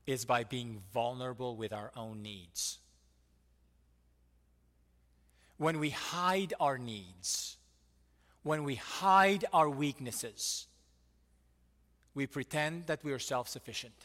is 0.06 0.26
by 0.26 0.44
being 0.44 0.82
vulnerable 0.94 1.56
with 1.56 1.72
our 1.72 1.92
own 1.96 2.22
needs. 2.22 2.80
When 5.58 5.80
we 5.80 5.92
hide 5.92 6.54
our 6.60 6.78
needs, 6.78 7.56
when 8.44 8.66
we 8.66 8.76
hide 8.76 9.46
our 9.54 9.70
weaknesses, 9.70 10.68
we 12.14 12.28
pretend 12.28 12.88
that 12.88 13.04
we 13.04 13.12
are 13.12 13.20
self 13.20 13.48
sufficient. 13.48 13.96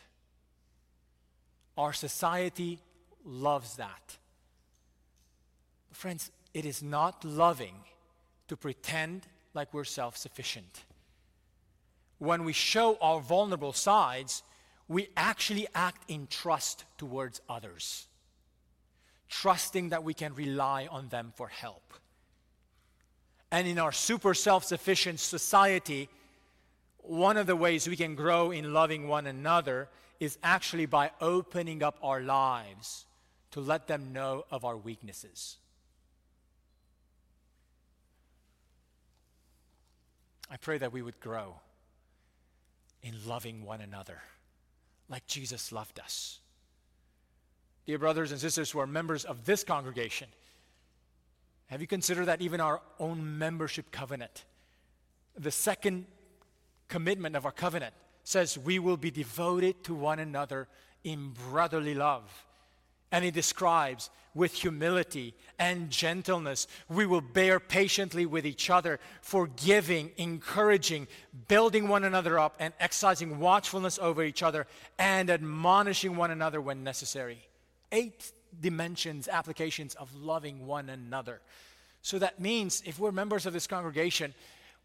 Our 1.77 1.93
society 1.93 2.79
loves 3.25 3.77
that. 3.77 4.17
Friends, 5.93 6.31
it 6.55 6.65
is 6.65 6.83
not 6.83 7.25
loving 7.25 7.75
to 8.49 8.57
pretend 8.57 9.27
like 9.55 9.75
we're 9.75 9.85
self 9.85 10.17
sufficient. 10.17 10.85
When 12.19 12.45
we 12.45 12.53
show 12.53 12.97
our 13.01 13.21
vulnerable 13.21 13.73
sides, 13.73 14.43
we 14.89 15.09
actually 15.17 15.67
act 15.75 16.09
in 16.09 16.29
trust 16.29 16.85
towards 16.97 17.41
others, 17.49 18.07
trusting 19.29 19.91
that 19.91 20.05
we 20.05 20.15
can 20.15 20.35
rely 20.35 20.87
on 20.91 21.09
them 21.09 21.33
for 21.35 21.49
help. 21.49 21.93
And 23.51 23.67
in 23.67 23.79
our 23.79 23.93
super 23.93 24.35
self 24.35 24.65
sufficient 24.65 25.21
society, 25.21 26.09
one 27.09 27.37
of 27.37 27.47
the 27.47 27.57
ways 27.57 27.89
we 27.89 27.97
can 27.97 28.15
grow 28.15 28.51
in 28.51 28.73
loving 28.73 29.09
one 29.09 29.27
another 29.27 29.89
is 30.21 30.39
actually 30.43 30.87
by 30.87 31.11
opening 31.21 31.83
up 31.83 31.99
our 32.03 32.21
lives 32.21 33.07
to 33.53 33.61
let 33.61 33.87
them 33.87 34.13
know 34.13 34.45
of 34.51 34.65
our 34.65 34.77
weaknesses. 34.77 35.57
I 40.51 40.57
pray 40.57 40.79
that 40.79 40.93
we 40.93 41.03
would 41.03 41.21
grow 41.21 41.57
in 43.03 43.15
loving 43.27 43.65
one 43.65 43.81
another 43.81 44.21
like 45.09 45.27
Jesus 45.27 45.73
loved 45.73 45.99
us. 46.01 46.41
Dear 47.87 47.99
brothers 47.99 48.33
and 48.33 48.41
sisters 48.41 48.71
who 48.71 48.81
are 48.81 48.87
members 48.87 49.25
of 49.25 49.45
this 49.45 49.63
congregation, 49.63 50.29
have 51.67 51.81
you 51.81 51.87
considered 51.87 52.27
that 52.27 52.41
even 52.41 52.61
our 52.61 52.81
own 52.99 53.39
membership 53.39 53.91
covenant, 53.91 54.45
the 55.37 55.51
second 55.51 56.07
commitment 56.89 57.37
of 57.37 57.45
our 57.45 57.53
covenant, 57.53 57.95
says 58.25 58.59
we 58.59 58.79
will 58.79 58.97
be 58.97 59.11
devoted 59.11 59.85
to 59.85 59.95
one 59.95 60.19
another 60.19 60.69
in 61.05 61.33
brotherly 61.51 61.95
love. 61.95 62.45
And 63.13 63.25
he 63.25 63.31
describes 63.31 64.11
with 64.35 64.53
humility 64.53 65.35
and 65.59 65.89
gentleness, 65.91 66.67
we 66.89 67.07
will 67.07 67.23
bear 67.23 67.59
patiently 67.59 68.27
with 68.27 68.45
each 68.45 68.69
other, 68.69 69.01
forgiving, 69.23 70.11
encouraging, 70.19 71.09
building 71.49 71.89
one 71.89 72.05
another 72.05 72.39
up, 72.39 72.55
and 72.59 72.75
exercising 72.79 73.39
watchfulness 73.39 73.99
over 73.99 74.23
each 74.23 74.43
other, 74.43 74.67
and 74.99 75.31
admonishing 75.31 76.17
one 76.17 76.31
another 76.31 76.61
when 76.61 76.85
necessary. 76.85 77.39
Eight 77.93 78.31
dimensions, 78.61 79.29
applications 79.29 79.95
of 79.95 80.15
loving 80.15 80.67
one 80.67 80.91
another. 80.91 81.41
So 82.03 82.19
that 82.19 82.39
means 82.39 82.83
if 82.85 82.99
we're 82.99 83.13
members 83.13 83.47
of 83.47 83.53
this 83.53 83.67
congregation, 83.67 84.35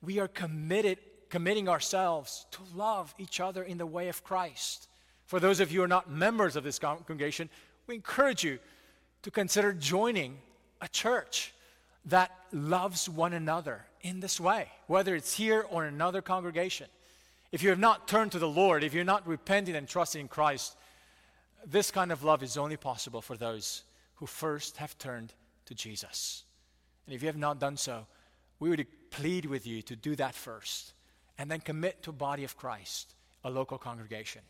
we 0.01 0.19
are 0.19 0.27
committed 0.27 0.97
committing 1.31 1.69
ourselves 1.69 2.45
to 2.51 2.59
love 2.75 3.15
each 3.17 3.39
other 3.39 3.63
in 3.63 3.77
the 3.77 3.85
way 3.85 4.09
of 4.09 4.23
Christ. 4.23 4.87
For 5.25 5.39
those 5.39 5.61
of 5.61 5.71
you 5.71 5.79
who 5.79 5.85
are 5.85 5.87
not 5.87 6.11
members 6.11 6.57
of 6.57 6.63
this 6.63 6.77
congregation, 6.77 7.49
we 7.87 7.95
encourage 7.95 8.43
you 8.43 8.59
to 9.23 9.31
consider 9.31 9.71
joining 9.71 10.37
a 10.81 10.89
church 10.89 11.53
that 12.05 12.31
loves 12.51 13.07
one 13.07 13.31
another 13.31 13.85
in 14.01 14.19
this 14.19 14.39
way, 14.41 14.67
whether 14.87 15.15
it's 15.15 15.33
here 15.33 15.65
or 15.69 15.85
in 15.85 15.93
another 15.93 16.21
congregation. 16.21 16.87
If 17.53 17.63
you 17.63 17.69
have 17.69 17.79
not 17.79 18.09
turned 18.09 18.33
to 18.33 18.39
the 18.39 18.47
Lord, 18.47 18.83
if 18.83 18.93
you're 18.93 19.03
not 19.05 19.25
repenting 19.25 19.75
and 19.75 19.87
trusting 19.87 20.19
in 20.19 20.27
Christ, 20.27 20.75
this 21.65 21.91
kind 21.91 22.11
of 22.11 22.23
love 22.23 22.43
is 22.43 22.57
only 22.57 22.77
possible 22.77 23.21
for 23.21 23.37
those 23.37 23.83
who 24.15 24.25
first 24.25 24.77
have 24.77 24.97
turned 24.97 25.33
to 25.65 25.75
Jesus. 25.75 26.43
And 27.05 27.15
if 27.15 27.21
you 27.21 27.27
have 27.27 27.37
not 27.37 27.59
done 27.59 27.77
so, 27.77 28.05
we 28.59 28.69
would 28.69 28.85
plead 29.11 29.45
with 29.45 29.65
you 29.65 29.81
to 29.83 29.95
do 29.95 30.15
that 30.17 30.35
first 30.35 30.93
and 31.37 31.49
then 31.49 31.59
commit 31.59 32.03
to 32.03 32.09
a 32.09 32.13
body 32.13 32.43
of 32.43 32.57
Christ, 32.57 33.13
a 33.43 33.49
local 33.49 33.77
congregation. 33.77 34.41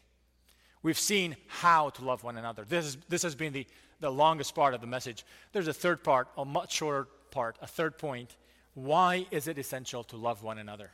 We've 0.84 1.00
seen 1.00 1.36
how 1.48 1.90
to 1.92 2.04
love 2.04 2.24
one 2.24 2.38
another. 2.38 2.66
This, 2.68 2.86
is, 2.86 2.98
this 3.08 3.24
has 3.24 3.36
been 3.36 3.54
the, 3.54 3.68
the 4.00 4.12
longest 4.12 4.56
part 4.56 4.74
of 4.74 4.82
the 4.82 4.88
message. 4.88 5.26
There's 5.52 5.68
a 5.68 5.74
third 5.74 6.04
part, 6.04 6.28
a 6.38 6.46
much 6.46 6.74
shorter 6.74 7.08
part, 7.30 7.58
a 7.62 7.68
third 7.68 7.98
point. 7.98 8.36
Why 8.74 9.28
is 9.32 9.48
it 9.48 9.58
essential 9.58 10.04
to 10.06 10.18
love 10.18 10.44
one 10.44 10.58
another? 10.58 10.92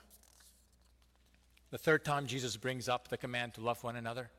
The 1.71 1.77
third 1.77 2.05
time 2.05 2.27
Jesus 2.27 2.57
brings 2.57 2.87
up 2.87 3.07
the 3.07 3.17
command 3.17 3.53
to 3.55 3.61
love 3.61 3.83
one 3.83 3.95
another, 3.95 4.29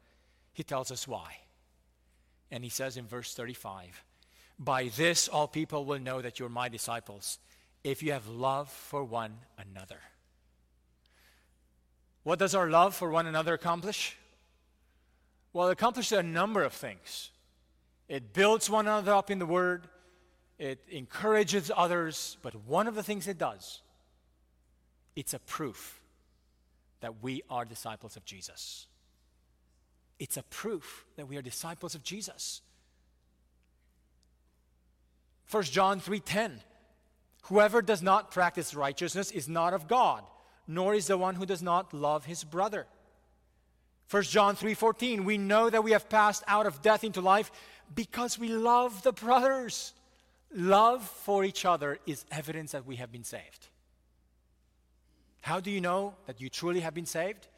he 0.52 0.62
tells 0.62 0.90
us 0.90 1.06
why. 1.06 1.36
And 2.50 2.64
he 2.64 2.70
says 2.70 2.96
in 2.96 3.06
verse 3.06 3.34
35 3.34 4.02
By 4.58 4.88
this 4.96 5.28
all 5.28 5.46
people 5.46 5.84
will 5.84 5.98
know 5.98 6.22
that 6.22 6.38
you're 6.38 6.48
my 6.48 6.68
disciples, 6.68 7.38
if 7.84 8.02
you 8.02 8.12
have 8.12 8.28
love 8.28 8.70
for 8.70 9.04
one 9.04 9.36
another. 9.58 10.00
What 12.28 12.38
does 12.38 12.54
our 12.54 12.68
love 12.68 12.94
for 12.94 13.08
one 13.08 13.26
another 13.26 13.54
accomplish? 13.54 14.14
Well, 15.54 15.68
it 15.68 15.72
accomplishes 15.72 16.12
a 16.12 16.22
number 16.22 16.62
of 16.62 16.74
things. 16.74 17.30
It 18.06 18.34
builds 18.34 18.68
one 18.68 18.86
another 18.86 19.14
up 19.14 19.30
in 19.30 19.38
the 19.38 19.46
Word, 19.46 19.88
it 20.58 20.84
encourages 20.90 21.72
others, 21.74 22.36
but 22.42 22.54
one 22.66 22.86
of 22.86 22.94
the 22.94 23.02
things 23.02 23.28
it 23.28 23.38
does, 23.38 23.80
it's 25.16 25.32
a 25.32 25.38
proof 25.38 26.02
that 27.00 27.22
we 27.22 27.44
are 27.48 27.64
disciples 27.64 28.14
of 28.14 28.26
Jesus. 28.26 28.88
It's 30.18 30.36
a 30.36 30.42
proof 30.42 31.06
that 31.16 31.28
we 31.28 31.38
are 31.38 31.42
disciples 31.42 31.94
of 31.94 32.02
Jesus. 32.02 32.60
1 35.50 35.62
John 35.62 35.98
3:10 35.98 36.60
Whoever 37.44 37.80
does 37.80 38.02
not 38.02 38.30
practice 38.30 38.74
righteousness 38.74 39.30
is 39.30 39.48
not 39.48 39.72
of 39.72 39.88
God 39.88 40.24
nor 40.68 40.94
is 40.94 41.06
the 41.06 41.16
one 41.16 41.34
who 41.34 41.46
does 41.46 41.62
not 41.62 41.94
love 41.94 42.26
his 42.26 42.44
brother. 42.44 42.86
1 44.10 44.22
John 44.24 44.54
3:14 44.54 45.24
We 45.24 45.38
know 45.38 45.70
that 45.70 45.82
we 45.82 45.92
have 45.92 46.08
passed 46.08 46.44
out 46.46 46.66
of 46.66 46.82
death 46.82 47.02
into 47.02 47.22
life 47.22 47.50
because 47.94 48.38
we 48.38 48.48
love 48.48 49.02
the 49.02 49.12
brothers. 49.12 49.94
love 50.50 51.06
for 51.06 51.44
each 51.44 51.66
other 51.66 51.98
is 52.06 52.24
evidence 52.30 52.72
that 52.72 52.86
we 52.86 52.96
have 52.96 53.12
been 53.12 53.24
saved. 53.24 53.68
How 55.42 55.60
do 55.60 55.70
you 55.70 55.80
know 55.80 56.14
that 56.26 56.40
you 56.40 56.48
truly 56.48 56.80
have 56.80 56.94
been 56.94 57.04
saved? 57.04 57.48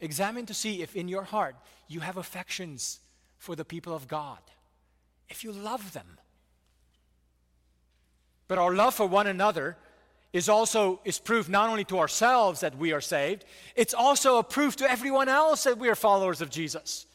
Examine 0.00 0.46
to 0.46 0.54
see 0.54 0.80
if 0.80 0.96
in 0.96 1.08
your 1.08 1.24
heart 1.24 1.56
you 1.88 2.00
have 2.00 2.16
affections 2.16 3.00
for 3.36 3.54
the 3.54 3.66
people 3.66 3.94
of 3.94 4.08
God, 4.08 4.38
if 5.28 5.44
you 5.44 5.52
love 5.52 5.92
them. 5.92 6.18
But 8.48 8.56
our 8.56 8.74
love 8.74 8.94
for 8.94 9.06
one 9.06 9.26
another 9.26 9.76
is 10.32 10.48
also 10.48 11.00
is 11.04 11.18
proof 11.18 11.48
not 11.48 11.70
only 11.70 11.84
to 11.84 11.98
ourselves 11.98 12.60
that 12.60 12.76
we 12.76 12.92
are 12.92 13.00
saved, 13.00 13.44
it's 13.76 13.94
also 13.94 14.38
a 14.38 14.44
proof 14.44 14.76
to 14.76 14.90
everyone 14.90 15.28
else 15.28 15.64
that 15.64 15.78
we 15.78 15.88
are 15.88 15.94
followers 15.94 16.40
of 16.40 16.50
Jesus. 16.50 17.06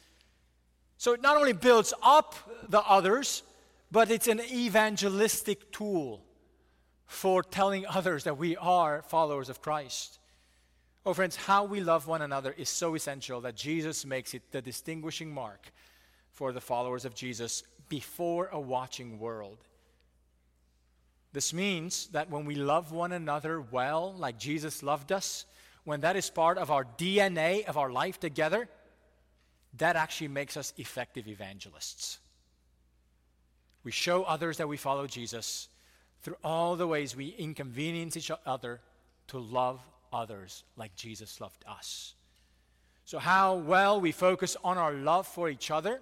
So 0.98 1.14
it 1.14 1.22
not 1.22 1.38
only 1.38 1.54
builds 1.54 1.94
up 2.02 2.36
the 2.70 2.82
others, 2.82 3.44
but 3.92 4.10
it's 4.10 4.28
an 4.28 4.40
evangelistic 4.40 5.72
tool 5.72 6.24
for 7.06 7.44
telling 7.44 7.86
others 7.86 8.24
that 8.24 8.38
we 8.38 8.58
are 8.58 9.04
followers 9.04 9.50
of 9.50 9.62
Christ. 9.62 10.20
Oh, 11.06 11.14
friends, 11.14 11.36
how 11.36 11.66
we 11.66 11.82
love 11.82 12.08
one 12.08 12.22
another 12.22 12.56
is 12.58 12.70
so 12.70 12.96
essential 12.96 13.42
that 13.42 13.56
Jesus 13.56 14.06
makes 14.06 14.34
it 14.34 14.42
the 14.52 14.62
distinguishing 14.62 15.32
mark 15.32 15.72
for 16.32 16.52
the 16.52 16.62
followers 16.62 17.06
of 17.06 17.14
Jesus 17.14 17.64
before 17.90 18.48
a 18.48 18.60
watching 18.60 19.20
world. 19.20 19.58
This 21.34 21.52
means 21.52 22.08
that 22.08 22.30
when 22.30 22.46
we 22.46 22.56
love 22.56 22.92
one 22.92 23.12
another 23.12 23.60
well, 23.60 24.14
like 24.14 24.38
Jesus 24.38 24.84
loved 24.84 25.12
us, 25.12 25.46
when 25.84 26.02
that 26.02 26.16
is 26.16 26.30
part 26.30 26.58
of 26.60 26.72
our 26.72 26.86
DNA 26.86 27.66
of 27.66 27.76
our 27.76 27.92
life 27.92 28.20
together, 28.20 28.70
that 29.78 29.96
actually 29.96 30.28
makes 30.28 30.56
us 30.56 30.74
effective 30.78 31.28
evangelists. 31.28 32.20
We 33.84 33.92
show 33.92 34.24
others 34.24 34.58
that 34.58 34.68
we 34.68 34.78
follow 34.78 35.08
Jesus 35.08 35.68
through 36.22 36.38
all 36.44 36.76
the 36.76 36.88
ways 36.88 37.16
we 37.16 37.30
inconvenience 37.30 38.16
each 38.16 38.32
other 38.46 38.80
to 39.28 39.40
love 39.40 39.82
others 40.14 40.64
like 40.78 40.96
Jesus 40.96 41.42
loved 41.42 41.66
us. 41.68 42.14
So, 43.06 43.18
how 43.18 43.56
well 43.56 44.00
we 44.00 44.12
focus 44.12 44.56
on 44.64 44.78
our 44.78 44.94
love 44.94 45.28
for 45.28 45.50
each 45.50 45.72
other 45.72 46.00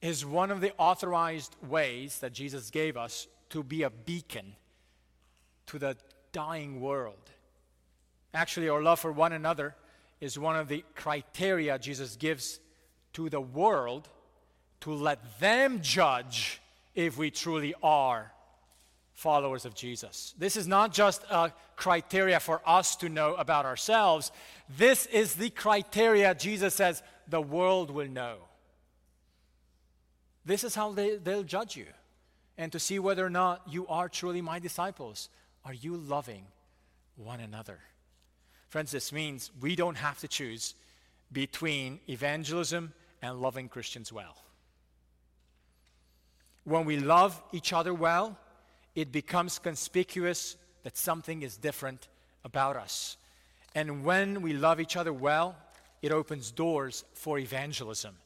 is 0.00 0.24
one 0.24 0.50
of 0.50 0.60
the 0.60 0.72
authorized 0.78 1.56
ways 1.68 2.20
that 2.20 2.32
Jesus 2.32 2.70
gave 2.70 2.96
us 2.96 3.26
to 3.50 3.62
be 3.62 3.82
a 3.82 3.90
beacon 3.90 4.54
to 5.66 5.78
the 5.78 5.96
dying 6.32 6.80
world. 6.80 7.30
Actually, 8.34 8.68
our 8.68 8.82
love 8.82 9.00
for 9.00 9.12
one 9.12 9.32
another 9.32 9.74
is 10.20 10.38
one 10.38 10.56
of 10.56 10.68
the 10.68 10.84
criteria 10.94 11.78
Jesus 11.78 12.16
gives 12.16 12.60
to 13.12 13.28
the 13.28 13.40
world 13.40 14.08
to 14.80 14.92
let 14.92 15.40
them 15.40 15.80
judge 15.80 16.60
if 16.94 17.16
we 17.16 17.30
truly 17.30 17.74
are 17.82 18.32
followers 19.14 19.64
of 19.64 19.74
Jesus. 19.74 20.34
This 20.38 20.56
is 20.56 20.68
not 20.68 20.92
just 20.92 21.24
a 21.30 21.52
criteria 21.76 22.38
for 22.38 22.60
us 22.64 22.94
to 22.96 23.08
know 23.08 23.34
about 23.34 23.66
ourselves. 23.66 24.30
This 24.76 25.06
is 25.06 25.34
the 25.34 25.50
criteria 25.50 26.34
Jesus 26.34 26.74
says 26.74 27.02
the 27.26 27.40
world 27.40 27.90
will 27.90 28.08
know. 28.08 28.36
This 30.44 30.64
is 30.64 30.74
how 30.74 30.92
they, 30.92 31.16
they'll 31.16 31.42
judge 31.42 31.76
you 31.76 31.86
and 32.58 32.72
to 32.72 32.80
see 32.80 32.98
whether 32.98 33.24
or 33.24 33.30
not 33.30 33.62
you 33.70 33.86
are 33.86 34.08
truly 34.08 34.42
my 34.42 34.58
disciples. 34.58 35.30
Are 35.64 35.72
you 35.72 35.96
loving 35.96 36.44
one 37.16 37.38
another? 37.40 37.78
Friends, 38.68 38.90
this 38.90 39.12
means 39.12 39.50
we 39.60 39.76
don't 39.76 39.96
have 39.96 40.18
to 40.18 40.28
choose 40.28 40.74
between 41.32 42.00
evangelism 42.08 42.92
and 43.22 43.40
loving 43.40 43.68
Christians 43.68 44.12
well. 44.12 44.36
When 46.64 46.84
we 46.84 46.98
love 46.98 47.40
each 47.52 47.72
other 47.72 47.94
well, 47.94 48.36
it 48.94 49.12
becomes 49.12 49.58
conspicuous 49.58 50.56
that 50.82 50.96
something 50.96 51.42
is 51.42 51.56
different 51.56 52.08
about 52.44 52.76
us. 52.76 53.16
And 53.74 54.04
when 54.04 54.42
we 54.42 54.52
love 54.52 54.80
each 54.80 54.96
other 54.96 55.12
well, 55.12 55.56
it 56.02 56.12
opens 56.12 56.50
doors 56.50 57.04
for 57.14 57.38
evangelism. 57.38 58.16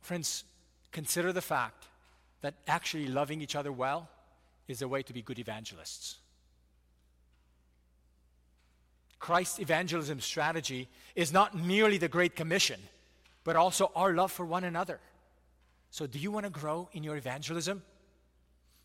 Friends, 0.00 0.44
consider 0.92 1.32
the 1.32 1.42
fact 1.42 1.86
that 2.42 2.54
actually 2.66 3.06
loving 3.06 3.42
each 3.42 3.56
other 3.56 3.72
well 3.72 4.08
is 4.68 4.82
a 4.82 4.88
way 4.88 5.02
to 5.02 5.12
be 5.12 5.22
good 5.22 5.38
evangelists. 5.38 6.16
Christ's 9.18 9.60
evangelism 9.60 10.20
strategy 10.20 10.88
is 11.14 11.32
not 11.32 11.56
merely 11.56 11.98
the 11.98 12.08
Great 12.08 12.34
Commission, 12.34 12.80
but 13.44 13.54
also 13.54 13.92
our 13.94 14.14
love 14.14 14.32
for 14.32 14.46
one 14.46 14.64
another. 14.64 14.98
So, 15.90 16.06
do 16.06 16.18
you 16.18 16.30
want 16.30 16.46
to 16.46 16.50
grow 16.50 16.88
in 16.92 17.04
your 17.04 17.16
evangelism? 17.16 17.82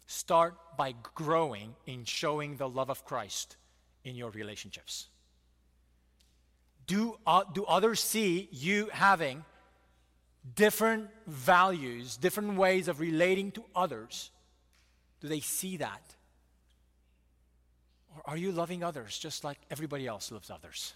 Start 0.08 0.56
by 0.78 0.94
growing 1.14 1.76
in 1.86 2.04
showing 2.04 2.58
the 2.58 2.68
love 2.68 2.90
of 2.90 3.06
Christ 3.06 3.56
in 4.04 4.16
your 4.16 4.30
relationships. 4.32 5.08
Do, 6.86 7.18
uh, 7.26 7.44
do 7.52 7.64
others 7.66 8.00
see 8.00 8.50
you 8.52 8.90
having 8.92 9.44
different 10.54 11.10
values, 11.26 12.18
different 12.18 12.58
ways 12.58 12.88
of 12.88 13.00
relating 13.00 13.52
to 13.52 13.64
others? 13.76 14.32
Do 15.22 15.28
they 15.28 15.40
see 15.40 15.78
that? 15.78 16.02
Or 18.16 18.22
are 18.32 18.38
you 18.38 18.52
loving 18.52 18.84
others 18.84 19.18
just 19.18 19.44
like 19.44 19.58
everybody 19.72 20.08
else 20.08 20.32
loves 20.32 20.50
others? 20.52 20.94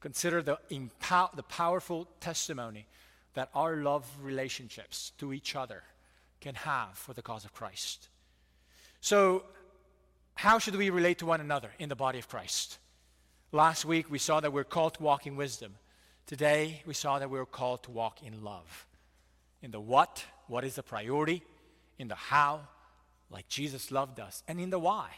Consider 0.00 0.42
the, 0.42 0.58
the 0.70 1.42
powerful 1.42 2.08
testimony 2.20 2.86
that 3.34 3.50
our 3.54 3.76
love 3.76 4.06
relationships 4.22 5.12
to 5.18 5.32
each 5.32 5.54
other 5.54 5.82
can 6.40 6.54
have 6.54 6.96
for 6.96 7.12
the 7.12 7.22
cause 7.22 7.44
of 7.44 7.52
Christ. 7.52 8.08
So, 9.00 9.44
how 10.34 10.58
should 10.58 10.74
we 10.74 10.88
relate 10.88 11.18
to 11.18 11.26
one 11.26 11.40
another 11.40 11.70
in 11.78 11.90
the 11.90 11.96
body 11.96 12.18
of 12.18 12.28
Christ? 12.28 12.78
Last 13.52 13.84
week 13.84 14.10
we 14.10 14.18
saw 14.18 14.40
that 14.40 14.52
we're 14.52 14.64
called 14.64 14.94
to 14.94 15.02
walk 15.02 15.26
in 15.26 15.36
wisdom. 15.36 15.74
Today, 16.30 16.80
we 16.86 16.94
saw 16.94 17.18
that 17.18 17.28
we 17.28 17.40
were 17.40 17.44
called 17.44 17.82
to 17.82 17.90
walk 17.90 18.22
in 18.22 18.44
love. 18.44 18.86
In 19.62 19.72
the 19.72 19.80
what, 19.80 20.24
what 20.46 20.64
is 20.64 20.76
the 20.76 20.82
priority? 20.84 21.42
In 21.98 22.06
the 22.06 22.14
how, 22.14 22.60
like 23.30 23.48
Jesus 23.48 23.90
loved 23.90 24.20
us. 24.20 24.44
And 24.46 24.60
in 24.60 24.70
the 24.70 24.78
why, 24.78 25.08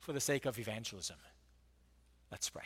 for 0.00 0.12
the 0.12 0.18
sake 0.18 0.44
of 0.44 0.58
evangelism. 0.58 1.14
Let's 2.32 2.50
pray. 2.50 2.64